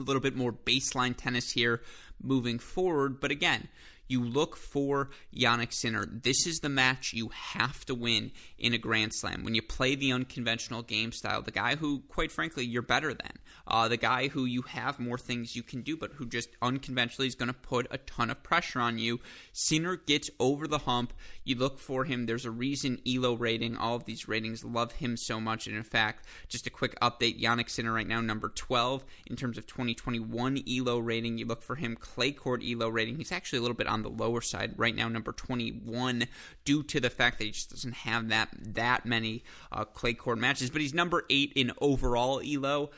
a 0.00 0.04
little 0.04 0.20
bit 0.20 0.36
more 0.36 0.52
baseline 0.52 1.16
tennis 1.16 1.52
here 1.52 1.82
moving 2.22 2.58
forward. 2.58 3.20
But 3.20 3.30
again, 3.30 3.68
you 4.10 4.24
look 4.24 4.56
for 4.56 5.10
Jannik 5.34 5.72
Sinner. 5.72 6.06
This 6.10 6.46
is 6.46 6.60
the 6.60 6.68
match 6.68 7.12
you 7.12 7.28
have 7.28 7.84
to 7.86 7.94
win 7.94 8.32
in 8.58 8.74
a 8.74 8.78
Grand 8.78 9.14
Slam. 9.14 9.44
When 9.44 9.54
you 9.54 9.62
play 9.62 9.94
the 9.94 10.12
unconventional 10.12 10.82
game 10.82 11.12
style, 11.12 11.42
the 11.42 11.50
guy 11.50 11.76
who, 11.76 12.00
quite 12.08 12.32
frankly, 12.32 12.64
you're 12.64 12.82
better 12.82 13.14
than, 13.14 13.32
uh, 13.66 13.86
the 13.88 13.96
guy 13.96 14.28
who 14.28 14.44
you 14.44 14.62
have 14.62 14.98
more 14.98 15.18
things 15.18 15.54
you 15.54 15.62
can 15.62 15.82
do, 15.82 15.96
but 15.96 16.12
who 16.14 16.26
just 16.26 16.50
unconventionally 16.60 17.28
is 17.28 17.36
going 17.36 17.48
to 17.48 17.54
put 17.54 17.86
a 17.90 17.98
ton 17.98 18.30
of 18.30 18.42
pressure 18.42 18.80
on 18.80 18.98
you. 18.98 19.20
Sinner 19.52 19.96
gets 19.96 20.28
over 20.40 20.66
the 20.66 20.78
hump. 20.78 21.12
You 21.44 21.54
look 21.54 21.78
for 21.78 22.04
him. 22.04 22.26
There's 22.26 22.44
a 22.44 22.50
reason 22.50 23.00
Elo 23.06 23.34
rating, 23.34 23.76
all 23.76 23.96
of 23.96 24.04
these 24.04 24.26
ratings 24.26 24.64
love 24.64 24.92
him 24.92 25.16
so 25.16 25.40
much. 25.40 25.66
And 25.66 25.76
in 25.76 25.84
fact, 25.84 26.26
just 26.48 26.66
a 26.66 26.70
quick 26.70 26.98
update 27.00 27.40
Jannik 27.40 27.70
Sinner 27.70 27.92
right 27.92 28.06
now, 28.06 28.20
number 28.20 28.48
12 28.48 29.04
in 29.26 29.36
terms 29.36 29.56
of 29.56 29.66
2021 29.66 30.64
Elo 30.68 30.98
rating. 30.98 31.38
You 31.38 31.46
look 31.46 31.62
for 31.62 31.76
him, 31.76 31.96
clay 31.96 32.32
court 32.32 32.62
Elo 32.66 32.88
rating. 32.88 33.16
He's 33.16 33.32
actually 33.32 33.60
a 33.60 33.62
little 33.62 33.76
bit 33.76 33.86
on 33.86 33.99
the 34.02 34.10
lower 34.10 34.40
side 34.40 34.74
right 34.76 34.94
now, 34.94 35.08
number 35.08 35.32
21, 35.32 36.26
due 36.64 36.82
to 36.84 37.00
the 37.00 37.10
fact 37.10 37.38
that 37.38 37.44
he 37.44 37.50
just 37.50 37.70
doesn't 37.70 37.94
have 37.94 38.28
that 38.28 38.48
that 38.60 39.06
many 39.06 39.42
uh, 39.72 39.84
clay 39.84 40.14
court 40.14 40.38
matches. 40.38 40.70
But 40.70 40.80
he's 40.80 40.94
number 40.94 41.24
eight 41.30 41.52
in 41.54 41.72
overall 41.80 42.40
Elo. 42.44 42.90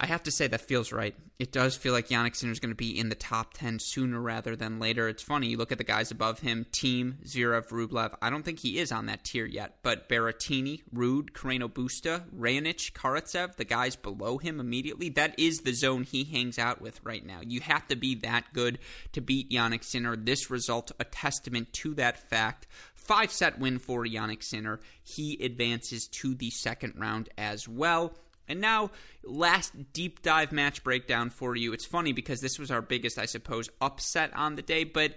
I 0.00 0.06
have 0.06 0.22
to 0.24 0.30
say 0.30 0.46
that 0.46 0.60
feels 0.60 0.92
right. 0.92 1.14
It 1.40 1.52
does 1.52 1.76
feel 1.76 1.92
like 1.92 2.08
Jannik 2.08 2.36
Sinner 2.36 2.52
is 2.52 2.60
going 2.60 2.70
to 2.70 2.76
be 2.76 2.96
in 2.96 3.08
the 3.08 3.14
top 3.16 3.54
10 3.54 3.80
sooner 3.80 4.20
rather 4.20 4.54
than 4.54 4.78
later. 4.78 5.08
It's 5.08 5.22
funny, 5.22 5.48
you 5.48 5.56
look 5.56 5.72
at 5.72 5.78
the 5.78 5.84
guys 5.84 6.10
above 6.12 6.38
him, 6.40 6.66
Thiem, 6.72 7.16
Zverev, 7.24 7.68
Rublev. 7.68 8.14
I 8.22 8.30
don't 8.30 8.44
think 8.44 8.60
he 8.60 8.78
is 8.78 8.92
on 8.92 9.06
that 9.06 9.24
tier 9.24 9.44
yet, 9.44 9.78
but 9.82 10.08
Berrettini, 10.08 10.82
Ruud, 10.94 11.30
Carreno 11.30 11.68
Busta, 11.68 12.24
Raonic, 12.36 12.92
Karatsev, 12.92 13.56
the 13.56 13.64
guys 13.64 13.96
below 13.96 14.38
him 14.38 14.60
immediately, 14.60 15.08
that 15.10 15.38
is 15.38 15.58
the 15.58 15.72
zone 15.72 16.04
he 16.04 16.24
hangs 16.24 16.58
out 16.58 16.80
with 16.80 17.00
right 17.04 17.26
now. 17.26 17.40
You 17.42 17.60
have 17.60 17.86
to 17.88 17.96
be 17.96 18.14
that 18.16 18.52
good 18.52 18.78
to 19.12 19.20
beat 19.20 19.50
Jannik 19.50 19.82
Sinner. 19.84 20.16
This 20.16 20.50
result, 20.50 20.92
a 21.00 21.04
testament 21.04 21.72
to 21.74 21.94
that 21.94 22.28
fact. 22.30 22.66
Five 22.94 23.32
set 23.32 23.58
win 23.58 23.78
for 23.78 24.04
Jannik 24.04 24.44
Sinner. 24.44 24.80
He 25.02 25.42
advances 25.42 26.06
to 26.08 26.34
the 26.34 26.50
second 26.50 26.94
round 26.96 27.30
as 27.38 27.68
well. 27.68 28.12
And 28.48 28.60
now, 28.60 28.90
last 29.22 29.92
deep 29.92 30.22
dive 30.22 30.52
match 30.52 30.82
breakdown 30.82 31.30
for 31.30 31.54
you. 31.54 31.72
It's 31.72 31.86
funny 31.86 32.12
because 32.12 32.40
this 32.40 32.58
was 32.58 32.70
our 32.70 32.82
biggest, 32.82 33.18
I 33.18 33.26
suppose, 33.26 33.68
upset 33.80 34.34
on 34.34 34.56
the 34.56 34.62
day, 34.62 34.84
but 34.84 35.16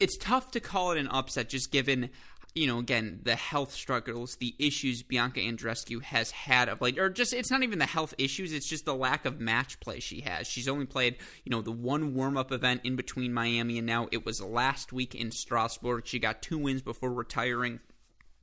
it's 0.00 0.16
tough 0.16 0.50
to 0.52 0.60
call 0.60 0.92
it 0.92 0.98
an 0.98 1.08
upset 1.08 1.48
just 1.48 1.70
given, 1.70 2.10
you 2.54 2.66
know, 2.66 2.78
again, 2.78 3.20
the 3.22 3.36
health 3.36 3.72
struggles, 3.72 4.36
the 4.36 4.54
issues 4.58 5.02
Bianca 5.02 5.40
Andreescu 5.40 6.02
has 6.02 6.30
had 6.30 6.68
of 6.68 6.80
late, 6.80 6.98
or 6.98 7.10
just 7.10 7.32
it's 7.32 7.50
not 7.50 7.62
even 7.62 7.78
the 7.78 7.86
health 7.86 8.14
issues, 8.18 8.52
it's 8.52 8.68
just 8.68 8.84
the 8.84 8.94
lack 8.94 9.24
of 9.24 9.40
match 9.40 9.80
play 9.80 10.00
she 10.00 10.20
has. 10.20 10.46
She's 10.46 10.68
only 10.68 10.86
played, 10.86 11.16
you 11.44 11.50
know, 11.50 11.62
the 11.62 11.72
one 11.72 12.14
warm 12.14 12.36
up 12.36 12.52
event 12.52 12.82
in 12.84 12.96
between 12.96 13.32
Miami 13.32 13.78
and 13.78 13.86
now 13.86 14.08
it 14.12 14.24
was 14.24 14.40
last 14.40 14.92
week 14.92 15.14
in 15.14 15.30
Strasbourg. 15.30 16.06
She 16.06 16.18
got 16.18 16.42
two 16.42 16.58
wins 16.58 16.82
before 16.82 17.12
retiring 17.12 17.80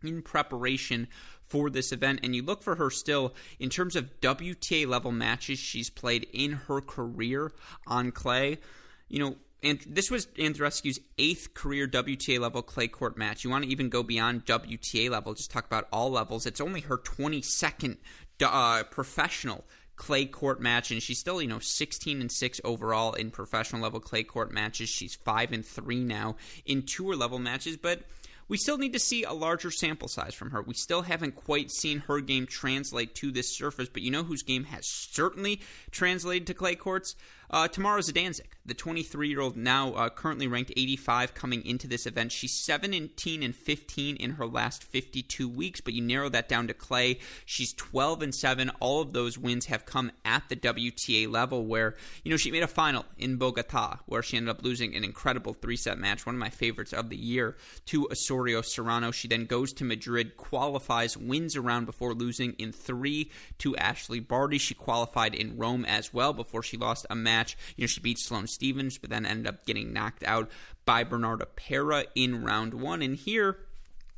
in 0.03 0.21
preparation 0.21 1.07
for 1.51 1.69
this 1.69 1.91
event, 1.91 2.21
and 2.23 2.33
you 2.33 2.41
look 2.41 2.63
for 2.63 2.75
her 2.75 2.89
still 2.89 3.33
in 3.59 3.69
terms 3.69 3.97
of 3.97 4.21
WTA 4.21 4.87
level 4.87 5.11
matches 5.11 5.59
she's 5.59 5.89
played 5.89 6.25
in 6.31 6.53
her 6.53 6.79
career 6.79 7.51
on 7.85 8.11
clay. 8.11 8.57
You 9.09 9.19
know, 9.19 9.35
and 9.61 9.79
this 9.85 10.09
was 10.09 10.29
Andreescu's 10.39 10.99
eighth 11.17 11.53
career 11.53 11.87
WTA 11.87 12.39
level 12.39 12.61
clay 12.61 12.87
court 12.87 13.17
match. 13.17 13.43
You 13.43 13.49
want 13.49 13.65
to 13.65 13.69
even 13.69 13.89
go 13.89 14.01
beyond 14.01 14.45
WTA 14.45 15.09
level, 15.09 15.33
just 15.33 15.51
talk 15.51 15.65
about 15.65 15.89
all 15.91 16.09
levels. 16.09 16.45
It's 16.45 16.61
only 16.61 16.81
her 16.81 16.97
22nd 16.97 17.97
uh, 18.41 18.83
professional 18.85 19.65
clay 19.97 20.25
court 20.25 20.59
match 20.59 20.89
and 20.89 21.03
she's 21.03 21.19
still 21.19 21.39
you 21.39 21.47
know 21.47 21.59
16 21.59 22.21
and 22.21 22.31
6 22.31 22.61
overall 22.63 23.13
in 23.13 23.29
professional 23.29 23.83
level 23.83 23.99
clay 23.99 24.23
court 24.23 24.51
matches 24.51 24.89
she's 24.89 25.13
5 25.13 25.51
and 25.51 25.63
3 25.63 26.03
now 26.03 26.37
in 26.65 26.81
tour 26.81 27.15
level 27.15 27.37
matches 27.37 27.77
but 27.77 28.01
we 28.51 28.57
still 28.57 28.77
need 28.77 28.91
to 28.91 28.99
see 28.99 29.23
a 29.23 29.31
larger 29.31 29.71
sample 29.71 30.09
size 30.09 30.33
from 30.33 30.51
her. 30.51 30.61
We 30.61 30.73
still 30.73 31.03
haven't 31.03 31.35
quite 31.35 31.71
seen 31.71 31.99
her 31.99 32.19
game 32.19 32.45
translate 32.45 33.15
to 33.15 33.31
this 33.31 33.55
surface, 33.57 33.87
but 33.87 34.01
you 34.01 34.11
know 34.11 34.23
whose 34.23 34.43
game 34.43 34.65
has 34.65 34.85
certainly 34.85 35.61
translated 35.89 36.47
to 36.47 36.53
clay 36.53 36.75
courts? 36.75 37.15
Uh, 37.51 37.67
Tamara 37.67 37.99
Zidansek, 37.99 38.53
the 38.65 38.73
23 38.73 39.27
year 39.27 39.41
old, 39.41 39.57
now 39.57 39.93
uh, 39.93 40.09
currently 40.09 40.47
ranked 40.47 40.71
85 40.75 41.33
coming 41.33 41.65
into 41.65 41.85
this 41.85 42.05
event. 42.05 42.31
She's 42.31 42.53
17 42.53 43.43
and 43.43 43.53
15 43.53 44.15
in 44.15 44.31
her 44.31 44.45
last 44.45 44.83
52 44.83 45.49
weeks, 45.49 45.81
but 45.81 45.93
you 45.93 46.01
narrow 46.01 46.29
that 46.29 46.47
down 46.47 46.67
to 46.67 46.73
clay. 46.73 47.19
She's 47.45 47.73
12 47.73 48.21
and 48.21 48.33
7. 48.33 48.69
All 48.79 49.01
of 49.01 49.11
those 49.11 49.37
wins 49.37 49.65
have 49.65 49.85
come 49.85 50.13
at 50.23 50.43
the 50.47 50.55
WTA 50.55 51.29
level, 51.29 51.65
where, 51.65 51.95
you 52.23 52.31
know, 52.31 52.37
she 52.37 52.51
made 52.51 52.63
a 52.63 52.67
final 52.67 53.05
in 53.17 53.35
Bogota, 53.35 53.97
where 54.05 54.23
she 54.23 54.37
ended 54.37 54.55
up 54.55 54.63
losing 54.63 54.95
an 54.95 55.03
incredible 55.03 55.53
three 55.53 55.75
set 55.75 55.97
match, 55.97 56.25
one 56.25 56.35
of 56.35 56.39
my 56.39 56.49
favorites 56.49 56.93
of 56.93 57.09
the 57.09 57.17
year, 57.17 57.57
to 57.87 58.07
Osorio 58.09 58.61
Serrano. 58.61 59.11
She 59.11 59.27
then 59.27 59.45
goes 59.45 59.73
to 59.73 59.83
Madrid, 59.83 60.37
qualifies, 60.37 61.17
wins 61.17 61.57
around 61.57 61.85
before 61.85 62.13
losing 62.13 62.53
in 62.53 62.71
three 62.71 63.29
to 63.57 63.75
Ashley 63.75 64.21
Barty. 64.21 64.57
She 64.57 64.73
qualified 64.73 65.35
in 65.35 65.57
Rome 65.57 65.83
as 65.83 66.13
well 66.13 66.31
before 66.31 66.63
she 66.63 66.77
lost 66.77 67.05
a 67.09 67.15
match. 67.15 67.40
You 67.75 67.83
know, 67.83 67.87
she 67.87 67.99
beat 67.99 68.19
Sloane 68.19 68.47
Stevens, 68.47 68.97
but 68.97 69.09
then 69.09 69.25
ended 69.25 69.47
up 69.47 69.65
getting 69.65 69.93
knocked 69.93 70.23
out 70.23 70.49
by 70.85 71.03
Bernarda 71.03 71.45
Pera 71.55 72.05
in 72.15 72.43
round 72.43 72.73
one. 72.73 73.01
And 73.01 73.15
here, 73.15 73.57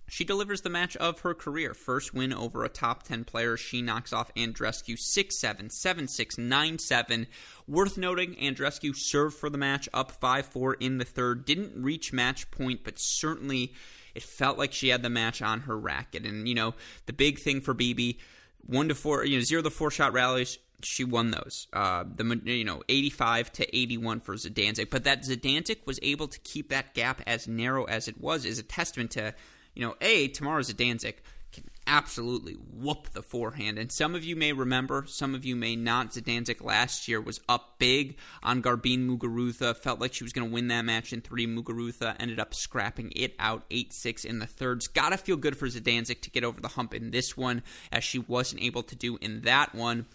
she 0.09 0.24
delivers 0.24 0.61
the 0.61 0.69
match 0.69 0.95
of 0.97 1.21
her 1.21 1.34
career. 1.34 1.74
First 1.74 2.13
win 2.13 2.34
over 2.34 2.63
a 2.63 2.69
top 2.69 3.03
10 3.03 3.24
player. 3.24 3.57
She 3.57 3.82
knocks 3.82 4.13
off 4.13 4.34
Andreescu 4.36 4.97
6 4.97 5.39
7, 5.39 5.69
7 5.69 6.07
6, 6.07 6.38
9 6.38 6.80
7. 6.80 7.28
Worth 7.67 7.97
noting, 7.97 8.36
Andreescu 8.36 8.93
served 8.95 9.36
for 9.36 9.49
the 9.49 9.57
match 9.57 9.89
up 9.93 10.11
5 10.11 10.45
4 10.45 10.74
in 10.76 10.97
the 10.97 11.05
third. 11.05 11.45
Didn't 11.45 11.82
reach 11.82 12.13
match 12.13 12.51
point, 12.51 12.84
but 12.84 12.95
certainly 12.97 13.74
it 14.13 14.24
felt 14.24 14.57
like 14.57 14.74
she 14.74 14.89
had 14.89 15.01
the 15.01 15.09
match 15.09 15.41
on 15.41 15.61
her 15.61 15.78
racket. 15.78 16.26
And, 16.26 16.47
you 16.47 16.53
know, 16.55 16.76
the 17.05 17.13
big 17.13 17.39
thing 17.39 17.61
for 17.61 17.74
Bibi, 17.74 18.19
1 18.65 18.89
to 18.89 18.95
4, 18.95 19.26
you 19.26 19.38
know, 19.38 19.43
0 19.43 19.63
to 19.63 19.69
4 19.69 19.89
shot 19.89 20.13
rallies, 20.13 20.59
she 20.86 21.04
won 21.04 21.32
those. 21.32 21.68
Uh, 21.74 22.04
the 22.16 22.42
you 22.46 22.64
know 22.64 22.84
85 22.90 23.52
to 23.54 23.78
81 23.78 24.20
for 24.22 24.36
Zidansek, 24.36 24.90
but 24.90 25.04
that 25.04 25.24
Zidansek 25.24 25.86
was 25.86 26.00
able 26.02 26.28
to 26.28 26.40
keep 26.40 26.70
that 26.70 26.94
gap 26.94 27.22
as 27.26 27.48
narrow 27.48 27.86
as 27.86 28.08
it 28.08 28.20
was 28.20 28.46
is 28.46 28.60
a 28.60 28.64
testament 28.64 29.12
to 29.12 29.34
you 29.76 29.86
know 29.86 29.96
a 30.02 30.28
Tamara 30.30 30.62
Zidansek 30.62 31.16
can 31.54 31.70
absolutely 31.86 32.54
whoop 32.54 33.10
the 33.14 33.22
forehand. 33.22 33.78
And 33.78 33.92
some 33.92 34.16
of 34.16 34.24
you 34.24 34.36
may 34.36 34.52
remember, 34.52 35.06
some 35.08 35.36
of 35.36 35.46
you 35.46 35.56
may 35.56 35.76
not. 35.76 36.12
Zidansek 36.12 36.64
last 36.64 37.08
year 37.08 37.22
was 37.22 37.40
up 37.48 37.76
big 37.78 38.18
on 38.42 38.62
Garbine 38.62 39.08
Muguruza. 39.08 39.78
Felt 39.78 40.02
like 40.02 40.14
she 40.14 40.24
was 40.24 40.34
going 40.34 40.48
to 40.48 40.54
win 40.54 40.68
that 40.68 40.84
match 40.84 41.14
in 41.14 41.22
three. 41.22 41.48
Muguruza 41.48 42.16
ended 42.20 42.40
up 42.40 42.54
scrapping 42.54 43.14
it 43.16 43.36
out 43.40 43.64
8 43.72 43.94
6 43.94 44.26
in 44.26 44.40
the 44.40 44.48
thirds. 44.48 44.88
Gotta 44.88 45.18
feel 45.18 45.38
good 45.38 45.56
for 45.56 45.68
Zidansek 45.68 46.22
to 46.22 46.32
get 46.32 46.44
over 46.44 46.60
the 46.60 46.70
hump 46.70 46.94
in 46.94 47.12
this 47.12 47.38
one, 47.38 47.62
as 47.92 48.04
she 48.04 48.20
wasn't 48.20 48.62
able 48.62 48.84
to 48.84 48.96
do 48.96 49.18
in 49.22 49.42
that 49.42 49.74
one. 49.76 50.08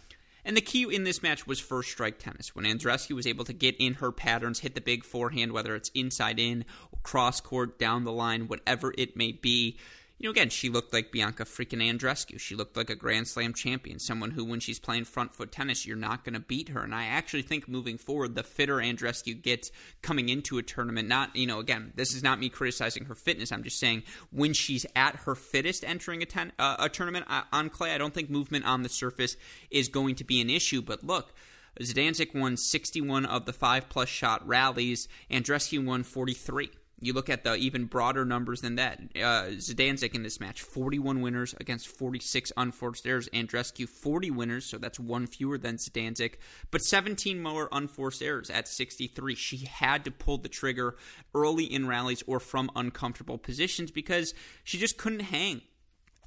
And 0.48 0.56
the 0.56 0.62
key 0.62 0.84
in 0.90 1.04
this 1.04 1.22
match 1.22 1.46
was 1.46 1.60
first 1.60 1.90
strike 1.90 2.18
tennis. 2.18 2.56
When 2.56 2.64
Andreescu 2.64 3.14
was 3.14 3.26
able 3.26 3.44
to 3.44 3.52
get 3.52 3.76
in 3.78 3.92
her 3.94 4.10
patterns, 4.10 4.60
hit 4.60 4.74
the 4.74 4.80
big 4.80 5.04
forehand, 5.04 5.52
whether 5.52 5.76
it's 5.76 5.90
inside 5.94 6.40
in, 6.40 6.64
cross 7.02 7.38
court, 7.38 7.78
down 7.78 8.04
the 8.04 8.12
line, 8.12 8.48
whatever 8.48 8.94
it 8.96 9.14
may 9.14 9.32
be, 9.32 9.76
you 10.18 10.26
know, 10.26 10.32
again, 10.32 10.48
she 10.48 10.68
looked 10.68 10.92
like 10.92 11.12
Bianca 11.12 11.44
freaking 11.44 11.80
Andreescu. 11.80 12.40
She 12.40 12.56
looked 12.56 12.76
like 12.76 12.90
a 12.90 12.96
Grand 12.96 13.28
Slam 13.28 13.54
champion, 13.54 14.00
someone 14.00 14.32
who, 14.32 14.44
when 14.44 14.58
she's 14.58 14.80
playing 14.80 15.04
front 15.04 15.32
foot 15.32 15.52
tennis, 15.52 15.86
you're 15.86 15.96
not 15.96 16.24
going 16.24 16.34
to 16.34 16.40
beat 16.40 16.70
her. 16.70 16.82
And 16.82 16.92
I 16.92 17.04
actually 17.04 17.42
think 17.42 17.68
moving 17.68 17.98
forward, 17.98 18.34
the 18.34 18.42
fitter 18.42 18.78
Andreescu 18.78 19.40
gets 19.40 19.70
coming 20.02 20.28
into 20.28 20.58
a 20.58 20.62
tournament, 20.62 21.06
not, 21.06 21.36
you 21.36 21.46
know, 21.46 21.60
again, 21.60 21.92
this 21.94 22.14
is 22.14 22.22
not 22.24 22.40
me 22.40 22.48
criticizing 22.48 23.04
her 23.04 23.14
fitness. 23.14 23.52
I'm 23.52 23.62
just 23.62 23.78
saying 23.78 24.02
when 24.32 24.54
she's 24.54 24.84
at 24.96 25.14
her 25.16 25.36
fittest 25.36 25.84
entering 25.84 26.22
a, 26.22 26.26
ten, 26.26 26.52
uh, 26.58 26.76
a 26.80 26.88
tournament 26.88 27.26
uh, 27.28 27.42
on 27.52 27.70
clay, 27.70 27.94
I 27.94 27.98
don't 27.98 28.12
think 28.12 28.28
movement 28.28 28.64
on 28.64 28.82
the 28.82 28.88
surface 28.88 29.36
is 29.70 29.88
going 29.88 30.16
to 30.16 30.24
be 30.24 30.40
an 30.40 30.50
issue. 30.50 30.82
But 30.82 31.04
look, 31.04 31.32
Zidansek 31.80 32.34
won 32.34 32.56
61 32.56 33.24
of 33.24 33.46
the 33.46 33.52
five 33.52 33.88
plus 33.88 34.08
shot 34.08 34.46
rallies. 34.46 35.06
Andreescu 35.30 35.84
won 35.84 36.02
43. 36.02 36.70
You 37.00 37.12
look 37.12 37.30
at 37.30 37.44
the 37.44 37.54
even 37.54 37.84
broader 37.84 38.24
numbers 38.24 38.60
than 38.60 38.74
that. 38.76 39.00
Uh, 39.14 39.54
Zidansek 39.56 40.14
in 40.14 40.24
this 40.24 40.40
match, 40.40 40.62
41 40.62 41.20
winners 41.20 41.54
against 41.60 41.86
46 41.86 42.52
unforced 42.56 43.06
errors. 43.06 43.28
Andreescu, 43.28 43.88
40 43.88 44.30
winners, 44.32 44.66
so 44.66 44.78
that's 44.78 44.98
one 44.98 45.26
fewer 45.26 45.58
than 45.58 45.76
Zidansek, 45.76 46.34
but 46.70 46.82
17 46.82 47.40
more 47.40 47.68
unforced 47.70 48.20
errors 48.20 48.50
at 48.50 48.66
63. 48.66 49.34
She 49.36 49.58
had 49.58 50.04
to 50.04 50.10
pull 50.10 50.38
the 50.38 50.48
trigger 50.48 50.96
early 51.34 51.64
in 51.64 51.86
rallies 51.86 52.24
or 52.26 52.40
from 52.40 52.70
uncomfortable 52.74 53.38
positions 53.38 53.92
because 53.92 54.34
she 54.64 54.76
just 54.76 54.98
couldn't 54.98 55.20
hang 55.20 55.62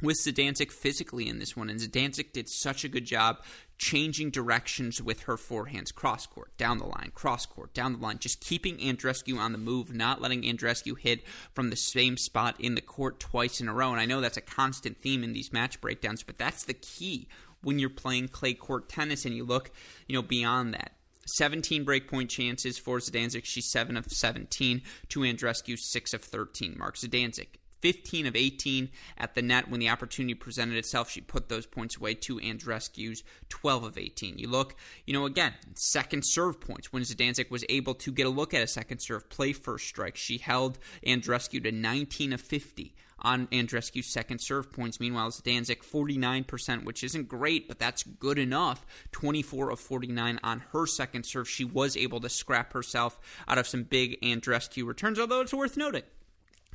with 0.02 0.18
Zidansek 0.18 0.72
physically 0.72 1.28
in 1.28 1.40
this 1.40 1.56
one, 1.56 1.70
and 1.70 1.80
Zidansek 1.80 2.34
did 2.34 2.50
such 2.50 2.84
a 2.84 2.90
good 2.90 3.06
job 3.06 3.40
changing 3.78 4.30
directions 4.30 5.02
with 5.02 5.22
her 5.22 5.36
forehands, 5.36 5.94
cross 5.94 6.28
court, 6.28 6.56
down 6.56 6.78
the 6.78 6.86
line, 6.86 7.12
cross 7.16 7.48
court, 7.48 7.74
down 7.74 7.94
the 7.94 8.00
line, 8.00 8.20
just 8.20 8.40
keeping 8.40 8.78
Andreescu 8.78 9.38
on 9.40 9.54
the 9.54 9.58
move, 9.58 9.94
not 9.94 10.22
letting 10.22 10.44
Andreescu 10.44 10.98
hit 10.98 11.24
from 11.54 11.72
the 11.72 11.76
same 11.76 12.16
spot 12.16 12.56
in 12.60 12.76
the 12.76 12.82
court 12.82 13.20
twice 13.20 13.60
in 13.60 13.68
a 13.68 13.74
row. 13.74 13.92
And 13.92 14.00
I 14.00 14.06
know 14.06 14.22
that's 14.22 14.38
a 14.38 14.42
constant 14.42 14.98
theme 14.98 15.24
in 15.24 15.34
these 15.34 15.52
match 15.52 15.82
breakdowns, 15.82 16.22
but 16.22 16.38
that's 16.38 16.64
the 16.64 16.76
key 16.76 17.28
when 17.64 17.80
you're 17.80 17.90
playing 17.90 18.28
clay 18.28 18.54
court 18.54 18.88
tennis 18.88 19.26
and 19.26 19.36
you 19.36 19.44
look, 19.44 19.72
you 20.08 20.16
know, 20.16 20.22
beyond 20.22 20.76
that. 20.76 20.94
17 21.26 21.86
breakpoint 21.86 22.30
chances 22.30 22.78
for 22.78 23.00
Zidansek. 23.00 23.46
She's 23.46 23.72
7 23.72 23.98
of 23.98 24.06
17 24.12 24.82
to 25.10 25.20
Andreescu, 25.22 25.78
6 25.78 26.14
of 26.14 26.24
13. 26.24 26.76
Mark 26.78 26.98
Zidansek, 26.98 27.48
15 27.82 28.28
of 28.28 28.36
18 28.36 28.90
at 29.18 29.36
the 29.36 29.42
net 29.42 29.70
when 29.70 29.80
the 29.80 29.90
opportunity 29.90 30.34
presented 30.34 30.78
itself. 30.78 31.10
She 31.10 31.22
put 31.22 31.50
those 31.50 31.66
points 31.66 31.98
away 31.98 32.14
to 32.16 32.38
Andreescu's 32.40 33.24
12 33.50 33.84
of 33.84 33.98
18. 33.98 34.38
You 34.38 34.48
look, 34.48 34.76
you 35.06 35.14
know, 35.14 35.26
again, 35.26 35.54
second 35.74 36.24
serve 36.24 36.62
points 36.62 36.94
when 36.94 37.04
Zidansek 37.04 37.50
was 37.50 37.66
able 37.70 37.96
to 37.96 38.12
get 38.12 38.26
a 38.26 38.30
look 38.30 38.54
at 38.54 38.64
a 38.64 38.68
second 38.68 39.00
serve, 39.00 39.30
play 39.30 39.54
first 39.54 39.88
strike. 39.88 40.16
She 40.16 40.38
held 40.38 40.80
Andreescu 41.06 41.64
to 41.64 41.72
19 41.72 42.34
of 42.34 42.42
50 42.42 42.94
on 43.22 43.48
Andreescu's 43.48 44.12
second 44.12 44.40
serve 44.40 44.72
points. 44.72 45.00
Meanwhile, 45.00 45.32
Zidansek 45.32 45.84
49%, 45.86 46.84
which 46.84 47.04
isn't 47.04 47.28
great, 47.28 47.68
but 47.68 47.80
that's 47.80 48.04
good 48.04 48.40
enough. 48.40 48.86
24 49.12 49.72
of 49.72 49.80
49 49.80 50.40
on 50.44 50.64
her 50.72 50.86
second 50.88 51.26
serve. 51.26 51.48
She 51.48 51.64
was 51.64 51.96
able 51.96 52.20
to 52.22 52.30
scrap 52.30 52.74
herself 52.74 53.20
out 53.48 53.58
of 53.58 53.68
some 53.68 53.84
big 53.84 54.20
Andreescu 54.22 54.86
returns, 54.86 55.20
although 55.20 55.42
it's 55.42 55.54
worth 55.54 55.78
noting 55.78 56.04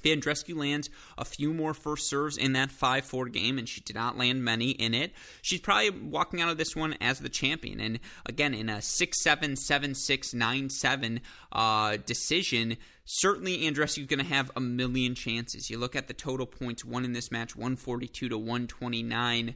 Andreescu 0.05 0.57
lands 0.57 0.91
a 1.19 1.25
few 1.25 1.53
more 1.53 1.75
first 1.75 2.09
serves 2.09 2.37
in 2.37 2.53
that 2.53 2.71
5 2.71 3.05
4 3.05 3.29
game, 3.29 3.59
and 3.59 3.69
she 3.69 3.81
did 3.81 3.97
not 3.97 4.17
land 4.17 4.45
many 4.45 4.71
in 4.71 4.95
it. 4.95 5.13
She's 5.43 5.61
probably 5.61 5.91
walking 5.91 6.41
out 6.41 6.49
of 6.49 6.59
this 6.59 6.77
one 6.77 6.95
as 7.01 7.19
the 7.19 7.29
champion. 7.29 7.81
And 7.81 8.01
again, 8.25 8.55
in 8.55 8.69
a 8.69 8.83
6 8.83 9.23
7, 9.23 9.57
7 9.57 9.95
6, 9.95 10.35
9 10.35 10.71
7 10.71 11.21
uh, 11.53 11.97
decision, 12.05 12.77
certainly 13.05 13.59
Andreescu 13.59 14.03
is 14.03 14.07
going 14.07 14.19
to 14.19 14.25
have 14.25 14.51
a 14.55 14.61
million 14.61 15.15
chances. 15.15 15.71
You 15.71 15.79
look 15.79 15.97
at 15.97 16.09
the 16.09 16.15
total 16.15 16.47
points 16.47 16.85
won 16.85 17.05
in 17.05 17.13
this 17.13 17.31
match 17.31 17.57
142 17.57 18.29
to 18.29 18.39
129. 18.39 19.55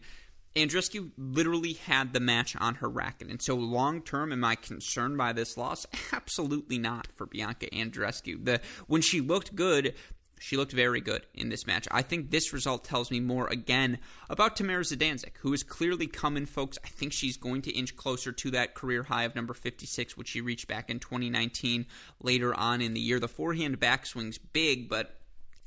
Andreescu 0.56 1.12
literally 1.16 1.74
had 1.74 2.12
the 2.12 2.18
match 2.18 2.56
on 2.56 2.76
her 2.76 2.88
racket. 2.88 3.28
And 3.28 3.40
so, 3.40 3.54
long 3.54 4.02
term, 4.02 4.32
am 4.32 4.44
I 4.44 4.56
concerned 4.56 5.16
by 5.16 5.32
this 5.32 5.56
loss? 5.56 5.86
Absolutely 6.12 6.78
not 6.78 7.06
for 7.14 7.26
Bianca 7.26 7.68
Andreescu. 7.70 8.44
The, 8.44 8.60
when 8.88 9.00
she 9.00 9.20
looked 9.20 9.54
good, 9.54 9.94
she 10.42 10.56
looked 10.56 10.72
very 10.72 11.02
good 11.02 11.26
in 11.34 11.50
this 11.50 11.66
match. 11.66 11.86
I 11.90 12.00
think 12.00 12.30
this 12.30 12.54
result 12.54 12.82
tells 12.82 13.10
me 13.10 13.20
more 13.20 13.46
again 13.48 13.98
about 14.30 14.56
Tamara 14.56 14.82
Zidansek, 14.82 15.36
who 15.40 15.52
is 15.52 15.62
clearly 15.62 16.06
coming, 16.06 16.46
folks. 16.46 16.78
I 16.82 16.88
think 16.88 17.12
she's 17.12 17.36
going 17.36 17.60
to 17.62 17.70
inch 17.70 17.94
closer 17.94 18.32
to 18.32 18.50
that 18.52 18.74
career 18.74 19.02
high 19.02 19.24
of 19.24 19.34
number 19.34 19.52
56, 19.52 20.16
which 20.16 20.28
she 20.28 20.40
reached 20.40 20.66
back 20.66 20.88
in 20.88 20.98
2019 20.98 21.84
later 22.22 22.54
on 22.54 22.80
in 22.80 22.94
the 22.94 23.00
year. 23.00 23.20
The 23.20 23.28
forehand 23.28 23.78
backswing's 23.80 24.38
big, 24.38 24.88
but 24.88 25.20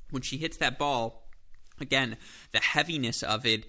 when 0.09 0.23
she 0.23 0.37
hits 0.37 0.57
that 0.57 0.79
ball, 0.79 1.29
again, 1.79 2.17
the 2.51 2.59
heaviness 2.59 3.21
of 3.21 3.45
it 3.45 3.65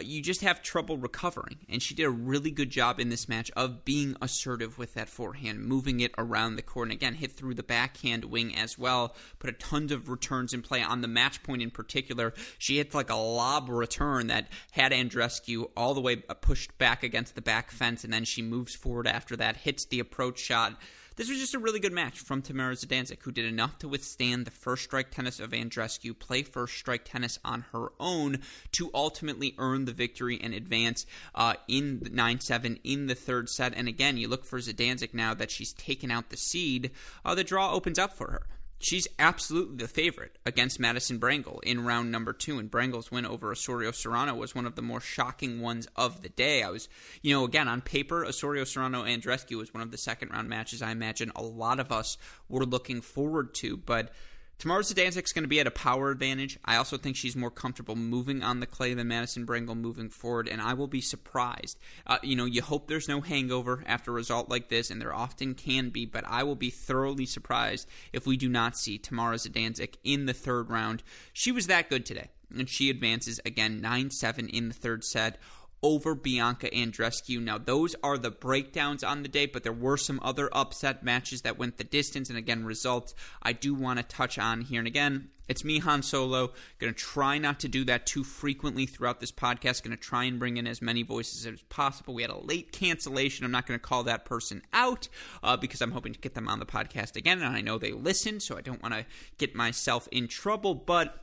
you 0.00 0.22
just 0.22 0.40
have 0.42 0.62
trouble 0.62 0.96
recovering. 0.96 1.58
And 1.68 1.82
she 1.82 1.94
did 1.94 2.04
a 2.04 2.10
really 2.10 2.50
good 2.50 2.70
job 2.70 3.00
in 3.00 3.08
this 3.08 3.28
match 3.28 3.50
of 3.56 3.84
being 3.84 4.16
assertive 4.20 4.78
with 4.78 4.94
that 4.94 5.08
forehand, 5.08 5.64
moving 5.64 6.00
it 6.00 6.12
around 6.18 6.56
the 6.56 6.62
court, 6.62 6.88
and 6.88 6.92
again, 6.92 7.14
hit 7.14 7.32
through 7.32 7.54
the 7.54 7.62
backhand 7.62 8.24
wing 8.24 8.56
as 8.56 8.78
well. 8.78 9.14
Put 9.38 9.50
a 9.50 9.52
tons 9.52 9.92
of 9.92 10.08
returns 10.08 10.52
in 10.52 10.62
play 10.62 10.82
on 10.82 11.00
the 11.00 11.08
match 11.08 11.42
point 11.42 11.62
in 11.62 11.70
particular. 11.70 12.34
She 12.58 12.76
hit 12.76 12.94
like 12.94 13.10
a 13.10 13.16
lob 13.16 13.68
return 13.68 14.26
that 14.28 14.48
had 14.72 14.92
Andreescu 14.92 15.70
all 15.76 15.94
the 15.94 16.00
way 16.00 16.22
uh, 16.28 16.34
pushed 16.34 16.76
back 16.78 17.02
against 17.02 17.34
the 17.34 17.42
back 17.42 17.70
fence, 17.70 18.04
and 18.04 18.12
then 18.12 18.24
she 18.24 18.42
moves 18.42 18.74
forward 18.74 19.06
after 19.06 19.36
that, 19.36 19.58
hits 19.58 19.84
the 19.84 20.00
approach 20.00 20.38
shot 20.38 20.76
this 21.16 21.30
was 21.30 21.38
just 21.38 21.54
a 21.54 21.58
really 21.58 21.80
good 21.80 21.92
match 21.92 22.20
from 22.20 22.42
Tamara 22.42 22.74
Zidansek, 22.74 23.22
who 23.22 23.32
did 23.32 23.46
enough 23.46 23.78
to 23.78 23.88
withstand 23.88 24.44
the 24.44 24.50
first 24.50 24.84
strike 24.84 25.10
tennis 25.10 25.40
of 25.40 25.50
Andreescu, 25.50 26.18
play 26.18 26.42
first 26.42 26.76
strike 26.76 27.06
tennis 27.06 27.38
on 27.42 27.64
her 27.72 27.88
own 27.98 28.40
to 28.72 28.90
ultimately 28.92 29.54
earn 29.58 29.86
the 29.86 29.92
victory 29.92 30.38
and 30.42 30.52
advance 30.52 31.06
uh, 31.34 31.54
in 31.68 32.06
9 32.12 32.40
7 32.40 32.78
in 32.84 33.06
the 33.06 33.14
third 33.14 33.48
set. 33.48 33.72
And 33.74 33.88
again, 33.88 34.18
you 34.18 34.28
look 34.28 34.44
for 34.44 34.58
Zidansek 34.58 35.14
now 35.14 35.32
that 35.32 35.50
she's 35.50 35.72
taken 35.72 36.10
out 36.10 36.28
the 36.28 36.36
seed, 36.36 36.90
uh, 37.24 37.34
the 37.34 37.44
draw 37.44 37.72
opens 37.72 37.98
up 37.98 38.12
for 38.12 38.30
her. 38.30 38.46
She's 38.78 39.08
absolutely 39.18 39.76
the 39.76 39.88
favorite 39.88 40.38
against 40.44 40.78
Madison 40.78 41.18
Brengle 41.18 41.62
in 41.62 41.84
round 41.84 42.12
number 42.12 42.32
two. 42.32 42.58
And 42.58 42.70
Brengle's 42.70 43.10
win 43.10 43.24
over 43.24 43.50
Osorio 43.50 43.90
Serrano 43.90 44.34
was 44.34 44.54
one 44.54 44.66
of 44.66 44.74
the 44.74 44.82
more 44.82 45.00
shocking 45.00 45.60
ones 45.60 45.88
of 45.96 46.22
the 46.22 46.28
day. 46.28 46.62
I 46.62 46.70
was, 46.70 46.88
you 47.22 47.34
know, 47.34 47.44
again, 47.44 47.68
on 47.68 47.80
paper, 47.80 48.24
Osorio 48.24 48.64
Serrano 48.64 49.04
Andreescu 49.04 49.56
was 49.56 49.72
one 49.72 49.82
of 49.82 49.90
the 49.90 49.98
second 49.98 50.30
round 50.30 50.48
matches 50.48 50.82
I 50.82 50.90
imagine 50.90 51.32
a 51.34 51.42
lot 51.42 51.80
of 51.80 51.90
us 51.90 52.18
were 52.48 52.66
looking 52.66 53.00
forward 53.00 53.54
to. 53.54 53.76
But 53.76 54.12
Tamara 54.58 54.82
Zidansek's 54.82 55.32
going 55.32 55.44
to 55.44 55.48
be 55.48 55.60
at 55.60 55.66
a 55.66 55.70
power 55.70 56.10
advantage. 56.10 56.58
I 56.64 56.76
also 56.76 56.96
think 56.96 57.14
she's 57.14 57.36
more 57.36 57.50
comfortable 57.50 57.94
moving 57.94 58.42
on 58.42 58.60
the 58.60 58.66
clay 58.66 58.94
than 58.94 59.08
Madison 59.08 59.44
Brengle 59.44 59.76
moving 59.76 60.08
forward, 60.08 60.48
and 60.48 60.62
I 60.62 60.72
will 60.72 60.86
be 60.86 61.02
surprised. 61.02 61.78
Uh, 62.06 62.18
you 62.22 62.36
know, 62.36 62.46
you 62.46 62.62
hope 62.62 62.88
there's 62.88 63.08
no 63.08 63.20
hangover 63.20 63.84
after 63.86 64.10
a 64.10 64.14
result 64.14 64.48
like 64.48 64.68
this, 64.68 64.90
and 64.90 65.00
there 65.00 65.14
often 65.14 65.54
can 65.54 65.90
be, 65.90 66.06
but 66.06 66.24
I 66.26 66.42
will 66.42 66.54
be 66.54 66.70
thoroughly 66.70 67.26
surprised 67.26 67.86
if 68.14 68.26
we 68.26 68.38
do 68.38 68.48
not 68.48 68.78
see 68.78 68.96
Tamara 68.96 69.36
Zidansek 69.36 69.96
in 70.04 70.24
the 70.24 70.32
third 70.32 70.70
round. 70.70 71.02
She 71.34 71.52
was 71.52 71.66
that 71.66 71.90
good 71.90 72.06
today, 72.06 72.30
and 72.56 72.68
she 72.68 72.88
advances 72.88 73.38
again 73.44 73.82
9 73.82 74.10
7 74.10 74.48
in 74.48 74.68
the 74.68 74.74
third 74.74 75.04
set 75.04 75.38
over 75.82 76.14
Bianca 76.14 76.68
Andreescu. 76.70 77.40
Now, 77.40 77.58
those 77.58 77.94
are 78.02 78.18
the 78.18 78.30
breakdowns 78.30 79.04
on 79.04 79.22
the 79.22 79.28
day, 79.28 79.46
but 79.46 79.62
there 79.62 79.72
were 79.72 79.96
some 79.96 80.20
other 80.22 80.48
upset 80.52 81.02
matches 81.02 81.42
that 81.42 81.58
went 81.58 81.76
the 81.76 81.84
distance. 81.84 82.28
And 82.28 82.38
again, 82.38 82.64
results 82.64 83.14
I 83.42 83.52
do 83.52 83.74
want 83.74 83.98
to 83.98 84.02
touch 84.02 84.38
on 84.38 84.62
here. 84.62 84.80
And 84.80 84.86
again, 84.86 85.28
it's 85.48 85.64
me, 85.64 85.78
Han 85.78 86.02
Solo. 86.02 86.52
Going 86.78 86.92
to 86.92 86.98
try 86.98 87.38
not 87.38 87.60
to 87.60 87.68
do 87.68 87.84
that 87.84 88.06
too 88.06 88.24
frequently 88.24 88.86
throughout 88.86 89.20
this 89.20 89.30
podcast. 89.30 89.84
Going 89.84 89.96
to 89.96 90.02
try 90.02 90.24
and 90.24 90.38
bring 90.38 90.56
in 90.56 90.66
as 90.66 90.82
many 90.82 91.02
voices 91.02 91.46
as 91.46 91.62
possible. 91.62 92.14
We 92.14 92.22
had 92.22 92.30
a 92.30 92.38
late 92.38 92.72
cancellation. 92.72 93.44
I'm 93.44 93.52
not 93.52 93.66
going 93.66 93.78
to 93.78 93.84
call 93.84 94.02
that 94.04 94.24
person 94.24 94.62
out 94.72 95.08
uh, 95.42 95.56
because 95.56 95.80
I'm 95.80 95.92
hoping 95.92 96.14
to 96.14 96.20
get 96.20 96.34
them 96.34 96.48
on 96.48 96.58
the 96.58 96.66
podcast 96.66 97.14
again. 97.16 97.40
And 97.40 97.56
I 97.56 97.60
know 97.60 97.78
they 97.78 97.92
listen, 97.92 98.40
so 98.40 98.56
I 98.56 98.60
don't 98.60 98.82
want 98.82 98.94
to 98.94 99.06
get 99.38 99.54
myself 99.54 100.08
in 100.10 100.26
trouble. 100.26 100.74
But, 100.74 101.22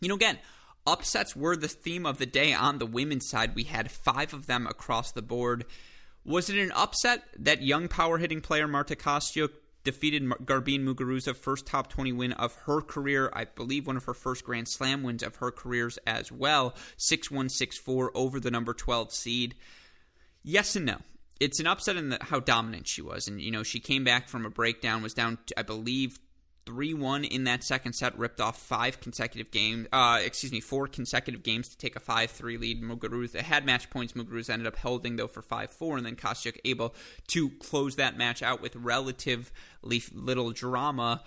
you 0.00 0.08
know, 0.08 0.14
again, 0.14 0.38
Upsets 0.86 1.34
were 1.34 1.56
the 1.56 1.68
theme 1.68 2.06
of 2.06 2.18
the 2.18 2.26
day 2.26 2.52
on 2.52 2.78
the 2.78 2.86
women's 2.86 3.28
side. 3.28 3.54
We 3.54 3.64
had 3.64 3.90
five 3.90 4.32
of 4.32 4.46
them 4.46 4.66
across 4.66 5.12
the 5.12 5.22
board. 5.22 5.64
Was 6.24 6.50
it 6.50 6.58
an 6.58 6.72
upset 6.72 7.22
that 7.38 7.62
young 7.62 7.88
power 7.88 8.18
hitting 8.18 8.40
player 8.40 8.66
Marta 8.66 8.96
Kostyuk 8.96 9.50
defeated 9.86 10.28
Garbine 10.44 10.84
Muguruza, 10.84 11.34
first 11.34 11.64
top 11.64 11.88
20 11.88 12.12
win 12.12 12.32
of 12.32 12.52
her 12.66 12.82
career. 12.82 13.30
I 13.32 13.44
believe 13.44 13.86
one 13.86 13.96
of 13.96 14.04
her 14.04 14.14
first 14.14 14.44
Grand 14.44 14.68
Slam 14.68 15.04
wins 15.04 15.22
of 15.22 15.36
her 15.36 15.52
careers 15.52 15.96
as 16.06 16.30
well. 16.32 16.74
6 16.96 17.30
1 17.30 17.48
6 17.48 17.78
4 17.78 18.10
over 18.14 18.40
the 18.40 18.50
number 18.50 18.74
12 18.74 19.12
seed. 19.12 19.54
Yes 20.42 20.76
and 20.76 20.86
no. 20.86 20.98
It's 21.38 21.60
an 21.60 21.66
upset 21.66 21.96
in 21.96 22.08
the, 22.08 22.18
how 22.20 22.40
dominant 22.40 22.88
she 22.88 23.00
was. 23.00 23.28
And, 23.28 23.40
you 23.40 23.50
know, 23.50 23.62
she 23.62 23.78
came 23.78 24.04
back 24.04 24.28
from 24.28 24.44
a 24.44 24.50
breakdown, 24.50 25.02
was 25.02 25.14
down, 25.14 25.38
I 25.56 25.62
believe, 25.62 26.18
3 26.66 26.94
1 26.94 27.24
in 27.24 27.44
that 27.44 27.62
second 27.62 27.92
set, 27.92 28.18
ripped 28.18 28.40
off 28.40 28.58
five 28.60 29.00
consecutive 29.00 29.50
games, 29.50 29.86
uh, 29.92 30.20
excuse 30.22 30.52
me, 30.52 30.60
four 30.60 30.88
consecutive 30.88 31.42
games 31.42 31.68
to 31.68 31.78
take 31.78 31.96
a 31.96 32.00
5 32.00 32.30
3 32.30 32.58
lead. 32.58 32.82
Muguruza 32.82 33.40
had 33.40 33.64
match 33.64 33.88
points. 33.88 34.12
Muguruza 34.14 34.50
ended 34.50 34.66
up 34.66 34.76
holding, 34.76 35.16
though, 35.16 35.28
for 35.28 35.42
5 35.42 35.70
4, 35.70 35.96
and 35.96 36.06
then 36.06 36.16
Kostyuk 36.16 36.58
able 36.64 36.94
to 37.28 37.50
close 37.50 37.96
that 37.96 38.18
match 38.18 38.42
out 38.42 38.60
with 38.60 38.74
relatively 38.76 40.02
little 40.12 40.50
drama. 40.50 41.22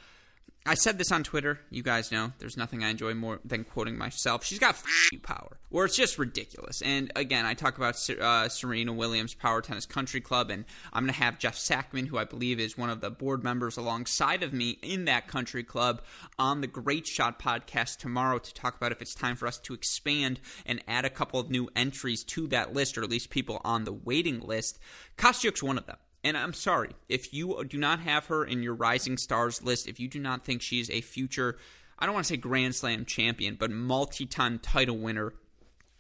I 0.70 0.76
said 0.76 1.00
this 1.00 1.12
on 1.12 1.24
Twitter. 1.24 1.62
You 1.72 1.82
guys 1.82 2.12
know 2.12 2.32
there's 2.38 2.56
nothing 2.56 2.84
I 2.84 2.92
enjoy 2.92 3.16
more 3.16 3.40
than 3.44 3.64
quoting 3.64 3.98
myself. 3.98 4.46
She's 4.46 4.60
got 4.60 4.76
f- 4.76 4.86
power, 5.24 5.58
or 5.72 5.86
it's 5.86 5.98
just 5.98 6.20
ridiculous. 6.20 6.84
And 6.84 7.12
again, 7.16 7.44
I 7.44 7.56
talk 7.56 7.76
about 7.76 7.96
uh, 8.08 8.50
Serena 8.50 8.94
Williams 8.94 9.34
Power 9.34 9.64
Tennis 9.64 9.88
Country 9.88 10.22
Club, 10.22 10.52
and 10.52 10.66
I'm 10.94 11.06
going 11.06 11.14
to 11.16 11.20
have 11.20 11.40
Jeff 11.40 11.56
Sackmann, 11.56 12.06
who 12.06 12.20
I 12.20 12.24
believe 12.24 12.60
is 12.60 12.78
one 12.78 12.92
of 12.92 13.02
the 13.02 13.10
board 13.10 13.44
members 13.44 13.78
alongside 13.78 14.44
of 14.44 14.54
me 14.54 14.78
in 14.84 15.06
that 15.06 15.28
country 15.28 15.64
club, 15.64 16.04
on 16.38 16.62
the 16.62 16.68
Great 16.68 17.08
Shot 17.08 17.40
podcast 17.40 17.98
tomorrow 17.98 18.38
to 18.38 18.54
talk 18.54 18.78
about 18.78 18.92
if 18.92 19.02
it's 19.02 19.16
time 19.16 19.38
for 19.38 19.48
us 19.48 19.58
to 19.62 19.74
expand 19.74 20.40
and 20.68 20.84
add 20.88 21.04
a 21.04 21.10
couple 21.10 21.40
of 21.40 21.50
new 21.50 21.68
entries 21.76 22.24
to 22.26 22.46
that 22.50 22.76
list, 22.76 22.96
or 22.96 23.04
at 23.04 23.10
least 23.10 23.32
people 23.32 23.60
on 23.64 23.86
the 23.86 23.94
waiting 23.94 24.40
list. 24.40 24.78
Kostyuk's 25.18 25.64
one 25.64 25.80
of 25.80 25.88
them. 25.88 25.98
And 26.24 26.38
I'm 26.38 26.54
sorry, 26.54 26.92
if 27.08 27.34
you 27.34 27.64
do 27.64 27.78
not 27.78 28.02
have 28.02 28.26
her 28.26 28.44
in 28.44 28.62
your 28.62 28.76
Rising 28.76 29.18
Stars 29.18 29.64
list, 29.64 29.88
if 29.88 30.00
you 30.00 30.08
do 30.08 30.20
not 30.20 30.44
think 30.44 30.62
she's 30.62 30.90
a 30.90 31.02
future, 31.02 31.58
I 31.98 32.06
don't 32.06 32.14
want 32.14 32.26
to 32.26 32.34
say 32.34 32.38
Grand 32.38 32.76
Slam 32.76 33.06
champion, 33.06 33.56
but 33.56 33.72
multi 33.72 34.26
time 34.26 34.60
title 34.60 34.98
winner 34.98 35.34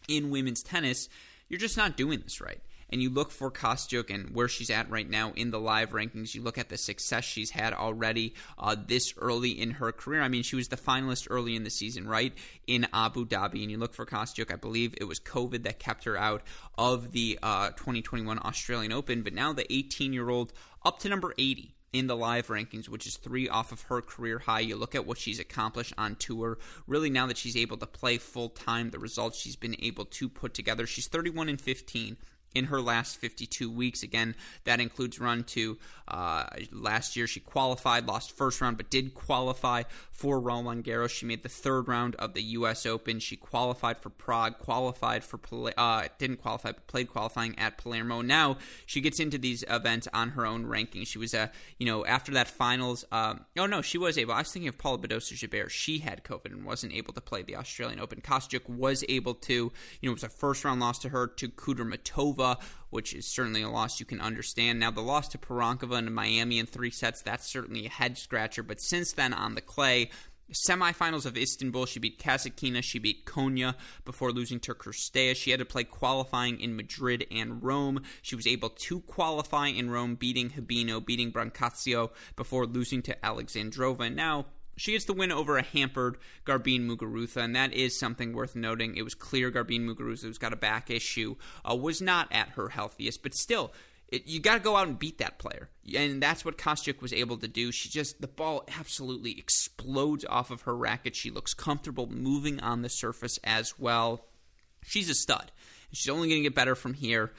in 0.07 0.29
women's 0.29 0.61
tennis, 0.61 1.07
you're 1.47 1.59
just 1.59 1.77
not 1.77 1.95
doing 1.95 2.19
this 2.19 2.41
right 2.41 2.61
and 2.89 3.01
you 3.01 3.09
look 3.09 3.31
for 3.31 3.51
Kostyuk 3.51 4.13
and 4.13 4.35
where 4.35 4.47
she's 4.47 4.69
at 4.69 4.89
right 4.89 5.09
now 5.09 5.33
in 5.35 5.51
the 5.51 5.59
live 5.59 5.91
rankings, 5.91 6.33
you 6.33 6.41
look 6.41 6.57
at 6.57 6.69
the 6.69 6.77
success 6.77 7.23
she's 7.23 7.51
had 7.51 7.73
already 7.73 8.33
uh, 8.57 8.75
this 8.87 9.13
early 9.17 9.51
in 9.51 9.71
her 9.71 9.91
career. 9.91 10.21
I 10.21 10.27
mean, 10.27 10.43
she 10.43 10.55
was 10.55 10.67
the 10.67 10.77
finalist 10.77 11.27
early 11.29 11.55
in 11.55 11.63
the 11.63 11.69
season, 11.69 12.07
right, 12.07 12.33
in 12.67 12.87
Abu 12.93 13.25
Dhabi, 13.25 13.61
and 13.61 13.71
you 13.71 13.77
look 13.77 13.93
for 13.93 14.05
Kostyuk. 14.05 14.51
I 14.51 14.55
believe 14.55 14.93
it 14.97 15.05
was 15.05 15.19
COVID 15.19 15.63
that 15.63 15.79
kept 15.79 16.05
her 16.05 16.17
out 16.17 16.41
of 16.77 17.11
the 17.11 17.39
uh, 17.41 17.69
2021 17.69 18.39
Australian 18.39 18.91
Open, 18.91 19.21
but 19.21 19.33
now 19.33 19.53
the 19.53 19.71
18 19.71 20.13
year 20.13 20.29
old 20.29 20.53
up 20.83 20.99
to 20.99 21.09
number 21.09 21.33
80 21.37 21.75
in 21.91 22.07
the 22.07 22.15
live 22.15 22.47
rankings, 22.47 22.87
which 22.87 23.07
is 23.07 23.17
three 23.17 23.49
off 23.49 23.71
of 23.71 23.83
her 23.83 24.01
career 24.01 24.39
high. 24.39 24.59
You 24.59 24.75
look 24.75 24.95
at 24.95 25.05
what 25.05 25.17
she's 25.17 25.39
accomplished 25.39 25.93
on 25.97 26.15
tour. 26.15 26.59
Really, 26.87 27.09
now 27.09 27.27
that 27.27 27.37
she's 27.37 27.57
able 27.57 27.77
to 27.77 27.87
play 27.87 28.17
full 28.17 28.49
time, 28.49 28.91
the 28.91 28.99
results 28.99 29.39
she's 29.39 29.55
been 29.55 29.75
able 29.79 30.05
to 30.05 30.29
put 30.29 30.53
together. 30.53 30.85
She's 30.85 31.07
31 31.07 31.49
and 31.49 31.59
15 31.59 32.17
in 32.55 32.65
her 32.65 32.81
last 32.81 33.17
52 33.17 33.69
weeks. 33.69 34.03
Again, 34.03 34.35
that 34.63 34.79
includes 34.79 35.19
run 35.19 35.43
to 35.45 35.77
uh, 36.07 36.45
last 36.71 37.15
year. 37.15 37.27
She 37.27 37.39
qualified, 37.39 38.07
lost 38.07 38.35
first 38.35 38.61
round, 38.61 38.77
but 38.77 38.89
did 38.89 39.13
qualify 39.13 39.83
for 40.11 40.39
Roland 40.39 40.83
Garros. 40.83 41.11
She 41.11 41.25
made 41.25 41.43
the 41.43 41.49
third 41.49 41.87
round 41.87 42.15
of 42.15 42.33
the 42.33 42.41
U.S. 42.41 42.85
Open. 42.85 43.19
She 43.19 43.37
qualified 43.37 43.97
for 43.99 44.09
Prague, 44.09 44.57
qualified 44.57 45.23
for 45.23 45.39
uh, 45.77 46.07
didn't 46.17 46.37
qualify, 46.37 46.71
but 46.71 46.87
played 46.87 47.09
qualifying 47.09 47.57
at 47.57 47.77
Palermo. 47.77 48.21
Now 48.21 48.57
she 48.85 49.01
gets 49.01 49.19
into 49.19 49.37
these 49.37 49.63
events 49.69 50.07
on 50.13 50.29
her 50.31 50.45
own 50.45 50.65
ranking. 50.65 51.05
She 51.05 51.17
was 51.17 51.33
a 51.33 51.41
uh, 51.41 51.47
you 51.77 51.85
know 51.85 52.05
after 52.05 52.31
that 52.33 52.47
finals. 52.47 53.05
Um, 53.11 53.45
oh 53.57 53.65
no, 53.65 53.81
she 53.81 53.97
was 53.97 54.17
able. 54.17 54.33
I 54.33 54.39
was 54.39 54.51
thinking 54.51 54.67
of 54.67 54.77
Paula 54.77 54.97
Badosa 54.97 55.33
Gibert. 55.33 55.69
She 55.69 55.99
had 55.99 56.23
COVID 56.23 56.47
and 56.47 56.65
wasn't 56.65 56.93
able 56.93 57.13
to 57.13 57.21
play 57.21 57.43
the 57.43 57.55
Australian 57.55 57.99
Open. 57.99 58.19
Kostyuk 58.21 58.67
was 58.67 59.05
able 59.07 59.35
to. 59.35 59.53
You 59.53 59.71
know, 60.03 60.11
it 60.11 60.15
was 60.15 60.23
a 60.23 60.29
first 60.29 60.65
round 60.65 60.81
loss 60.81 60.99
to 60.99 61.09
her 61.09 61.27
to 61.27 61.47
Which 62.89 63.13
is 63.13 63.27
certainly 63.27 63.61
a 63.61 63.69
loss 63.69 63.99
you 63.99 64.05
can 64.05 64.19
understand. 64.19 64.79
Now, 64.79 64.91
the 64.91 65.01
loss 65.01 65.27
to 65.29 65.37
Pironkova 65.37 65.99
in 65.99 66.13
Miami 66.13 66.57
in 66.57 66.65
three 66.65 66.89
sets, 66.89 67.21
that's 67.21 67.47
certainly 67.47 67.85
a 67.85 67.89
head 67.89 68.17
scratcher. 68.17 68.63
But 68.63 68.81
since 68.81 69.11
then, 69.11 69.31
on 69.33 69.55
the 69.55 69.61
clay, 69.61 70.09
semifinals 70.51 71.25
of 71.25 71.37
Istanbul, 71.37 71.85
she 71.85 71.99
beat 71.99 72.19
Kasatkina, 72.19 72.81
she 72.83 72.99
beat 72.99 73.25
Konya 73.25 73.75
before 74.05 74.31
losing 74.31 74.59
to 74.61 74.73
Cirstea. 74.73 75.35
She 75.35 75.51
had 75.51 75.59
to 75.59 75.65
play 75.65 75.83
qualifying 75.83 76.59
in 76.59 76.75
Madrid 76.75 77.27
and 77.31 77.63
Rome. 77.63 78.01
She 78.21 78.35
was 78.35 78.47
able 78.47 78.69
to 78.69 79.01
qualify 79.01 79.67
in 79.67 79.89
Rome, 79.89 80.15
beating 80.15 80.51
Habino, 80.51 81.05
beating 81.05 81.31
Brancaccio 81.31 82.11
before 82.35 82.65
losing 82.65 83.01
to 83.03 83.15
Alexandrova. 83.23 84.13
Now 84.13 84.45
she 84.79 84.93
gets 84.93 85.05
the 85.05 85.13
win 85.13 85.31
over 85.31 85.57
a 85.57 85.63
hampered 85.63 86.17
Garbine 86.45 86.87
Muguruza, 86.87 87.37
and 87.43 87.55
that 87.55 87.73
is 87.73 87.99
something 87.99 88.33
worth 88.33 88.55
noting. 88.55 88.95
It 88.95 89.03
was 89.03 89.13
clear 89.13 89.51
Garbine 89.51 89.85
Muguruza, 89.85 90.23
who's 90.23 90.37
got 90.37 90.53
a 90.53 90.57
back 90.57 90.89
issue, 90.89 91.35
uh, 91.69 91.75
was 91.75 92.01
not 92.01 92.27
at 92.31 92.49
her 92.49 92.69
healthiest, 92.69 93.21
but 93.21 93.35
still, 93.35 93.73
it, 94.07 94.25
you 94.25 94.39
got 94.39 94.53
to 94.53 94.59
go 94.61 94.77
out 94.77 94.87
and 94.87 94.97
beat 94.97 95.17
that 95.17 95.37
player, 95.37 95.69
and 95.93 96.23
that's 96.23 96.45
what 96.45 96.57
Kostyuk 96.57 97.01
was 97.01 97.11
able 97.11 97.37
to 97.37 97.47
do. 97.47 97.71
She 97.71 97.89
just 97.89 98.21
the 98.21 98.27
ball 98.27 98.63
absolutely 98.79 99.37
explodes 99.37 100.23
off 100.25 100.49
of 100.49 100.61
her 100.61 100.75
racket. 100.75 101.15
She 101.15 101.29
looks 101.29 101.53
comfortable 101.53 102.07
moving 102.07 102.59
on 102.61 102.81
the 102.81 102.89
surface 102.89 103.37
as 103.43 103.77
well. 103.77 104.25
She's 104.83 105.09
a 105.09 105.13
stud. 105.13 105.51
She's 105.91 106.09
only 106.09 106.29
going 106.29 106.41
to 106.41 106.49
get 106.49 106.55
better 106.55 106.75
from 106.75 106.93
here 106.93 107.31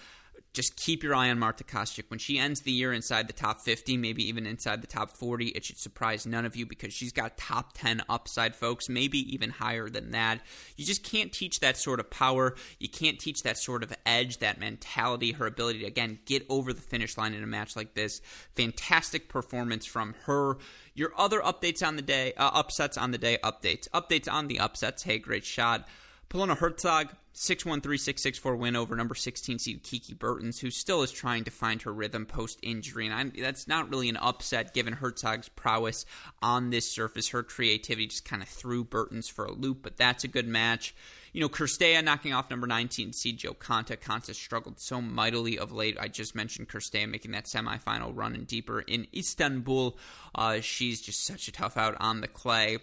just 0.53 0.77
keep 0.77 1.03
your 1.03 1.15
eye 1.15 1.31
on 1.31 1.39
Marta 1.39 1.63
Kostyuk. 1.63 2.05
When 2.09 2.19
she 2.19 2.39
ends 2.39 2.63
the 2.63 2.73
year 2.73 2.93
inside 2.93 3.29
the 3.29 3.33
top 3.33 3.61
50, 3.61 3.97
maybe 3.97 4.29
even 4.29 4.47
inside 4.47 4.83
the 4.83 4.89
top 4.89 5.11
40, 5.11 5.49
it 5.49 5.65
should 5.65 5.79
surprise 5.79 6.27
none 6.27 6.45
of 6.45 6.57
you 6.57 6.67
because 6.67 6.93
she's 6.93 7.13
got 7.13 7.37
top 7.37 7.73
10 7.75 8.03
upside, 8.09 8.57
folks, 8.57 8.89
maybe 8.89 9.19
even 9.33 9.51
higher 9.51 9.89
than 9.89 10.11
that. 10.11 10.41
You 10.77 10.85
just 10.85 11.05
can't 11.05 11.33
teach 11.33 11.61
that 11.61 11.77
sort 11.77 12.01
of 12.01 12.11
power. 12.11 12.57
You 12.81 12.89
can't 12.89 13.19
teach 13.19 13.45
that 13.45 13.59
sort 13.59 13.85
of 13.85 13.95
edge, 14.05 14.39
that 14.39 14.59
mentality, 14.59 15.33
her 15.33 15.47
ability 15.47 15.81
to, 15.81 15.87
again, 15.87 16.19
get 16.27 16.45
over 16.49 16.73
the 16.73 16.81
finish 16.81 17.17
line 17.17 17.35
in 17.35 17.45
a 17.45 17.47
match 17.47 17.77
like 17.77 17.95
this. 17.95 18.21
Fantastic 18.57 19.29
performance 19.29 19.87
from 19.87 20.15
her. 20.25 20.59
Your 20.95 21.13
other 21.17 21.41
updates 21.41 21.87
on 21.87 21.95
the 21.95 22.03
day, 22.03 22.33
uh, 22.37 22.51
upsets 22.53 22.99
on 22.99 23.13
the 23.13 23.19
day, 23.19 23.39
updates. 23.45 23.89
Updates 23.91 24.31
on 24.31 24.49
the 24.49 24.59
upsets. 24.59 25.05
Hey, 25.05 25.19
great 25.19 25.45
shot. 25.45 25.87
Polona 26.31 26.57
Hercog, 26.57 27.11
6-1, 27.35 27.81
3-6, 27.81 28.41
6-4 28.41 28.57
win 28.57 28.77
over 28.77 28.95
number 28.95 29.17
16 29.17 29.59
seed 29.59 29.83
Kiki 29.83 30.15
Bertens, 30.15 30.61
who 30.61 30.71
still 30.71 31.03
is 31.03 31.11
trying 31.11 31.43
to 31.43 31.51
find 31.51 31.83
her 31.83 31.93
rhythm 31.93 32.25
post-injury. 32.25 33.07
And 33.07 33.15
I, 33.15 33.41
that's 33.41 33.67
not 33.67 33.91
really 33.91 34.09
an 34.09 34.17
upset 34.17 34.73
given 34.73 34.95
Hercog's 34.95 35.49
prowess 35.49 36.07
on 36.41 36.71
this 36.71 36.89
surface. 36.89 37.31
Her 37.31 37.43
creativity 37.43 38.07
just 38.07 38.25
kind 38.25 38.43
of 38.43 38.49
threw 38.49 38.85
Bertens 38.85 39.29
for 39.29 39.45
a 39.45 39.53
loop, 39.53 39.79
but 39.83 39.97
that's 39.97 40.23
a 40.23 40.29
good 40.29 40.47
match. 40.47 40.95
You 41.33 41.41
know, 41.41 41.49
Cirstea 41.49 42.03
knocking 42.05 42.33
off 42.33 42.49
number 42.49 42.69
19 42.69 43.13
seed 43.13 43.39
Jo 43.39 43.53
Konta. 43.53 43.97
Konta 43.97 44.33
struggled 44.33 44.79
so 44.79 45.01
mightily 45.01 45.59
of 45.59 45.73
late. 45.73 45.97
I 46.01 46.07
just 46.07 46.37
mentioned 46.37 46.69
Cirstea 46.69 47.09
making 47.09 47.33
that 47.33 47.47
semifinal 47.47 48.13
run 48.15 48.35
and 48.37 48.47
deeper 48.47 48.81
in 48.81 49.09
Istanbul. 49.13 49.99
Uh, 50.33 50.61
she's 50.61 51.01
just 51.01 51.25
such 51.25 51.49
a 51.49 51.53
tough 51.53 51.77
out 51.77 51.97
on 51.99 52.21
the 52.21 52.29
clay. 52.29 52.79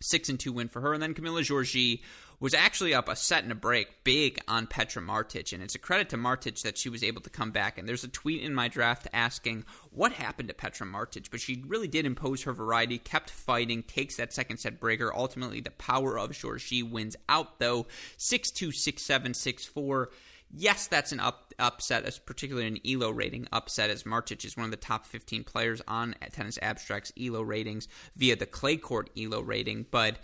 Six 0.00 0.28
and 0.28 0.40
two 0.40 0.52
win 0.52 0.68
for 0.68 0.80
her. 0.80 0.94
And 0.94 1.02
then 1.02 1.14
Camila 1.14 1.40
Giorgi 1.40 2.00
was 2.40 2.54
actually 2.54 2.94
up 2.94 3.08
a 3.08 3.14
set 3.14 3.42
and 3.42 3.52
a 3.52 3.54
break 3.54 4.02
big 4.02 4.40
on 4.48 4.66
Petra 4.66 5.02
Martic. 5.02 5.52
And 5.52 5.62
it's 5.62 5.74
a 5.74 5.78
credit 5.78 6.08
to 6.08 6.16
Martic 6.16 6.62
that 6.62 6.78
she 6.78 6.88
was 6.88 7.04
able 7.04 7.20
to 7.20 7.30
come 7.30 7.50
back. 7.50 7.76
And 7.76 7.86
there's 7.86 8.02
a 8.02 8.08
tweet 8.08 8.42
in 8.42 8.54
my 8.54 8.66
draft 8.66 9.06
asking 9.12 9.64
what 9.90 10.12
happened 10.12 10.48
to 10.48 10.54
Petra 10.54 10.86
Martic, 10.86 11.30
but 11.30 11.40
she 11.40 11.62
really 11.66 11.86
did 11.86 12.06
impose 12.06 12.44
her 12.44 12.54
variety, 12.54 12.98
kept 12.98 13.28
fighting, 13.28 13.82
takes 13.82 14.16
that 14.16 14.32
second 14.32 14.56
set 14.56 14.80
breaker. 14.80 15.14
Ultimately, 15.14 15.60
the 15.60 15.70
power 15.72 16.18
of 16.18 16.30
Giorgi 16.30 16.88
wins 16.88 17.14
out, 17.28 17.58
though 17.58 17.86
6 18.16 18.50
2, 18.50 18.72
6 18.72 19.02
7, 19.02 19.34
6 19.34 19.66
4. 19.66 20.10
Yes, 20.52 20.88
that's 20.88 21.12
an 21.12 21.20
up, 21.20 21.54
upset, 21.58 22.04
as 22.04 22.18
particularly 22.18 22.66
an 22.66 22.78
ELO 22.84 23.10
rating 23.10 23.46
upset, 23.52 23.90
as 23.90 24.02
Martic 24.02 24.44
is 24.44 24.56
one 24.56 24.64
of 24.64 24.70
the 24.72 24.76
top 24.76 25.06
15 25.06 25.44
players 25.44 25.80
on 25.86 26.16
Tennis 26.32 26.58
Abstract's 26.60 27.12
ELO 27.20 27.42
ratings 27.42 27.86
via 28.16 28.34
the 28.34 28.46
clay 28.46 28.76
court 28.76 29.10
ELO 29.16 29.40
rating. 29.40 29.86
But 29.90 30.18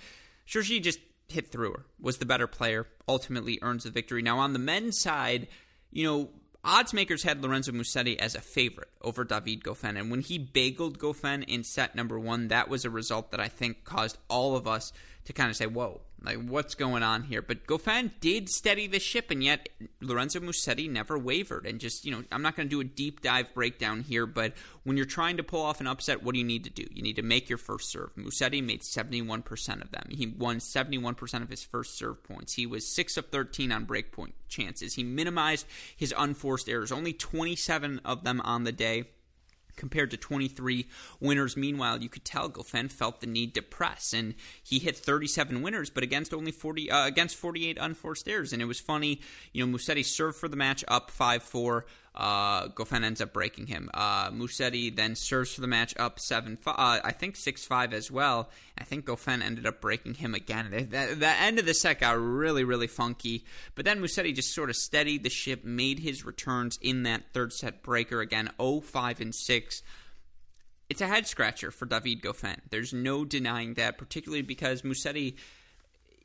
Giorgi 0.49 0.83
just 0.83 0.99
hit 1.29 1.49
through 1.53 1.73
her, 1.73 1.87
was 2.01 2.19
the 2.19 2.27
better 2.27 2.47
player, 2.47 2.87
ultimately 3.09 3.59
earns 3.63 3.85
the 3.85 3.91
victory. 3.91 4.23
Now, 4.23 4.39
on 4.39 4.53
the 4.53 4.59
men's 4.59 5.01
side, 5.01 5.47
you 5.93 6.05
know, 6.05 6.31
odds 6.65 6.93
makers 6.93 7.23
had 7.23 7.43
Lorenzo 7.43 7.73
Musetti 7.73 8.17
as 8.17 8.35
a 8.35 8.41
favorite 8.41 8.91
over 9.03 9.25
David 9.25 9.63
Goffin. 9.63 9.99
And 9.99 10.11
when 10.11 10.21
he 10.21 10.39
bageled 10.39 10.99
Goffin 10.99 11.45
in 11.45 11.63
set 11.63 11.95
number 11.95 12.19
one, 12.19 12.49
that 12.49 12.69
was 12.69 12.85
a 12.85 12.91
result 12.91 13.31
that 13.31 13.41
I 13.41 13.49
think 13.49 13.85
caused 13.85 14.19
all 14.29 14.57
of 14.57 14.67
us 14.67 14.93
to 15.25 15.33
kind 15.33 15.51
of 15.51 15.57
say, 15.57 15.67
whoa, 15.67 16.01
like 16.23 16.39
what's 16.39 16.75
going 16.75 17.03
on 17.03 17.25
here? 17.25 17.43
But 17.43 17.67
Goffin 17.67 18.11
did 18.21 18.49
steady 18.49 18.87
the 18.87 18.99
ship, 18.99 19.31
and 19.31 19.43
yet 19.43 19.69
Lorenzo 20.01 20.41
Musetti 20.41 20.91
never 20.91 21.19
wavered. 21.19 21.67
And 21.67 21.79
just, 21.79 22.05
you 22.05 22.11
know, 22.11 22.25
I'm 22.33 22.43
not 22.43 22.57
going 22.57 22.69
to 22.69 22.71
do 22.71 22.81
a 22.81 22.85
deep 22.85 23.21
dive 23.21 23.53
breakdown 23.55 24.03
here, 24.03 24.27
but 24.27 24.55
when 24.85 24.97
you're 24.97 25.07
trying 25.07 25.37
to 25.37 25.43
pull 25.43 25.63
off 25.63 25.81
an 25.81 25.87
upset, 25.87 26.23
what 26.23 26.33
do 26.33 26.39
you 26.39 26.45
need 26.45 26.65
to 26.65 26.71
do? 26.71 26.87
You 26.91 27.03
need 27.03 27.17
to 27.17 27.23
make 27.23 27.49
your 27.49 27.59
first 27.59 27.91
serve. 27.91 28.15
Musetti 28.17 28.63
made 28.63 28.83
71% 28.83 29.83
of 29.83 29.91
them. 29.91 30.09
He 30.11 30.27
won 30.27 30.59
71% 30.59 31.43
of 31.43 31.51
his 31.51 31.63
first 31.63 31.99
serve 31.99 32.23
points. 32.25 32.55
He 32.55 32.67
was 32.67 32.95
6 32.95 33.17
of 33.17 33.27
13 33.27 33.71
on 33.71 33.87
breakpoint 33.87 34.33
chances. 34.49 34.95
He 34.95 35.05
minimized 35.05 35.67
his 35.97 36.15
unforced 36.17 36.69
errors, 36.69 36.93
only 36.93 37.13
27 37.13 38.01
of 38.05 38.25
them 38.25 38.41
on 38.41 38.65
the 38.65 38.73
day 38.73 39.05
compared 39.77 40.11
to 40.11 40.17
23 40.17 40.87
winners. 41.21 41.57
Meanwhile, 41.57 42.03
you 42.03 42.09
could 42.09 42.25
tell 42.25 42.51
Goffin 42.51 42.91
felt 42.91 43.21
the 43.21 43.27
need 43.27 43.55
to 43.55 43.63
press, 43.63 44.13
and 44.13 44.35
he 44.63 44.79
hit 44.79 44.97
37 44.97 45.63
winners, 45.63 45.91
but 45.91 46.03
against 46.03 46.35
only 46.35 46.53
40 46.53 46.91
uh, 46.91 47.07
against 47.07 47.37
48 47.37 47.79
unforced 47.81 48.29
errors. 48.29 48.53
And 48.53 48.63
it 48.63 48.67
was 48.67 48.81
funny, 48.81 49.21
you 49.53 49.65
know, 49.65 49.77
Musetti 49.77 50.05
served 50.05 50.39
for 50.39 50.49
the 50.49 50.57
match 50.57 50.85
up 50.89 51.11
5-4. 51.11 51.83
Uh, 52.17 52.69
Goffin 52.69 53.05
ends 53.05 53.21
up 53.21 53.33
breaking 53.33 53.67
him. 53.67 53.91
Uh, 53.93 54.31
Musetti 54.31 54.95
then 54.95 55.15
serves 55.15 55.53
for 55.53 55.61
the 55.61 55.67
match 55.67 55.95
up 55.99 56.19
7 56.19 56.57
5, 56.57 56.75
uh, 56.75 57.01
I 57.05 57.13
think 57.13 57.37
6 57.37 57.65
5 57.65 57.93
as 57.93 58.11
well. 58.11 58.49
I 58.79 58.85
think 58.85 59.07
Goffin 59.07 59.43
ended 59.43 59.67
up 59.67 59.81
breaking 59.81 60.15
him 60.15 60.35
again. 60.35 60.71
The, 60.71 61.15
the, 61.15 61.29
end 61.29 61.59
of 61.59 61.67
the 61.67 61.75
set 61.75 62.01
got 62.01 62.19
really, 62.19 62.65
really 62.65 62.87
funky. 62.87 63.45
But 63.75 63.85
then 63.85 64.01
Musetti 64.01 64.35
just 64.35 64.55
sort 64.55 64.71
of 64.71 64.77
steadied 64.77 65.23
the 65.23 65.31
ship, 65.31 65.65
made 65.65 65.99
his 65.99 66.25
returns 66.25 66.79
in 66.81 67.03
that 67.03 67.33
third 67.33 67.53
set 67.53 67.83
breaker 67.83 68.21
again 68.21 68.51
0 68.61 68.81
5 68.81 69.21
and 69.21 69.35
6 69.35 69.83
it's 70.89 71.01
a 71.01 71.07
head 71.07 71.27
scratcher 71.27 71.71
for 71.71 71.87
David 71.87 72.23
Goffin. 72.23 72.59
There's 72.71 72.93
no 72.93 73.25
denying 73.25 73.75
that, 73.75 73.99
particularly 73.99 74.43
because 74.43 74.83
Musetti 74.83 75.35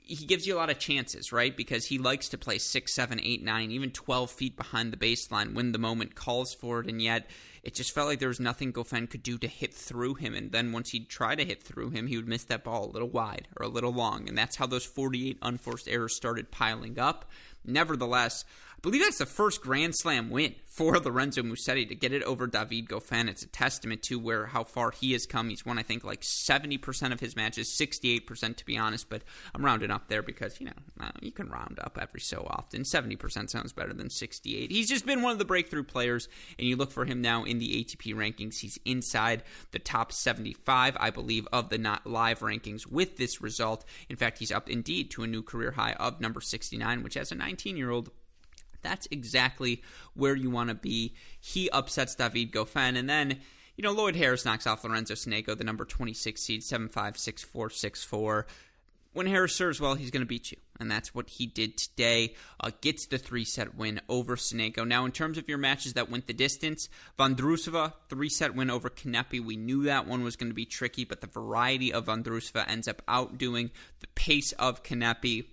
he 0.03 0.25
gives 0.25 0.45
you 0.45 0.55
a 0.55 0.57
lot 0.57 0.69
of 0.69 0.79
chances, 0.79 1.31
right? 1.31 1.55
Because 1.55 1.85
he 1.85 1.97
likes 1.97 2.29
to 2.29 2.37
play 2.37 2.57
six, 2.57 2.93
seven, 2.93 3.19
eight, 3.21 3.43
nine, 3.43 3.71
even 3.71 3.91
twelve 3.91 4.31
feet 4.31 4.55
behind 4.57 4.91
the 4.91 4.97
baseline 4.97 5.53
when 5.53 5.71
the 5.71 5.77
moment 5.79 6.15
calls 6.15 6.53
for 6.53 6.79
it, 6.81 6.87
and 6.87 7.01
yet 7.01 7.29
it 7.63 7.75
just 7.75 7.91
felt 7.91 8.07
like 8.07 8.19
there 8.19 8.27
was 8.27 8.39
nothing 8.39 8.73
Goffin 8.73 9.09
could 9.09 9.23
do 9.23 9.37
to 9.37 9.47
hit 9.47 9.73
through 9.73 10.15
him. 10.15 10.33
And 10.33 10.51
then 10.51 10.71
once 10.71 10.89
he'd 10.89 11.09
try 11.09 11.35
to 11.35 11.45
hit 11.45 11.61
through 11.61 11.91
him, 11.91 12.07
he 12.07 12.17
would 12.17 12.27
miss 12.27 12.43
that 12.45 12.63
ball 12.63 12.85
a 12.85 12.91
little 12.91 13.09
wide 13.09 13.47
or 13.57 13.65
a 13.65 13.69
little 13.69 13.93
long, 13.93 14.27
and 14.27 14.37
that's 14.37 14.55
how 14.55 14.65
those 14.65 14.85
48 14.85 15.37
unforced 15.41 15.87
errors 15.87 16.15
started 16.15 16.51
piling 16.51 16.97
up. 16.97 17.29
Nevertheless, 17.63 18.43
I 18.71 18.79
believe 18.81 19.03
that's 19.03 19.19
the 19.19 19.27
first 19.27 19.61
Grand 19.61 19.95
Slam 19.95 20.31
win 20.31 20.55
for 20.65 20.97
Lorenzo 20.97 21.43
Musetti 21.43 21.87
to 21.87 21.93
get 21.93 22.13
it 22.13 22.23
over 22.23 22.47
David 22.47 22.87
Goffin. 22.87 23.29
It's 23.29 23.43
a 23.43 23.47
testament 23.47 24.01
to 24.03 24.17
where 24.17 24.47
how 24.47 24.63
far 24.63 24.89
he 24.89 25.11
has 25.11 25.27
come. 25.27 25.49
He's 25.49 25.63
won, 25.63 25.77
I 25.77 25.83
think, 25.83 26.03
like 26.03 26.21
70% 26.21 27.11
of 27.11 27.19
his 27.19 27.35
matches, 27.35 27.77
68% 27.79 28.55
to 28.55 28.65
be 28.65 28.79
honest, 28.79 29.07
but 29.07 29.21
I'm 29.53 29.63
rounding 29.63 29.91
up 29.91 30.07
there 30.07 30.23
because, 30.23 30.59
you 30.59 30.65
know, 30.65 30.71
uh, 30.99 31.11
you 31.21 31.31
can 31.31 31.49
round 31.49 31.77
up 31.79 31.99
every 32.01 32.21
so 32.21 32.47
often. 32.49 32.81
70% 32.81 33.51
sounds 33.51 33.71
better 33.71 33.93
than 33.93 34.09
68. 34.09 34.71
He's 34.71 34.89
just 34.89 35.05
been 35.05 35.21
one 35.21 35.33
of 35.33 35.37
the 35.37 35.45
breakthrough 35.45 35.83
players, 35.83 36.27
and 36.57 36.67
you 36.67 36.75
look 36.75 36.91
for 36.91 37.05
him 37.05 37.21
now 37.21 37.43
in 37.51 37.59
the 37.59 37.83
ATP 37.83 38.15
rankings. 38.15 38.59
He's 38.59 38.79
inside 38.85 39.43
the 39.71 39.79
top 39.79 40.11
75, 40.11 40.97
I 40.99 41.09
believe, 41.11 41.47
of 41.53 41.69
the 41.69 41.77
not 41.77 42.07
live 42.07 42.39
rankings 42.39 42.87
with 42.87 43.17
this 43.17 43.41
result. 43.41 43.85
In 44.09 44.15
fact, 44.15 44.39
he's 44.39 44.51
up 44.51 44.69
indeed 44.69 45.11
to 45.11 45.23
a 45.23 45.27
new 45.27 45.43
career 45.43 45.71
high 45.71 45.93
of 45.93 46.19
number 46.19 46.41
69, 46.41 47.03
which 47.03 47.17
as 47.17 47.31
a 47.31 47.35
19 47.35 47.77
year 47.77 47.91
old 47.91 48.09
that's 48.81 49.07
exactly 49.11 49.83
where 50.13 50.35
you 50.35 50.49
want 50.49 50.69
to 50.69 50.75
be. 50.75 51.13
He 51.39 51.69
upsets 51.69 52.15
David 52.15 52.51
Goffin, 52.51 52.97
and 52.97 53.09
then 53.09 53.39
you 53.75 53.83
know 53.83 53.91
Lloyd 53.91 54.15
Harris 54.15 54.45
knocks 54.45 54.67
off 54.67 54.83
Lorenzo 54.83 55.13
Sonego, 55.13 55.57
the 55.57 55.63
number 55.63 55.85
26 55.85 56.41
seed, 56.41 56.61
7-5, 56.61 56.89
6-4, 56.91 57.45
6-4. 57.51 58.45
When 59.13 59.27
Harris 59.27 59.55
serves 59.55 59.81
well, 59.81 59.95
he's 59.95 60.09
going 60.09 60.21
to 60.21 60.27
beat 60.27 60.51
you, 60.51 60.57
and 60.79 60.89
that's 60.89 61.13
what 61.13 61.31
he 61.31 61.45
did 61.45 61.77
today. 61.77 62.33
Uh, 62.61 62.71
gets 62.79 63.07
the 63.07 63.17
three-set 63.17 63.75
win 63.75 63.99
over 64.07 64.37
Sonego. 64.37 64.87
Now, 64.87 65.03
in 65.03 65.11
terms 65.11 65.37
of 65.37 65.49
your 65.49 65.57
matches 65.57 65.93
that 65.93 66.09
went 66.09 66.27
the 66.27 66.33
distance, 66.33 66.87
Vondrousova 67.19 67.93
three-set 68.09 68.55
win 68.55 68.69
over 68.69 68.89
Kanepi. 68.89 69.43
We 69.43 69.57
knew 69.57 69.83
that 69.83 70.07
one 70.07 70.23
was 70.23 70.37
going 70.37 70.49
to 70.49 70.55
be 70.55 70.65
tricky, 70.65 71.03
but 71.03 71.19
the 71.19 71.27
variety 71.27 71.91
of 71.91 72.05
Vondrousova 72.05 72.65
ends 72.69 72.87
up 72.87 73.01
outdoing 73.07 73.71
the 73.99 74.07
pace 74.15 74.53
of 74.53 74.81
Kanepi. 74.81 75.45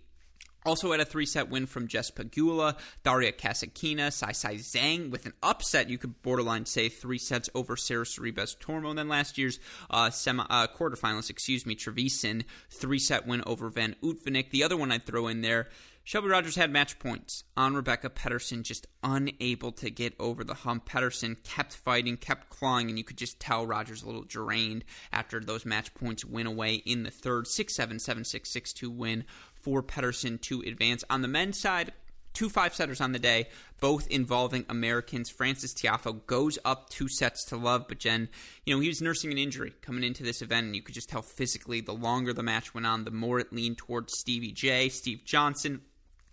Also 0.69 0.93
had 0.93 1.01
a 1.01 1.05
three 1.07 1.25
set 1.25 1.49
win 1.49 1.65
from 1.65 1.89
Jess 1.89 2.11
Pegula, 2.11 2.77
Daria 3.03 3.33
Kasatkina, 3.33 4.13
Sai 4.13 4.33
Sai 4.33 4.57
Zhang 4.57 5.09
with 5.09 5.25
an 5.25 5.33
upset. 5.43 5.89
You 5.89 5.97
could 5.97 6.21
borderline 6.21 6.67
say 6.67 6.91
three 6.91 7.17
sets 7.17 7.49
over 7.55 7.75
Sara 7.75 8.05
Sorribes 8.05 8.55
Tormo. 8.59 8.91
And 8.91 8.99
then 8.99 9.09
last 9.09 9.39
year's 9.39 9.59
uh, 9.89 10.11
semi 10.11 10.45
uh, 10.51 10.67
quarterfinalist, 10.67 11.31
excuse 11.31 11.65
me, 11.65 11.75
Trevisan, 11.75 12.45
three 12.69 12.99
set 12.99 13.27
win 13.27 13.43
over 13.47 13.71
Van 13.71 13.97
Uytvanck. 14.03 14.51
The 14.51 14.63
other 14.63 14.77
one 14.77 14.93
I'd 14.93 15.05
throw 15.05 15.27
in 15.27 15.41
there. 15.41 15.69
Shelby 16.09 16.29
Rogers 16.29 16.57
had 16.57 16.71
match 16.71 16.99
points 16.99 17.45
on 17.55 17.75
Rebecca 17.75 18.09
Peterson, 18.09 18.63
just 18.63 18.87
unable 19.03 19.73
to 19.73 19.91
get 19.91 20.15
over 20.19 20.43
the 20.43 20.55
hump. 20.55 20.87
Peterson 20.87 21.37
kept 21.45 21.77
fighting, 21.77 22.17
kept 22.17 22.49
clawing, 22.49 22.89
and 22.89 22.97
you 22.97 23.05
could 23.05 23.19
just 23.19 23.39
tell 23.39 23.67
Rogers 23.67 24.03
a 24.03 24.07
little 24.07 24.23
drained 24.23 24.87
after 25.13 25.39
those 25.39 25.67
match 25.67 25.93
points 25.93 26.25
went 26.25 26.49
away 26.49 26.77
in 26.77 27.03
the 27.03 27.11
third. 27.11 27.47
6 27.47 27.75
7, 27.75 27.99
7 27.99 28.25
6, 28.25 28.49
6 28.49 28.73
2 28.73 28.91
win 28.91 29.25
for 29.69 29.83
Peterson 29.83 30.39
to 30.39 30.63
advance. 30.63 31.05
On 31.11 31.21
the 31.21 31.29
men's 31.29 31.61
side, 31.61 31.93
two 32.33 32.49
five 32.49 32.75
setters 32.75 33.03
on 33.03 33.13
the 33.13 33.19
day, 33.19 33.49
both 33.83 34.07
involving 34.09 34.65
Americans. 34.71 35.29
Frances 35.29 35.75
Tiafoe 35.75 36.25
goes 36.27 36.59
up 36.65 36.89
two 36.89 37.07
sets 37.07 37.45
to 37.45 37.57
love, 37.59 37.85
but 37.87 37.99
Jen, 37.99 38.31
you 38.65 38.75
know, 38.75 38.81
he 38.81 38.89
was 38.89 39.03
nursing 39.03 39.31
an 39.31 39.37
injury 39.37 39.75
coming 39.83 40.05
into 40.05 40.23
this 40.23 40.41
event, 40.41 40.69
and 40.69 40.75
you 40.75 40.81
could 40.81 40.95
just 40.95 41.11
tell 41.11 41.21
physically 41.21 41.83
the 41.83 41.93
longer 41.93 42.33
the 42.33 42.43
match 42.43 42.73
went 42.73 42.87
on, 42.87 43.05
the 43.05 43.11
more 43.11 43.41
it 43.41 43.53
leaned 43.53 43.77
towards 43.77 44.19
Stevie 44.19 44.53
J. 44.53 44.89
Steve 44.89 45.21
Johnson, 45.27 45.83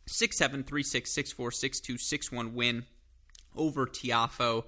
6 0.08 0.38
7, 0.38 0.64
3 0.64 0.84
6, 0.84 1.14
6 1.14 1.34
4, 1.34 1.52
6 1.52 1.80
2, 1.82 1.98
6 1.98 2.32
1 2.32 2.56
win 2.56 2.86
over 3.54 3.86
Tiafoe 3.86 4.64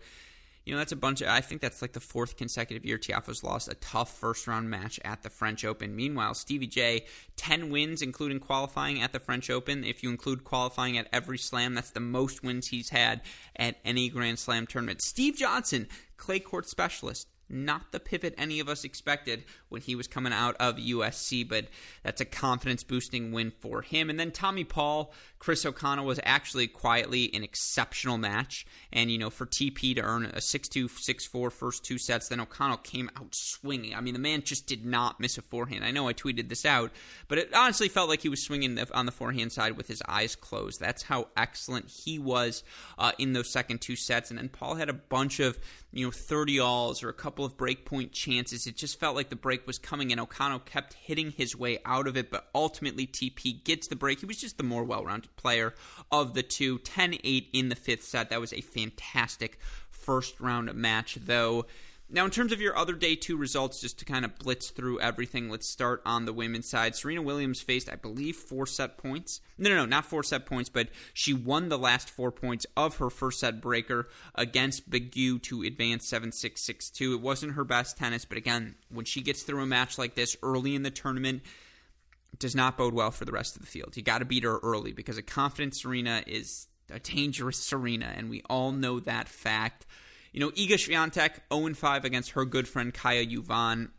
you 0.68 0.74
know, 0.74 0.80
that's 0.80 0.92
a 0.92 0.98
bunch 0.98 1.22
of, 1.22 1.30
I 1.30 1.40
think 1.40 1.62
that's 1.62 1.82
like 1.82 1.94
the 1.94 2.02
fourth 2.02 2.36
consecutive 2.36 2.86
year 2.86 2.98
Tiafoe's 2.98 3.42
lost 3.42 3.70
a 3.70 3.76
tough 3.76 4.14
first 4.14 4.48
round 4.48 4.70
match 4.70 5.00
at 5.06 5.24
the 5.24 5.30
French 5.30 5.64
Open. 5.64 5.96
Meanwhile, 5.96 6.34
Stevie 6.34 6.68
J, 6.68 7.06
10 7.38 7.70
wins, 7.70 8.02
including 8.02 8.42
qualifying 8.42 9.02
at 9.02 9.14
the 9.14 9.20
French 9.22 9.50
Open. 9.50 9.86
If 9.86 10.04
you 10.04 10.10
include 10.10 10.44
qualifying 10.44 10.98
at 10.98 11.08
every 11.14 11.38
slam, 11.38 11.74
that's 11.74 11.92
the 11.92 12.02
most 12.02 12.44
wins 12.44 12.68
he's 12.68 12.90
had 12.90 13.22
at 13.56 13.78
any 13.86 14.10
Grand 14.10 14.40
Slam 14.40 14.68
tournament. 14.68 15.02
Steve 15.02 15.38
Johnson, 15.38 15.88
clay 16.18 16.42
court 16.42 16.68
specialist, 16.68 17.30
not 17.50 17.94
the 17.94 18.00
pivot 18.00 18.34
any 18.38 18.60
of 18.60 18.68
us 18.68 18.84
expected 18.84 19.46
when 19.70 19.82
he 19.82 19.96
was 19.96 20.08
coming 20.08 20.34
out 20.34 20.56
of 20.60 20.76
USC, 20.76 21.48
but 21.48 21.68
that's 22.04 22.20
a 22.20 22.26
confidence 22.26 22.84
boosting 22.84 23.32
win 23.32 23.52
for 23.52 23.82
him. 23.82 24.10
And 24.10 24.20
then 24.20 24.32
Tommy 24.32 24.66
Paul, 24.66 25.14
Chris 25.40 25.66
O'Connell 25.66 26.06
was 26.06 26.20
actually 26.24 26.68
quietly 26.68 27.30
an 27.34 27.44
exceptional 27.44 28.18
match. 28.18 28.66
And, 28.92 29.12
you 29.12 29.18
know, 29.18 29.30
for 29.30 29.46
TP 29.46 29.96
to 29.96 30.02
earn 30.02 30.26
a 30.26 30.42
6 30.42 30.68
2, 30.70 30.88
6 30.88 31.26
4 31.26 31.50
first 31.50 31.86
two 31.86 31.98
sets, 31.98 32.28
then 32.28 32.40
O'Connell 32.40 32.78
came 32.78 33.10
out 33.18 33.36
swinging. 33.36 33.96
I 33.96 34.02
mean, 34.02 34.14
the 34.14 34.20
man 34.20 34.42
just 34.42 34.68
did 34.68 34.86
not 34.86 35.20
miss 35.20 35.38
a 35.38 35.42
forehand. 35.42 35.84
I 35.84 35.92
know 35.92 36.08
I 36.08 36.14
tweeted 36.14 36.50
this 36.50 36.66
out, 36.66 36.92
but 37.28 37.38
it 37.38 37.54
honestly 37.54 37.90
felt 37.90 38.10
like 38.10 38.22
he 38.22 38.30
was 38.30 38.44
swinging 38.44 38.80
on 38.94 39.06
the 39.06 39.12
forehand 39.12 39.52
side 39.52 39.78
with 39.78 39.88
his 39.88 40.02
eyes 40.08 40.36
closed. 40.36 40.80
That's 40.80 41.04
how 41.04 41.28
excellent 41.38 41.90
he 41.90 42.20
was 42.20 42.64
uh, 42.98 43.12
in 43.18 43.34
those 43.34 43.52
second 43.52 43.82
two 43.82 43.96
sets. 43.96 44.30
And 44.30 44.38
then 44.38 44.50
Paul 44.50 44.76
had 44.76 44.90
a 44.90 44.94
bunch 44.94 45.40
of, 45.40 45.60
you 45.92 46.06
know, 46.06 46.12
30 46.12 46.60
alls 46.60 47.04
or 47.04 47.10
a 47.10 47.14
couple 47.14 47.46
of 47.46 47.58
breakpoint 47.58 48.12
chances. 48.12 48.68
It 48.68 48.76
just 48.76 49.00
felt 49.00 49.16
like 49.16 49.30
the 49.30 49.36
break 49.36 49.68
was 49.68 49.80
coming, 49.80 50.12
and 50.12 50.20
O'Connell 50.20 50.60
kept 50.60 50.94
hitting 50.94 51.32
his 51.32 51.56
way 51.56 51.80
out 51.86 52.08
of 52.08 52.18
it, 52.18 52.32
but 52.32 52.50
ultimately 52.56 53.08
TP 53.08 53.64
gets 53.64 53.88
the 53.88 53.96
break. 53.96 54.20
He 54.20 54.26
was 54.26 54.38
just 54.38 54.58
the 54.58 54.64
more 54.64 54.84
well 54.84 55.06
rounded 55.06 55.27
player 55.36 55.74
of 56.12 56.34
the 56.34 56.44
two. 56.44 56.80
10 56.80 57.18
8 57.24 57.50
in 57.54 57.70
the 57.70 57.76
fifth 57.76 58.04
set. 58.04 58.30
That 58.30 58.42
was 58.42 58.54
a 58.54 58.62
fantastic 58.62 59.60
first 59.90 60.40
round 60.40 60.74
match, 60.74 61.18
though. 61.22 61.66
Now, 62.10 62.24
in 62.24 62.32
terms 62.32 62.54
of 62.54 62.62
your 62.62 62.78
other 62.78 62.94
day 62.94 63.16
two 63.18 63.36
results, 63.36 63.82
just 63.82 64.00
to 64.00 64.06
kind 64.06 64.24
of 64.24 64.40
blitz 64.40 64.70
through 64.70 65.02
everything, 65.02 65.50
let's 65.50 65.68
start 65.68 66.02
on 66.06 66.24
the 66.24 66.32
women's 66.32 66.70
side. 66.70 66.96
Serena 66.96 67.22
Williams 67.22 67.60
faced, 67.60 67.92
I 67.92 67.96
believe, 67.96 68.38
four 68.38 68.66
set 68.66 68.98
points. 68.98 69.42
No, 69.58 69.70
no, 69.70 69.76
no, 69.76 69.86
not 69.86 70.06
four 70.06 70.24
set 70.24 70.46
points, 70.46 70.70
but 70.70 70.88
she 71.14 71.34
won 71.34 71.68
the 71.68 71.78
last 71.78 72.10
four 72.10 72.32
points 72.32 72.66
of 72.78 72.98
her 72.98 73.10
first 73.10 73.42
set 73.42 73.60
breaker 73.60 74.08
against 74.36 74.90
Begu 74.90 75.42
to 75.44 75.64
advance 75.64 76.08
7 76.08 76.32
6 76.32 76.62
6 76.62 76.90
2. 76.92 77.14
It 77.16 77.22
wasn't 77.22 77.54
her 77.54 77.66
best 77.66 77.98
tennis, 77.98 78.24
but 78.24 78.38
again, 78.38 78.76
when 78.90 79.04
she 79.04 79.22
gets 79.22 79.44
through 79.44 79.62
a 79.62 79.66
match 79.66 79.98
like 79.98 80.16
this 80.16 80.38
early 80.42 80.76
in 80.76 80.84
the 80.84 80.92
tournament, 80.92 81.42
does 82.38 82.56
not 82.56 82.78
bode 82.78 82.94
well 82.94 83.12
for 83.12 83.26
the 83.26 83.32
rest 83.32 83.56
of 83.56 83.62
the 83.62 83.68
field. 83.68 83.96
You 83.96 84.04
got 84.04 84.20
to 84.20 84.26
beat 84.26 84.44
her 84.44 84.60
early 84.60 84.92
because 84.92 85.18
a 85.18 85.22
confident 85.22 85.76
Serena 85.76 86.24
is 86.28 86.68
a 86.90 87.00
dangerous 87.00 87.58
Serena, 87.58 88.14
and 88.16 88.30
we 88.30 88.42
all 88.50 88.72
know 88.72 89.00
that 89.02 89.28
fact. 89.28 89.86
You 90.32 90.40
know, 90.40 90.52
Iga 90.52 90.74
Swiatek 90.74 91.40
0-5 91.52 92.04
against 92.04 92.32
her 92.32 92.46
good 92.46 92.68
friend 92.68 92.94
Kaya 92.94 93.26
Juvan. 93.26 93.90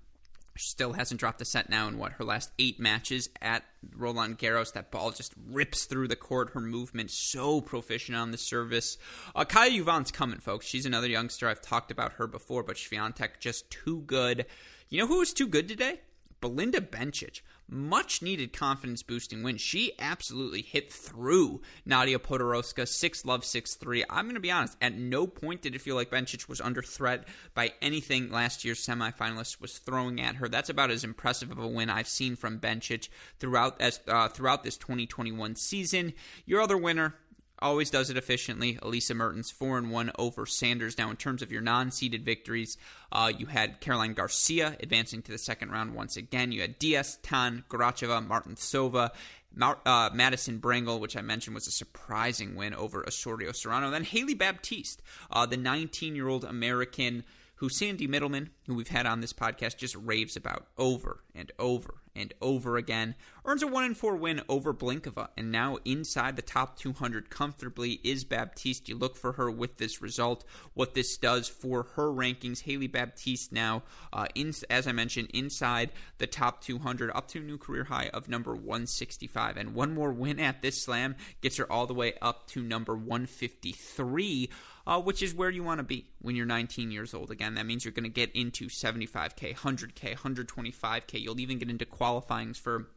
Still 0.57 0.95
hasn't 0.95 1.21
dropped 1.21 1.41
a 1.41 1.45
set 1.45 1.71
now 1.71 1.87
in 1.87 1.99
what 1.99 2.13
her 2.13 2.25
last 2.25 2.51
eight 2.59 2.81
matches 2.81 3.29
at 3.41 3.63
Roland 3.97 4.39
Garros. 4.39 4.73
That 4.73 4.91
ball 4.91 5.13
just 5.13 5.33
rips 5.49 5.85
through 5.85 6.09
the 6.09 6.17
court. 6.17 6.51
Her 6.51 6.61
movement 6.61 7.13
so 7.13 7.61
proficient 7.61 8.19
on 8.19 8.33
the 8.33 8.39
service. 8.39 8.99
Uh, 9.37 9.45
Kaya 9.45 9.71
Juvan's 9.71 10.11
coming, 10.11 10.41
folks. 10.41 10.67
She's 10.67 10.85
another 10.85 11.07
youngster. 11.07 11.49
I've 11.49 11.63
talked 11.63 11.93
about 11.93 12.15
her 12.15 12.27
before, 12.27 12.65
but 12.65 12.75
Swiatek 12.75 13.39
just 13.39 13.71
too 13.71 14.01
good. 14.01 14.47
You 14.89 14.99
know 14.99 15.07
who 15.07 15.19
was 15.19 15.33
too 15.33 15.47
good 15.47 15.69
today? 15.69 16.01
Belinda 16.41 16.81
Bencic 16.81 17.41
much 17.69 18.23
needed 18.23 18.53
confidence 18.53 19.03
boosting 19.03 19.43
win. 19.43 19.57
She 19.59 19.93
absolutely 19.99 20.63
hit 20.63 20.93
through 20.93 21.61
Nadia 21.85 22.19
Podoroska, 22.19 22.89
6 22.89 23.27
love, 23.27 23.45
6 23.45 23.75
3. 23.75 24.05
I'm 24.09 24.25
going 24.25 24.35
to 24.35 24.41
be 24.41 24.51
honest, 24.51 24.77
at 24.81 24.95
no 24.95 25.27
point 25.27 25.63
did 25.63 25.75
it 25.75 25.81
feel 25.81 25.95
like 25.95 26.11
Bencic 26.11 26.49
was 26.49 26.61
under 26.61 26.83
threat 26.83 27.29
by 27.55 27.73
anything 27.83 28.31
last 28.31 28.65
year's 28.65 28.85
semifinalist 28.85 29.61
was 29.61 29.79
throwing 29.79 30.21
at 30.21 30.37
her. 30.37 30.49
That's 30.49 30.71
about 30.71 30.91
as 30.91 31.05
impressive 31.05 31.51
of 31.51 31.59
a 31.59 31.69
win 31.69 31.91
I've 31.91 32.09
seen 32.09 32.37
from 32.37 32.59
Bencic 32.59 33.09
throughout, 33.39 33.81
as, 33.81 34.01
uh, 34.09 34.29
throughout 34.29 34.65
this 34.65 34.79
2021 34.79 35.57
season. 35.57 36.15
Your 36.47 36.63
other 36.63 36.79
winner, 36.79 37.17
always 37.61 37.91
does 37.91 38.11
it 38.11 38.17
efficiently. 38.17 38.79
Elisa 38.83 39.15
Mertens 39.15 39.51
four 39.51 39.79
and 39.79 39.91
one 39.91 40.11
over 40.19 40.47
Sanders. 40.47 40.99
Now, 40.99 41.11
in 41.11 41.17
terms 41.17 41.43
of 41.43 41.53
your 41.53 41.61
non-seeded 41.61 42.25
victories, 42.25 42.77
uh, 43.13 43.33
you 43.37 43.47
had 43.47 43.81
Caroline 43.81 44.15
Garcia 44.15 44.77
advancing 44.81 45.23
to 45.23 45.33
the 45.33 45.39
second 45.39 45.71
round 45.71 45.95
once 45.95 46.17
again. 46.17 46.53
You 46.53 46.61
had 46.61 46.79
Diaz, 46.79 47.19
Tan, 47.23 47.65
Goracheva, 47.69 48.27
Martincova. 48.27 49.11
Mar- 49.55 49.81
uh, 49.87 50.11
Madison 50.13 50.61
Brengle, 50.61 51.01
which 51.01 51.17
I 51.17 51.23
mentioned 51.23 51.55
was 51.55 51.67
a 51.67 51.71
surprising 51.73 52.55
win 52.55 52.75
over 52.75 53.03
Osorio 53.07 53.53
Serrano. 53.53 53.91
Then 53.91 54.05
Hailey 54.05 54.35
Baptiste, 54.35 55.01
uh, 55.31 55.47
the 55.47 55.57
19 55.57 56.15
year 56.15 56.29
old 56.29 56.45
American 56.45 57.25
who 57.59 57.69
Sandy 57.69 58.07
Middleman, 58.07 58.51
who 58.67 58.75
we've 58.75 58.89
had 58.89 59.07
on 59.07 59.21
this 59.21 59.33
podcast, 59.33 59.77
just 59.79 59.97
raves 59.97 60.37
about 60.37 60.69
over 60.77 61.25
and 61.35 61.51
over 61.59 61.95
and 62.19 62.35
over 62.43 62.77
again, 62.77 63.15
earns 63.45 63.63
a 63.63 63.67
1 63.67 63.85
in 63.85 63.95
4 63.95 64.17
win 64.17 64.43
over 64.49 64.75
Blinkova, 64.75 65.29
and 65.37 65.53
now 65.53 65.79
inside 65.85 66.37
the 66.37 66.43
top 66.43 66.77
200 66.77 67.31
comfortably 67.31 68.01
is 68.03 68.25
Baptiste. 68.25 68.89
You 68.89 68.97
look 68.97 69.17
for 69.17 69.33
her 69.33 69.51
with 69.51 69.79
this 69.79 70.03
result, 70.03 70.45
what 70.75 70.95
this 70.95 71.17
does 71.17 71.49
for 71.49 71.85
her 71.95 72.09
rankings. 72.09 72.63
Hailey 72.63 72.89
Baptiste 72.89 73.53
now, 73.53 73.85
uh, 74.13 74.27
in, 74.35 74.53
as 74.69 74.87
I 74.87 74.93
mentioned, 74.93 75.31
inside 75.33 75.91
the 76.19 76.27
top 76.27 76.61
200, 76.61 77.11
up 77.15 77.29
to 77.29 77.39
a 77.39 77.43
new 77.43 77.57
career 77.57 77.85
high 77.85 78.11
of 78.13 78.29
number 78.29 78.55
165. 78.55 79.57
And 79.57 79.75
one 79.75 79.95
more 79.95 80.13
win 80.13 80.41
at 80.41 80.61
this 80.61 80.83
slam 80.83 81.17
gets 81.41 81.57
her 81.57 81.71
all 81.71 81.87
the 81.87 81.95
way 81.95 82.15
up 82.21 82.49
to 82.49 82.63
number 82.63 82.97
153 82.97 84.51
uh, 84.89 84.99
which 84.99 85.23
is 85.23 85.35
where 85.35 85.51
you 85.51 85.63
want 85.63 85.79
to 85.79 85.85
be 85.85 86.07
when 86.23 86.35
you're 86.35 86.47
19 86.47 86.91
years 86.91 87.13
old. 87.13 87.31
Again, 87.31 87.55
that 87.55 87.67
means 87.67 87.85
you're 87.85 87.93
going 87.93 88.05
to 88.05 88.09
get 88.09 88.35
into 88.35 88.69
75K, 88.69 89.55
100K, 89.55 90.17
125K. 90.17 91.21
You'll 91.21 91.39
even 91.39 91.59
get 91.59 91.69
into 91.69 91.85
qualifying 91.85 92.55
for 92.55 92.89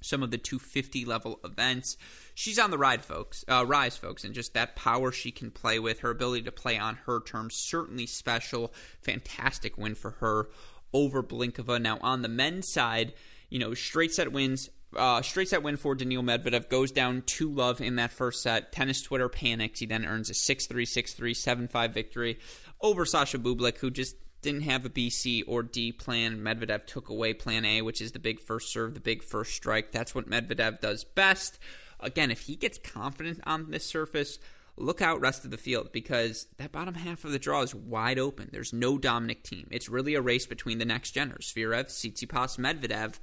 some 0.00 0.22
of 0.22 0.30
the 0.30 0.38
250 0.38 1.04
level 1.04 1.40
events. 1.44 1.98
She's 2.34 2.58
on 2.58 2.70
the 2.70 2.78
ride, 2.78 3.04
folks. 3.04 3.44
Uh, 3.46 3.64
rise, 3.66 3.96
folks, 3.96 4.24
and 4.24 4.34
just 4.34 4.54
that 4.54 4.74
power 4.74 5.12
she 5.12 5.30
can 5.30 5.50
play 5.50 5.78
with, 5.78 6.00
her 6.00 6.10
ability 6.10 6.42
to 6.44 6.52
play 6.52 6.78
on 6.78 6.96
her 7.04 7.20
terms, 7.20 7.54
certainly 7.56 8.06
special. 8.06 8.72
Fantastic 9.02 9.76
win 9.76 9.94
for 9.94 10.12
her 10.12 10.48
over 10.94 11.22
Blinkova. 11.22 11.80
Now 11.80 11.98
on 12.00 12.22
the 12.22 12.28
men's 12.28 12.72
side, 12.72 13.12
you 13.50 13.58
know, 13.58 13.74
straight 13.74 14.12
set 14.12 14.32
wins 14.32 14.70
uh, 14.96 15.22
straight 15.22 15.48
set 15.48 15.62
win 15.62 15.76
for 15.76 15.94
Daniil 15.94 16.22
Medvedev 16.22 16.68
goes 16.68 16.92
down 16.92 17.22
2 17.22 17.50
love 17.50 17.80
in 17.80 17.96
that 17.96 18.12
first 18.12 18.42
set. 18.42 18.72
Tennis 18.72 19.02
Twitter 19.02 19.28
panics. 19.28 19.80
He 19.80 19.86
then 19.86 20.04
earns 20.04 20.30
a 20.30 20.34
6 20.34 20.66
3, 20.66 20.84
6 20.84 21.12
3, 21.14 21.34
7 21.34 21.68
5 21.68 21.94
victory 21.94 22.38
over 22.80 23.04
Sasha 23.04 23.38
Bublik, 23.38 23.78
who 23.78 23.90
just 23.90 24.16
didn't 24.42 24.62
have 24.62 24.84
a 24.84 24.90
BC 24.90 25.42
or 25.46 25.62
D 25.62 25.92
plan. 25.92 26.40
Medvedev 26.40 26.86
took 26.86 27.08
away 27.08 27.32
plan 27.32 27.64
A, 27.64 27.82
which 27.82 28.00
is 28.00 28.12
the 28.12 28.18
big 28.18 28.40
first 28.40 28.72
serve, 28.72 28.94
the 28.94 29.00
big 29.00 29.22
first 29.22 29.54
strike. 29.54 29.90
That's 29.90 30.14
what 30.14 30.28
Medvedev 30.28 30.80
does 30.80 31.04
best. 31.04 31.58
Again, 32.00 32.30
if 32.30 32.42
he 32.42 32.56
gets 32.56 32.78
confident 32.78 33.40
on 33.44 33.70
this 33.70 33.86
surface, 33.86 34.38
look 34.76 35.00
out 35.00 35.20
rest 35.20 35.44
of 35.44 35.50
the 35.50 35.56
field 35.56 35.92
because 35.92 36.46
that 36.58 36.72
bottom 36.72 36.94
half 36.94 37.24
of 37.24 37.32
the 37.32 37.38
draw 37.38 37.62
is 37.62 37.74
wide 37.74 38.18
open. 38.18 38.50
There's 38.52 38.72
no 38.72 38.98
Dominic 38.98 39.44
Thiem. 39.44 39.66
It's 39.70 39.88
really 39.88 40.14
a 40.14 40.20
race 40.20 40.46
between 40.46 40.78
the 40.78 40.84
next 40.84 41.14
geners, 41.14 41.54
Zverev, 41.54 41.86
Tsitsipas, 41.86 42.58
Medvedev 42.58 43.18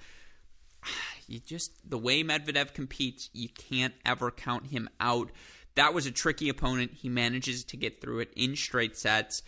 you 1.31 1.39
just 1.39 1.71
the 1.89 1.97
way 1.97 2.23
Medvedev 2.23 2.73
competes, 2.73 3.29
you 3.33 3.49
can't 3.49 3.93
ever 4.05 4.31
count 4.31 4.67
him 4.67 4.89
out. 4.99 5.31
That 5.75 5.93
was 5.93 6.05
a 6.05 6.11
tricky 6.11 6.49
opponent. 6.49 6.91
He 6.95 7.09
manages 7.09 7.63
to 7.65 7.77
get 7.77 8.01
through 8.01 8.19
it 8.19 8.33
in 8.35 8.55
straight 8.55 8.97
sets. 8.97 9.41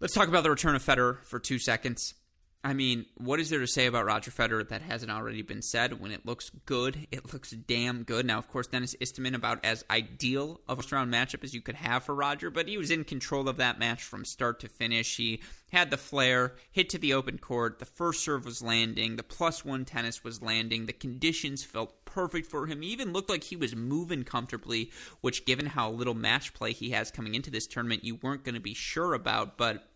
Let's 0.00 0.14
talk 0.14 0.28
about 0.28 0.42
the 0.42 0.50
return 0.50 0.74
of 0.74 0.84
Federer 0.84 1.24
for 1.24 1.38
two 1.38 1.58
seconds. 1.58 2.14
I 2.62 2.74
mean, 2.74 3.06
what 3.16 3.40
is 3.40 3.48
there 3.48 3.60
to 3.60 3.66
say 3.66 3.86
about 3.86 4.04
Roger 4.04 4.30
Federer 4.30 4.68
that 4.68 4.82
hasn't 4.82 5.10
already 5.10 5.40
been 5.40 5.62
said? 5.62 5.98
When 5.98 6.12
it 6.12 6.26
looks 6.26 6.50
good, 6.66 7.06
it 7.10 7.32
looks 7.32 7.52
damn 7.52 8.02
good. 8.02 8.26
Now, 8.26 8.36
of 8.36 8.48
course, 8.48 8.66
Denis 8.66 8.94
Istomin 9.00 9.34
about 9.34 9.64
as 9.64 9.82
ideal 9.90 10.60
of 10.68 10.78
a 10.78 10.94
round 10.94 11.10
matchup 11.10 11.42
as 11.42 11.54
you 11.54 11.62
could 11.62 11.76
have 11.76 12.04
for 12.04 12.14
Roger, 12.14 12.50
but 12.50 12.68
he 12.68 12.76
was 12.76 12.90
in 12.90 13.04
control 13.04 13.48
of 13.48 13.56
that 13.56 13.78
match 13.78 14.02
from 14.02 14.26
start 14.26 14.60
to 14.60 14.68
finish. 14.68 15.16
He 15.16 15.40
had 15.72 15.90
the 15.90 15.96
flair, 15.96 16.52
hit 16.70 16.90
to 16.90 16.98
the 16.98 17.14
open 17.14 17.38
court, 17.38 17.78
the 17.78 17.86
first 17.86 18.22
serve 18.22 18.44
was 18.44 18.60
landing, 18.60 19.16
the 19.16 19.22
plus 19.22 19.64
one 19.64 19.86
tennis 19.86 20.22
was 20.22 20.42
landing, 20.42 20.84
the 20.84 20.92
conditions 20.92 21.64
felt 21.64 22.04
perfect 22.04 22.46
for 22.46 22.66
him. 22.66 22.82
He 22.82 22.88
even 22.88 23.14
looked 23.14 23.30
like 23.30 23.44
he 23.44 23.56
was 23.56 23.74
moving 23.74 24.22
comfortably, 24.22 24.90
which, 25.22 25.46
given 25.46 25.64
how 25.64 25.90
little 25.90 26.12
match 26.12 26.52
play 26.52 26.74
he 26.74 26.90
has 26.90 27.10
coming 27.10 27.34
into 27.34 27.50
this 27.50 27.66
tournament, 27.66 28.04
you 28.04 28.16
weren't 28.16 28.44
going 28.44 28.54
to 28.54 28.60
be 28.60 28.74
sure 28.74 29.14
about, 29.14 29.56
but 29.56 29.86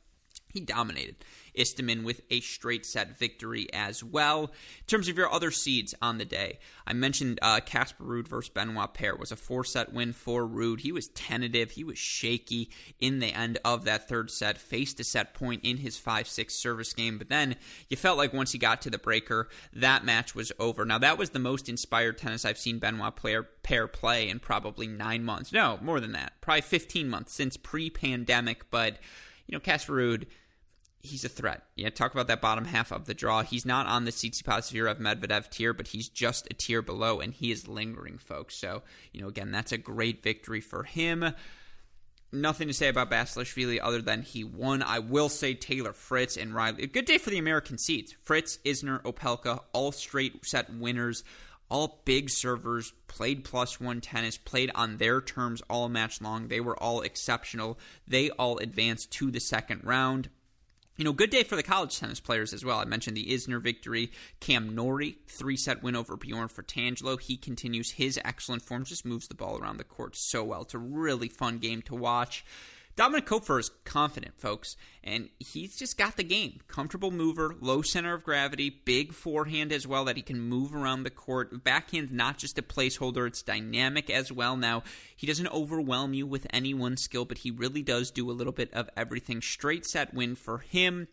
he 0.48 0.60
dominated. 0.60 1.16
Istomin 1.56 2.04
with 2.04 2.20
a 2.30 2.40
straight 2.40 2.84
set 2.84 3.18
victory 3.18 3.72
as 3.72 4.02
well. 4.02 4.44
In 4.44 4.86
terms 4.86 5.08
of 5.08 5.16
your 5.16 5.32
other 5.32 5.50
seeds 5.50 5.94
on 6.00 6.18
the 6.18 6.24
day, 6.24 6.58
I 6.86 6.92
mentioned 6.92 7.38
uh, 7.42 7.60
Casper 7.60 8.04
Ruud 8.04 8.28
versus 8.28 8.50
Benoit 8.50 8.92
Paire 8.94 9.16
was 9.16 9.32
a 9.32 9.36
four 9.36 9.64
set 9.64 9.92
win 9.92 10.12
for 10.12 10.46
Ruud. 10.46 10.80
He 10.80 10.92
was 10.92 11.08
tentative, 11.08 11.72
he 11.72 11.84
was 11.84 11.98
shaky 11.98 12.70
in 13.00 13.18
the 13.18 13.32
end 13.32 13.58
of 13.64 13.84
that 13.84 14.08
third 14.08 14.30
set, 14.30 14.58
faced 14.58 15.00
a 15.00 15.04
set 15.04 15.34
point 15.34 15.64
in 15.64 15.78
his 15.78 15.96
5 15.96 16.28
6 16.28 16.54
service 16.54 16.92
game, 16.92 17.18
but 17.18 17.28
then 17.28 17.56
you 17.88 17.96
felt 17.96 18.18
like 18.18 18.32
once 18.32 18.52
he 18.52 18.58
got 18.58 18.82
to 18.82 18.90
the 18.90 18.98
breaker, 18.98 19.48
that 19.72 20.04
match 20.04 20.34
was 20.34 20.52
over. 20.58 20.84
Now, 20.84 20.98
that 20.98 21.18
was 21.18 21.30
the 21.30 21.38
most 21.38 21.68
inspired 21.68 22.18
tennis 22.18 22.44
I've 22.44 22.58
seen 22.58 22.78
Benoit 22.78 23.16
Paire, 23.16 23.44
Paire 23.62 23.88
play 23.88 24.28
in 24.28 24.38
probably 24.38 24.86
nine 24.86 25.24
months. 25.24 25.52
No, 25.52 25.78
more 25.82 26.00
than 26.00 26.12
that. 26.12 26.32
Probably 26.40 26.62
15 26.62 27.08
months 27.08 27.34
since 27.34 27.56
pre 27.56 27.90
pandemic, 27.90 28.70
but 28.70 28.98
you 29.46 29.52
know, 29.52 29.60
Casper 29.60 29.94
Ruud 29.94 30.26
he's 31.04 31.24
a 31.24 31.28
threat. 31.28 31.62
Yeah, 31.76 31.90
talk 31.90 32.12
about 32.12 32.26
that 32.26 32.40
bottom 32.40 32.64
half 32.64 32.90
of 32.90 33.04
the 33.04 33.14
draw. 33.14 33.42
He's 33.42 33.64
not 33.64 33.86
on 33.86 34.04
the 34.04 34.10
Tsitsipas 34.10 34.72
Zverev 34.72 34.98
Medvedev 34.98 35.50
tier, 35.50 35.72
but 35.72 35.88
he's 35.88 36.08
just 36.08 36.48
a 36.50 36.54
tier 36.54 36.82
below, 36.82 37.20
and 37.20 37.32
he 37.32 37.52
is 37.52 37.68
lingering, 37.68 38.18
folks. 38.18 38.58
So, 38.58 38.82
you 39.12 39.20
know, 39.20 39.28
again, 39.28 39.52
that's 39.52 39.72
a 39.72 39.78
great 39.78 40.22
victory 40.22 40.60
for 40.60 40.82
him. 40.82 41.34
nothing 42.34 42.68
to 42.68 42.74
say 42.74 42.88
about 42.88 43.10
Basilashvili 43.10 43.78
other 43.82 44.02
than 44.02 44.22
he 44.22 44.44
won. 44.44 44.82
I 44.82 44.98
will 44.98 45.28
say 45.28 45.54
Taylor 45.54 45.92
Fritz 45.92 46.36
and 46.36 46.54
Reilly. 46.54 46.86
Good 46.86 47.04
day 47.06 47.18
for 47.18 47.30
the 47.30 47.38
American 47.38 47.78
seeds. 47.78 48.14
Fritz, 48.22 48.58
Isner, 48.64 49.02
Opelka, 49.02 49.60
all 49.72 49.92
straight 49.92 50.44
set 50.44 50.72
winners, 50.72 51.24
all 51.70 52.02
big 52.04 52.28
servers, 52.30 52.92
played 53.06 53.44
plus 53.44 53.80
one 53.80 54.00
tennis, 54.00 54.36
played 54.36 54.70
on 54.74 54.98
their 54.98 55.20
terms 55.20 55.62
all 55.70 55.88
match 55.88 56.20
long. 56.20 56.48
They 56.48 56.60
were 56.60 56.80
all 56.80 57.00
exceptional. 57.00 57.78
They 58.06 58.30
all 58.30 58.58
advanced 58.58 59.12
to 59.12 59.30
the 59.30 59.40
second 59.40 59.82
round. 59.84 60.28
You 60.96 61.04
know, 61.04 61.12
good 61.12 61.30
day 61.30 61.42
for 61.42 61.56
the 61.56 61.64
college 61.64 61.98
tennis 61.98 62.20
players 62.20 62.52
as 62.52 62.64
well. 62.64 62.78
I 62.78 62.84
mentioned 62.84 63.16
the 63.16 63.26
Isner 63.26 63.60
victory. 63.60 64.12
Cam 64.38 64.76
Norrie, 64.76 65.18
three 65.26 65.56
set 65.56 65.82
win 65.82 65.96
over 65.96 66.16
Bjorn 66.16 66.46
Fratangelo. 66.46 67.20
He 67.20 67.36
continues 67.36 67.92
his 67.92 68.16
excellent 68.24 68.62
form, 68.62 68.84
just 68.84 69.04
moves 69.04 69.26
the 69.26 69.34
ball 69.34 69.58
around 69.58 69.78
the 69.78 69.84
court 69.84 70.14
so 70.14 70.44
well. 70.44 70.62
It's 70.62 70.74
a 70.74 70.78
really 70.78 71.28
fun 71.28 71.58
game 71.58 71.82
to 71.82 71.96
watch. 71.96 72.44
Dominik 72.96 73.26
Koepfer 73.26 73.58
is 73.58 73.72
confident, 73.84 74.38
folks, 74.38 74.76
and 75.02 75.28
he's 75.40 75.76
just 75.76 75.98
got 75.98 76.16
the 76.16 76.22
game. 76.22 76.60
Comfortable 76.68 77.10
mover, 77.10 77.56
low 77.60 77.82
center 77.82 78.14
of 78.14 78.22
gravity, 78.22 78.70
big 78.70 79.12
forehand 79.12 79.72
as 79.72 79.84
well 79.84 80.04
that 80.04 80.16
he 80.16 80.22
can 80.22 80.40
move 80.40 80.72
around 80.72 81.02
the 81.02 81.10
court. 81.10 81.64
Backhand, 81.64 82.12
not 82.12 82.38
just 82.38 82.56
a 82.56 82.62
placeholder, 82.62 83.26
it's 83.26 83.42
dynamic 83.42 84.10
as 84.10 84.30
well. 84.30 84.56
Now, 84.56 84.84
he 85.16 85.26
doesn't 85.26 85.52
overwhelm 85.52 86.14
you 86.14 86.24
with 86.24 86.46
any 86.50 86.72
one 86.72 86.96
skill, 86.96 87.24
but 87.24 87.38
he 87.38 87.50
really 87.50 87.82
does 87.82 88.12
do 88.12 88.30
a 88.30 88.32
little 88.32 88.52
bit 88.52 88.72
of 88.72 88.88
everything. 88.96 89.42
Straight 89.42 89.84
set 89.84 90.14
win 90.14 90.36
for 90.36 90.58
him. 90.58 91.08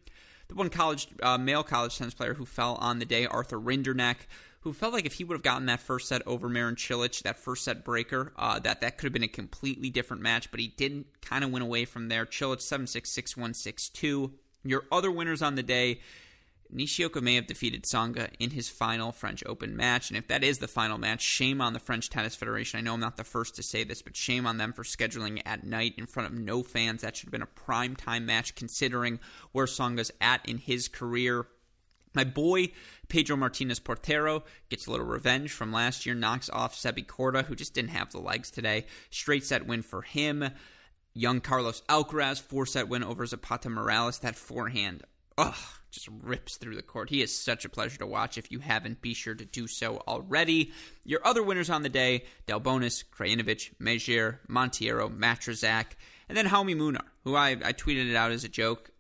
The 0.50 0.56
one 0.56 0.70
college, 0.70 1.08
uh, 1.24 1.40
male 1.40 1.64
college 1.64 1.98
tennis 1.98 2.14
player 2.14 2.36
who 2.36 2.46
fell 2.46 2.76
on 2.76 3.00
the 3.00 3.06
day, 3.06 3.26
Arthur 3.26 3.60
Rinderknech 3.60 4.28
who 4.62 4.74
felt 4.74 4.94
like 4.94 5.06
if 5.06 5.14
he 5.14 5.24
would 5.24 5.36
have 5.36 5.44
gotten 5.44 5.66
that 5.66 5.80
first 5.80 6.08
set 6.08 6.22
over 6.28 6.48
Marin 6.48 6.76
Cilic, 6.76 7.24
that 7.24 7.38
first 7.38 7.64
set 7.64 7.84
breaker, 7.84 8.32
uh, 8.38 8.60
that 8.60 8.82
that 8.82 8.98
could 8.98 9.08
have 9.08 9.14
been 9.14 9.24
a 9.24 9.28
completely 9.28 9.90
different 9.90 10.22
match, 10.22 10.52
but 10.52 10.60
he 10.60 10.68
didn't 10.68 11.08
kind 11.22 11.44
of 11.44 11.52
went 11.52 11.64
away 11.64 11.86
from 11.86 12.10
there. 12.10 12.26
Cilic 12.26 12.62
7 12.62 12.88
6 12.88 13.12
6 13.12 13.38
1 13.38 13.54
6 13.54 13.90
2. 13.90 14.32
Your 14.64 14.84
other 14.92 15.10
winners 15.10 15.42
on 15.42 15.56
the 15.56 15.64
day, 15.64 16.00
Nishioka 16.70 17.22
may 17.22 17.36
have 17.36 17.48
defeated 17.48 17.84
Tsonga 17.84 18.30
in 18.40 18.52
his 18.52 18.70
final 18.70 19.12
French 19.12 19.44
Open 19.48 19.76
match. 19.76 20.10
And 20.10 20.18
if 20.18 20.28
that 20.28 20.44
is 20.44 20.60
the 20.60 20.68
final 20.68 20.98
match, 20.98 21.22
shame 21.22 21.60
on 21.60 21.74
the 21.74 21.80
French 21.80 22.10
Tennis 22.10 22.36
Federation. 22.36 22.78
I 22.78 22.82
know 22.82 22.94
I'm 22.94 23.00
not 23.00 23.18
the 23.18 23.24
first 23.24 23.56
to 23.56 23.64
say 23.64 23.84
this, 23.84 24.02
but 24.02 24.16
shame 24.16 24.46
on 24.46 24.58
them 24.58 24.74
for 24.74 24.84
scheduling 24.84 25.42
at 25.46 25.66
night 25.66 25.96
in 25.98 26.06
front 26.06 26.32
of 26.32 26.38
no 26.38 26.64
fans. 26.64 27.02
That 27.02 27.16
should 27.16 27.28
have 27.28 27.32
been 27.32 27.42
a 27.42 27.48
prime 27.48 27.96
time 27.96 28.26
match 28.26 28.56
considering 28.56 29.20
where 29.52 29.66
Tsonga's 29.66 30.12
at 30.22 30.48
in 30.48 30.60
his 30.60 30.88
career. 30.88 31.48
My 32.14 32.24
boy 32.24 32.72
Pedro 33.08 33.36
Martinez 33.36 33.80
Portero 33.80 34.44
gets 34.70 34.88
a 34.88 34.92
little 34.92 35.06
revenge 35.06 35.52
from 35.52 35.72
last 35.72 36.06
year, 36.06 36.16
knocks 36.16 36.50
off 36.50 36.76
Sebi 36.76 37.06
Korda, 37.06 37.46
who 37.46 37.56
just 37.56 37.74
didn't 37.74 37.92
have 37.92 38.12
the 38.12 38.20
legs 38.20 38.52
today. 38.52 38.86
Straight 39.10 39.46
set 39.46 39.66
win 39.66 39.82
for 39.82 40.02
him. 40.02 40.50
Young 41.14 41.42
Carlos 41.42 41.82
Alcaraz, 41.90 42.42
four 42.42 42.66
set 42.66 42.88
win 42.88 43.04
over 43.04 43.26
Zapata 43.26 43.70
Miralles. 43.70 44.22
That 44.22 44.38
forehand, 44.38 45.04
ugh, 45.38 45.56
just 45.92 46.08
rips 46.22 46.58
through 46.58 46.76
the 46.76 46.82
court. 46.82 47.10
He 47.10 47.22
is 47.22 47.38
such 47.38 47.66
a 47.66 47.70
pleasure 47.70 47.98
to 48.00 48.08
watch. 48.08 48.38
If 48.38 48.52
you 48.52 48.60
haven't, 48.60 49.02
be 49.02 49.14
sure 49.14 49.36
to 49.36 49.46
do 49.46 49.68
so 49.68 50.02
already. 50.08 50.72
Your 51.04 51.20
other 51.26 51.44
winners 51.44 51.70
on 51.70 51.84
the 51.84 51.90
day 51.90 52.24
Delbonis, 52.48 53.04
Krajinovic, 53.12 53.72
Mejir, 53.80 54.40
Monteiro, 54.50 55.10
Matrazak, 55.10 55.98
and 56.30 56.38
then 56.38 56.48
Jaume 56.48 56.78
Munar, 56.78 57.04
who 57.26 57.36
I, 57.36 57.52
I 57.52 57.74
tweeted 57.74 58.10
it 58.10 58.16
out 58.16 58.32
as 58.32 58.46
a 58.46 58.50
joke 58.50 58.92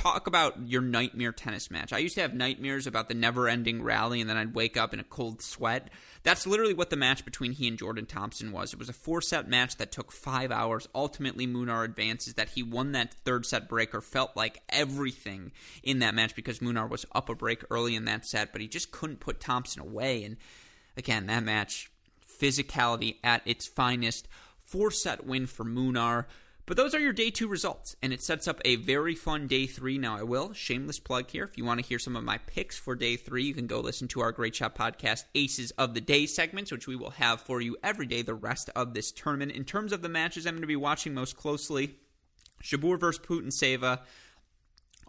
talk 0.00 0.26
about 0.26 0.66
your 0.66 0.80
nightmare 0.80 1.32
tennis 1.32 1.70
match. 1.70 1.92
I 1.92 1.98
used 1.98 2.14
to 2.14 2.22
have 2.22 2.32
nightmares 2.32 2.86
about 2.86 3.08
the 3.08 3.14
never 3.14 3.48
ending 3.48 3.82
rally, 3.82 4.22
and 4.22 4.30
then 4.30 4.38
I'd 4.38 4.54
wake 4.54 4.78
up 4.78 4.94
in 4.94 5.00
a 5.00 5.04
cold 5.04 5.42
sweat. 5.42 5.90
That's 6.22 6.46
literally 6.46 6.72
what 6.72 6.88
the 6.88 6.96
match 6.96 7.22
between 7.24 7.52
he 7.52 7.68
and 7.68 7.76
Jordan 7.76 8.06
Thompson 8.06 8.50
was. 8.50 8.72
It 8.72 8.78
was 8.78 8.88
a 8.88 8.94
four 8.94 9.20
set 9.20 9.46
match 9.46 9.76
that 9.76 9.92
took 9.92 10.10
five 10.10 10.50
hours. 10.50 10.88
Ultimately, 10.94 11.46
Munar 11.46 11.84
advances 11.84 12.34
that 12.34 12.50
he 12.50 12.62
won 12.62 12.92
that 12.92 13.12
third 13.12 13.44
set 13.44 13.68
breaker, 13.68 14.00
felt 14.00 14.34
like 14.34 14.62
everything 14.70 15.52
in 15.82 15.98
that 15.98 16.14
match 16.14 16.34
because 16.34 16.60
Munar 16.60 16.88
was 16.88 17.04
up 17.12 17.28
a 17.28 17.34
break 17.34 17.62
early 17.70 17.94
in 17.94 18.06
that 18.06 18.24
set, 18.24 18.52
but 18.52 18.62
he 18.62 18.68
just 18.68 18.92
couldn't 18.92 19.20
put 19.20 19.38
Thompson 19.38 19.82
away. 19.82 20.24
And 20.24 20.38
again, 20.96 21.26
that 21.26 21.44
match, 21.44 21.90
physicality 22.26 23.16
at 23.22 23.42
its 23.44 23.66
finest. 23.66 24.28
Four 24.64 24.90
set 24.90 25.26
win 25.26 25.46
for 25.46 25.64
Munar. 25.64 26.24
But 26.70 26.76
those 26.76 26.94
are 26.94 27.00
your 27.00 27.12
day 27.12 27.30
two 27.30 27.48
results, 27.48 27.96
and 28.00 28.12
it 28.12 28.22
sets 28.22 28.46
up 28.46 28.60
a 28.64 28.76
very 28.76 29.16
fun 29.16 29.48
day 29.48 29.66
three. 29.66 29.98
Now, 29.98 30.16
I 30.16 30.22
will, 30.22 30.52
shameless 30.52 31.00
plug 31.00 31.28
here. 31.28 31.42
If 31.42 31.58
you 31.58 31.64
want 31.64 31.80
to 31.80 31.84
hear 31.84 31.98
some 31.98 32.14
of 32.14 32.22
my 32.22 32.38
picks 32.38 32.78
for 32.78 32.94
day 32.94 33.16
three, 33.16 33.42
you 33.42 33.54
can 33.54 33.66
go 33.66 33.80
listen 33.80 34.06
to 34.06 34.20
our 34.20 34.30
Great 34.30 34.54
Shot 34.54 34.76
podcast, 34.76 35.24
Aces 35.34 35.72
of 35.72 35.94
the 35.94 36.00
Day 36.00 36.26
segments, 36.26 36.70
which 36.70 36.86
we 36.86 36.94
will 36.94 37.10
have 37.10 37.40
for 37.40 37.60
you 37.60 37.76
every 37.82 38.06
day 38.06 38.22
the 38.22 38.34
rest 38.34 38.70
of 38.76 38.94
this 38.94 39.10
tournament. 39.10 39.50
In 39.50 39.64
terms 39.64 39.92
of 39.92 40.00
the 40.00 40.08
matches 40.08 40.46
I'm 40.46 40.54
going 40.54 40.60
to 40.60 40.68
be 40.68 40.76
watching 40.76 41.12
most 41.12 41.36
closely, 41.36 41.96
Shabur 42.62 43.00
versus 43.00 43.20
Putintseva 43.26 44.02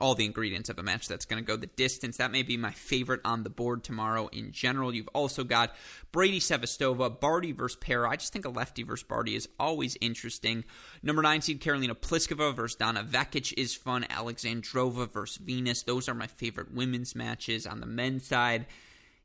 all 0.02 0.16
the 0.16 0.26
ingredients 0.26 0.70
of 0.70 0.80
a 0.80 0.84
match 0.84 1.08
that's 1.08 1.26
going 1.26 1.42
to 1.42 1.48
go 1.48 1.56
the 1.56 1.68
distance. 1.68 2.18
That 2.18 2.32
may 2.32 2.44
be 2.44 2.58
my 2.58 2.72
favorite 2.72 3.22
on 3.24 3.44
the 3.44 3.50
board 3.50 3.84
tomorrow 3.84 4.28
in 4.28 4.52
general. 4.52 4.94
You've 4.94 5.08
also 5.10 5.44
got 5.44 5.76
Brady 6.12 6.40
Sevastova, 6.40 7.20
Barty 7.20 7.52
versus 7.52 7.78
Pera. 7.80 8.10
I 8.10 8.16
just 8.16 8.34
think 8.34 8.46
a 8.46 8.50
lefty 8.50 8.84
versus 8.84 9.04
Barty 9.04 9.36
is 9.36 9.48
always 9.60 9.96
interesting. 10.02 10.66
Number 11.04 11.22
nine 11.22 11.42
seed 11.42 11.62
Karolina 11.62 11.96
Pliskova 11.96 12.54
versus 12.54 12.76
Donna 12.76 13.04
Vekic 13.04 13.54
is 13.56 13.76
fun. 13.76 14.06
Alexandrova 14.10 15.10
versus 15.12 15.38
Venus. 15.38 15.84
Those 15.84 16.10
are 16.10 16.16
my 16.16 16.28
favorite 16.28 16.74
women's 16.74 17.16
matches 17.16 17.68
on 17.68 17.80
the 17.80 17.86
men's 17.86 18.26
side 18.26 18.66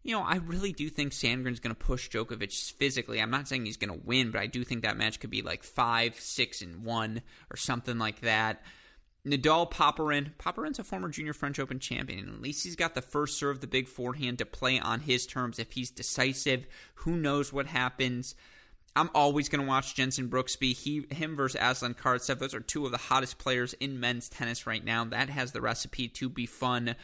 you 0.06 0.12
know, 0.12 0.22
I 0.22 0.36
really 0.36 0.70
do 0.70 0.88
think 0.88 1.12
Sandgren's 1.12 1.58
going 1.58 1.74
to 1.74 1.84
push 1.84 2.08
Djokovic 2.08 2.72
physically. 2.74 3.20
I'm 3.20 3.30
not 3.30 3.48
saying 3.48 3.66
he's 3.66 3.76
going 3.76 3.92
to 3.92 4.06
win, 4.06 4.30
but 4.30 4.40
I 4.40 4.46
do 4.46 4.62
think 4.62 4.82
that 4.82 4.96
match 4.96 5.18
could 5.18 5.30
be 5.30 5.42
like 5.42 5.64
five, 5.64 6.14
six, 6.20 6.62
and 6.62 6.84
one 6.84 7.22
or 7.50 7.56
something 7.56 7.98
like 7.98 8.20
that. 8.20 8.62
Nadal 9.26 9.70
Popyrin. 9.70 10.30
Popyrin's 10.38 10.78
a 10.78 10.84
former 10.84 11.08
junior 11.08 11.32
French 11.32 11.58
Open 11.58 11.80
champion. 11.80 12.28
At 12.28 12.40
least 12.40 12.62
he's 12.64 12.76
got 12.76 12.94
the 12.94 13.02
first 13.02 13.38
serve, 13.38 13.60
the 13.60 13.66
big 13.66 13.88
forehand 13.88 14.38
to 14.38 14.46
play 14.46 14.78
on 14.78 15.00
his 15.00 15.26
terms. 15.26 15.58
If 15.58 15.72
he's 15.72 15.90
decisive, 15.90 16.66
who 16.94 17.16
knows 17.16 17.52
what 17.52 17.66
happens. 17.66 18.34
I'm 18.94 19.10
always 19.14 19.50
going 19.50 19.60
to 19.60 19.68
watch 19.68 19.94
Jenson 19.94 20.30
Brooksby. 20.30 20.72
He, 20.72 21.04
him 21.10 21.36
versus 21.36 21.60
Aslan 21.60 21.94
Karatsev. 21.94 22.38
Those 22.38 22.54
are 22.54 22.60
two 22.60 22.86
of 22.86 22.92
the 22.92 22.98
hottest 22.98 23.36
players 23.36 23.74
in 23.74 24.00
men's 24.00 24.28
tennis 24.30 24.66
right 24.66 24.82
now. 24.82 25.04
That 25.04 25.28
has 25.28 25.52
the 25.52 25.60
recipe 25.60 26.08
to 26.08 26.30
be 26.30 26.46
fun. 26.46 26.94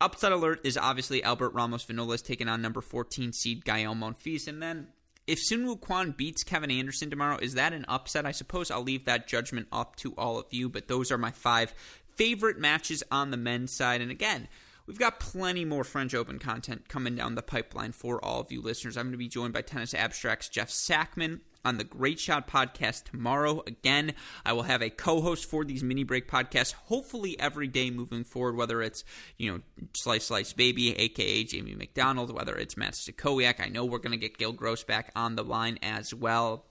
Upset 0.00 0.32
alert 0.32 0.60
is 0.64 0.78
obviously 0.78 1.24
Albert 1.24 1.50
Ramos 1.50 1.84
Vinolas 1.84 2.24
taking 2.24 2.48
on 2.48 2.62
number 2.62 2.80
14 2.80 3.32
seed 3.32 3.64
Gael 3.64 3.94
Monfils. 3.94 4.46
And 4.46 4.62
then 4.62 4.88
if 5.26 5.38
Soonwoo 5.38 5.80
Kwon 5.80 6.16
beats 6.16 6.42
Kevin 6.42 6.70
Anderson 6.70 7.10
tomorrow, 7.10 7.38
is 7.40 7.54
that 7.54 7.72
an 7.72 7.84
upset? 7.88 8.26
I 8.26 8.32
suppose 8.32 8.70
I'll 8.70 8.82
leave 8.82 9.04
that 9.04 9.28
judgment 9.28 9.68
up 9.70 9.96
to 9.96 10.14
all 10.16 10.38
of 10.38 10.46
you, 10.50 10.68
but 10.68 10.88
those 10.88 11.10
are 11.12 11.18
my 11.18 11.30
five 11.30 11.74
favorite 12.16 12.58
matches 12.58 13.02
on 13.10 13.30
the 13.30 13.36
men's 13.36 13.76
side. 13.76 14.00
And 14.00 14.10
again, 14.10 14.48
We've 14.90 14.98
got 14.98 15.20
plenty 15.20 15.64
more 15.64 15.84
French 15.84 16.14
Open 16.14 16.40
content 16.40 16.88
coming 16.88 17.14
down 17.14 17.36
the 17.36 17.42
pipeline 17.42 17.92
for 17.92 18.24
all 18.24 18.40
of 18.40 18.50
you 18.50 18.60
listeners. 18.60 18.96
I'm 18.96 19.04
going 19.04 19.12
to 19.12 19.18
be 19.18 19.28
joined 19.28 19.52
by 19.52 19.62
Tennis 19.62 19.94
Abstract's 19.94 20.48
Jeff 20.48 20.68
Sackmann 20.68 21.42
on 21.64 21.78
the 21.78 21.84
Great 21.84 22.18
Shot 22.18 22.48
podcast 22.48 23.04
tomorrow. 23.04 23.62
Again, 23.66 24.14
I 24.44 24.52
will 24.52 24.62
have 24.62 24.82
a 24.82 24.90
co-host 24.90 25.46
for 25.46 25.64
these 25.64 25.82
mini 25.82 26.04
break 26.04 26.28
podcasts, 26.28 26.72
hopefully 26.72 27.38
every 27.38 27.66
day 27.66 27.90
moving 27.90 28.24
forward, 28.24 28.56
whether 28.56 28.82
it's, 28.82 29.04
you 29.38 29.52
know, 29.52 29.60
Slice 29.94 30.26
Slice 30.26 30.52
Baby, 30.52 30.98
aka 30.98 31.44
Jamie 31.44 31.74
McDonald, 31.74 32.32
whether 32.32 32.56
it's 32.56 32.76
Matt 32.76 32.94
Stakowiak. 32.94 33.60
I 33.60 33.68
know 33.68 33.84
we're 33.84 33.98
going 33.98 34.12
to 34.12 34.16
get 34.16 34.38
Gil 34.38 34.52
Gross 34.52 34.84
back 34.84 35.10
on 35.14 35.36
the 35.36 35.44
line 35.44 35.78
as 35.82 36.14
well. 36.14 36.66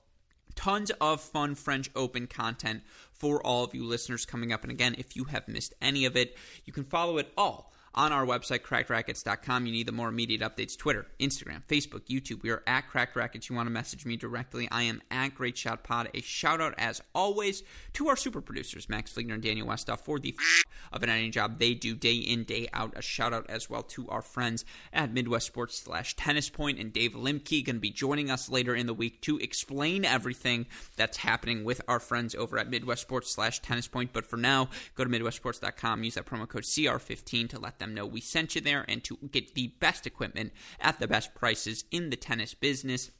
Tons 0.55 0.91
of 0.99 1.21
fun 1.21 1.55
French 1.55 1.89
Open 1.95 2.27
content 2.27 2.81
for 3.11 3.45
all 3.45 3.63
of 3.63 3.73
you 3.73 3.85
listeners 3.85 4.25
coming 4.25 4.51
up. 4.51 4.63
And 4.63 4.71
again, 4.71 4.95
if 4.97 5.15
you 5.15 5.25
have 5.25 5.47
missed 5.47 5.73
any 5.81 6.05
of 6.05 6.17
it, 6.17 6.35
you 6.65 6.73
can 6.73 6.83
follow 6.83 7.17
it 7.17 7.31
all 7.37 7.71
on 7.93 8.11
our 8.11 8.25
website, 8.25 8.59
crackedracquets.com. 8.59 9.65
You 9.65 9.71
need 9.71 9.87
the 9.87 9.91
more 9.91 10.09
immediate 10.09 10.41
updates 10.41 10.77
Twitter, 10.77 11.07
Instagram, 11.19 11.63
Facebook, 11.67 12.05
YouTube. 12.07 12.43
We 12.43 12.49
are 12.49 12.63
at 12.67 12.87
Cracked 12.89 13.15
Racquets. 13.15 13.49
You 13.49 13.55
want 13.55 13.67
to 13.67 13.71
message 13.71 14.05
me 14.05 14.17
directly. 14.17 14.67
I 14.71 14.83
am 14.83 15.01
at 15.11 15.35
Great 15.35 15.57
Shot 15.57 15.83
Pod. 15.83 16.09
A 16.13 16.21
shout 16.21 16.61
out, 16.61 16.75
as 16.77 17.01
always, 17.13 17.63
to 17.93 18.09
our 18.09 18.15
super 18.15 18.41
producers, 18.41 18.89
Max 18.89 19.11
Fligner 19.13 19.33
and 19.33 19.43
Daniel 19.43 19.67
Westoff, 19.67 19.99
for 19.99 20.19
the 20.19 20.35
f- 20.37 20.63
of 20.91 21.03
an 21.03 21.09
editing 21.09 21.31
job 21.31 21.59
they 21.59 21.73
do 21.73 21.95
day 21.95 22.15
in, 22.15 22.43
day 22.43 22.67
out. 22.73 22.93
A 22.95 23.01
shout 23.01 23.33
out 23.33 23.49
as 23.49 23.69
well 23.69 23.83
to 23.83 24.07
our 24.09 24.21
friends 24.21 24.65
at 24.93 25.13
Midwest 25.13 25.47
Sports 25.47 25.81
slash 25.83 26.15
Tennis 26.15 26.49
Point 26.49 26.79
and 26.79 26.91
Dave 26.93 27.13
Limke 27.13 27.65
going 27.65 27.75
to 27.75 27.79
be 27.81 27.91
joining 27.91 28.29
us 28.29 28.49
later 28.49 28.75
in 28.75 28.85
the 28.85 28.93
week 28.93 29.21
to 29.21 29.37
explain 29.39 30.05
everything 30.05 30.65
that's 30.95 31.17
happening 31.17 31.63
with 31.63 31.81
our 31.87 31.99
friends 31.99 32.35
over 32.35 32.57
at 32.57 32.69
Midwest 32.69 33.01
Sports 33.01 33.33
slash 33.33 33.59
Tennis 33.59 33.87
Point. 33.87 34.13
But 34.13 34.25
for 34.25 34.37
now, 34.37 34.69
go 34.95 35.03
to 35.03 35.09
MidwestSports.com, 35.09 36.03
use 36.03 36.15
that 36.15 36.25
promo 36.25 36.47
code 36.47 36.63
CR15 36.63 37.49
to 37.49 37.59
let 37.59 37.78
them 37.79 37.93
know 37.93 38.05
we 38.05 38.21
sent 38.21 38.55
you 38.55 38.61
there 38.61 38.85
and 38.87 39.03
to 39.05 39.17
get 39.31 39.55
the 39.55 39.73
best 39.79 40.05
equipment 40.05 40.51
at 40.79 40.99
the 40.99 41.07
best 41.07 41.33
prices 41.35 41.85
in 41.91 42.09
the 42.09 42.15
tennis 42.15 42.53
business. 42.53 43.11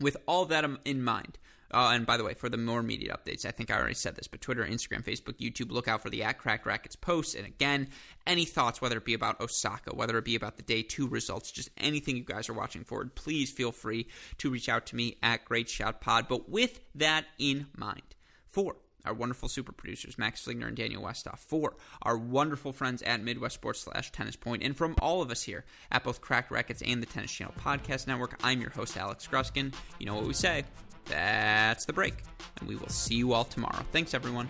With 0.00 0.16
all 0.26 0.44
that 0.46 0.64
in 0.84 1.02
mind, 1.02 1.38
uh, 1.70 1.90
and 1.92 2.06
by 2.06 2.16
the 2.16 2.24
way, 2.24 2.34
for 2.34 2.48
the 2.48 2.56
more 2.56 2.80
immediate 2.80 3.12
updates, 3.12 3.44
I 3.44 3.50
think 3.50 3.70
I 3.70 3.76
already 3.76 3.94
said 3.94 4.16
this, 4.16 4.26
but 4.26 4.40
Twitter, 4.40 4.64
Instagram, 4.64 5.04
Facebook, 5.04 5.38
YouTube, 5.38 5.70
look 5.70 5.86
out 5.86 6.02
for 6.02 6.08
the 6.08 6.22
at 6.22 6.38
Cracked 6.38 6.66
Racquets 6.66 6.96
posts. 6.96 7.34
And 7.34 7.46
again, 7.46 7.88
any 8.26 8.46
thoughts, 8.46 8.80
whether 8.80 8.96
it 8.96 9.04
be 9.04 9.14
about 9.14 9.40
Osaka, 9.40 9.94
whether 9.94 10.16
it 10.16 10.24
be 10.24 10.34
about 10.34 10.56
the 10.56 10.62
day 10.62 10.82
two 10.82 11.06
results, 11.06 11.52
just 11.52 11.70
anything 11.76 12.16
you 12.16 12.24
guys 12.24 12.48
are 12.48 12.54
watching 12.54 12.84
forward, 12.84 13.14
please 13.14 13.50
feel 13.50 13.72
free 13.72 14.06
to 14.38 14.50
reach 14.50 14.68
out 14.68 14.86
to 14.86 14.96
me 14.96 15.16
at 15.22 15.44
Great 15.44 15.68
Shot 15.68 16.00
Pod. 16.00 16.26
But 16.26 16.48
with 16.48 16.80
that 16.94 17.26
in 17.38 17.66
mind, 17.76 18.14
for 18.50 18.76
our 19.08 19.14
wonderful 19.14 19.48
super 19.48 19.72
producers, 19.72 20.18
Max 20.18 20.44
Fligner 20.44 20.68
and 20.68 20.76
Daniel 20.76 21.02
Westoff, 21.02 21.38
for 21.38 21.74
our 22.02 22.16
wonderful 22.16 22.72
friends 22.72 23.02
at 23.02 23.22
Midwest 23.22 23.54
Sports 23.54 23.80
slash 23.80 24.12
Tennis 24.12 24.36
Point, 24.36 24.62
and 24.62 24.76
from 24.76 24.94
all 25.00 25.22
of 25.22 25.30
us 25.30 25.42
here 25.42 25.64
at 25.90 26.04
both 26.04 26.20
Cracked 26.20 26.50
Racquets 26.50 26.82
and 26.86 27.02
the 27.02 27.06
Tennis 27.06 27.32
Channel 27.32 27.54
Podcast 27.58 28.06
Network, 28.06 28.38
I'm 28.44 28.60
your 28.60 28.70
host, 28.70 28.96
Alex 28.96 29.26
Gruskin. 29.26 29.72
You 29.98 30.06
know 30.06 30.14
what 30.14 30.26
we 30.26 30.34
say. 30.34 30.64
That's 31.06 31.86
the 31.86 31.92
break. 31.94 32.14
And 32.60 32.68
we 32.68 32.76
will 32.76 32.88
see 32.88 33.14
you 33.14 33.32
all 33.32 33.44
tomorrow. 33.44 33.82
Thanks, 33.92 34.12
everyone. 34.12 34.48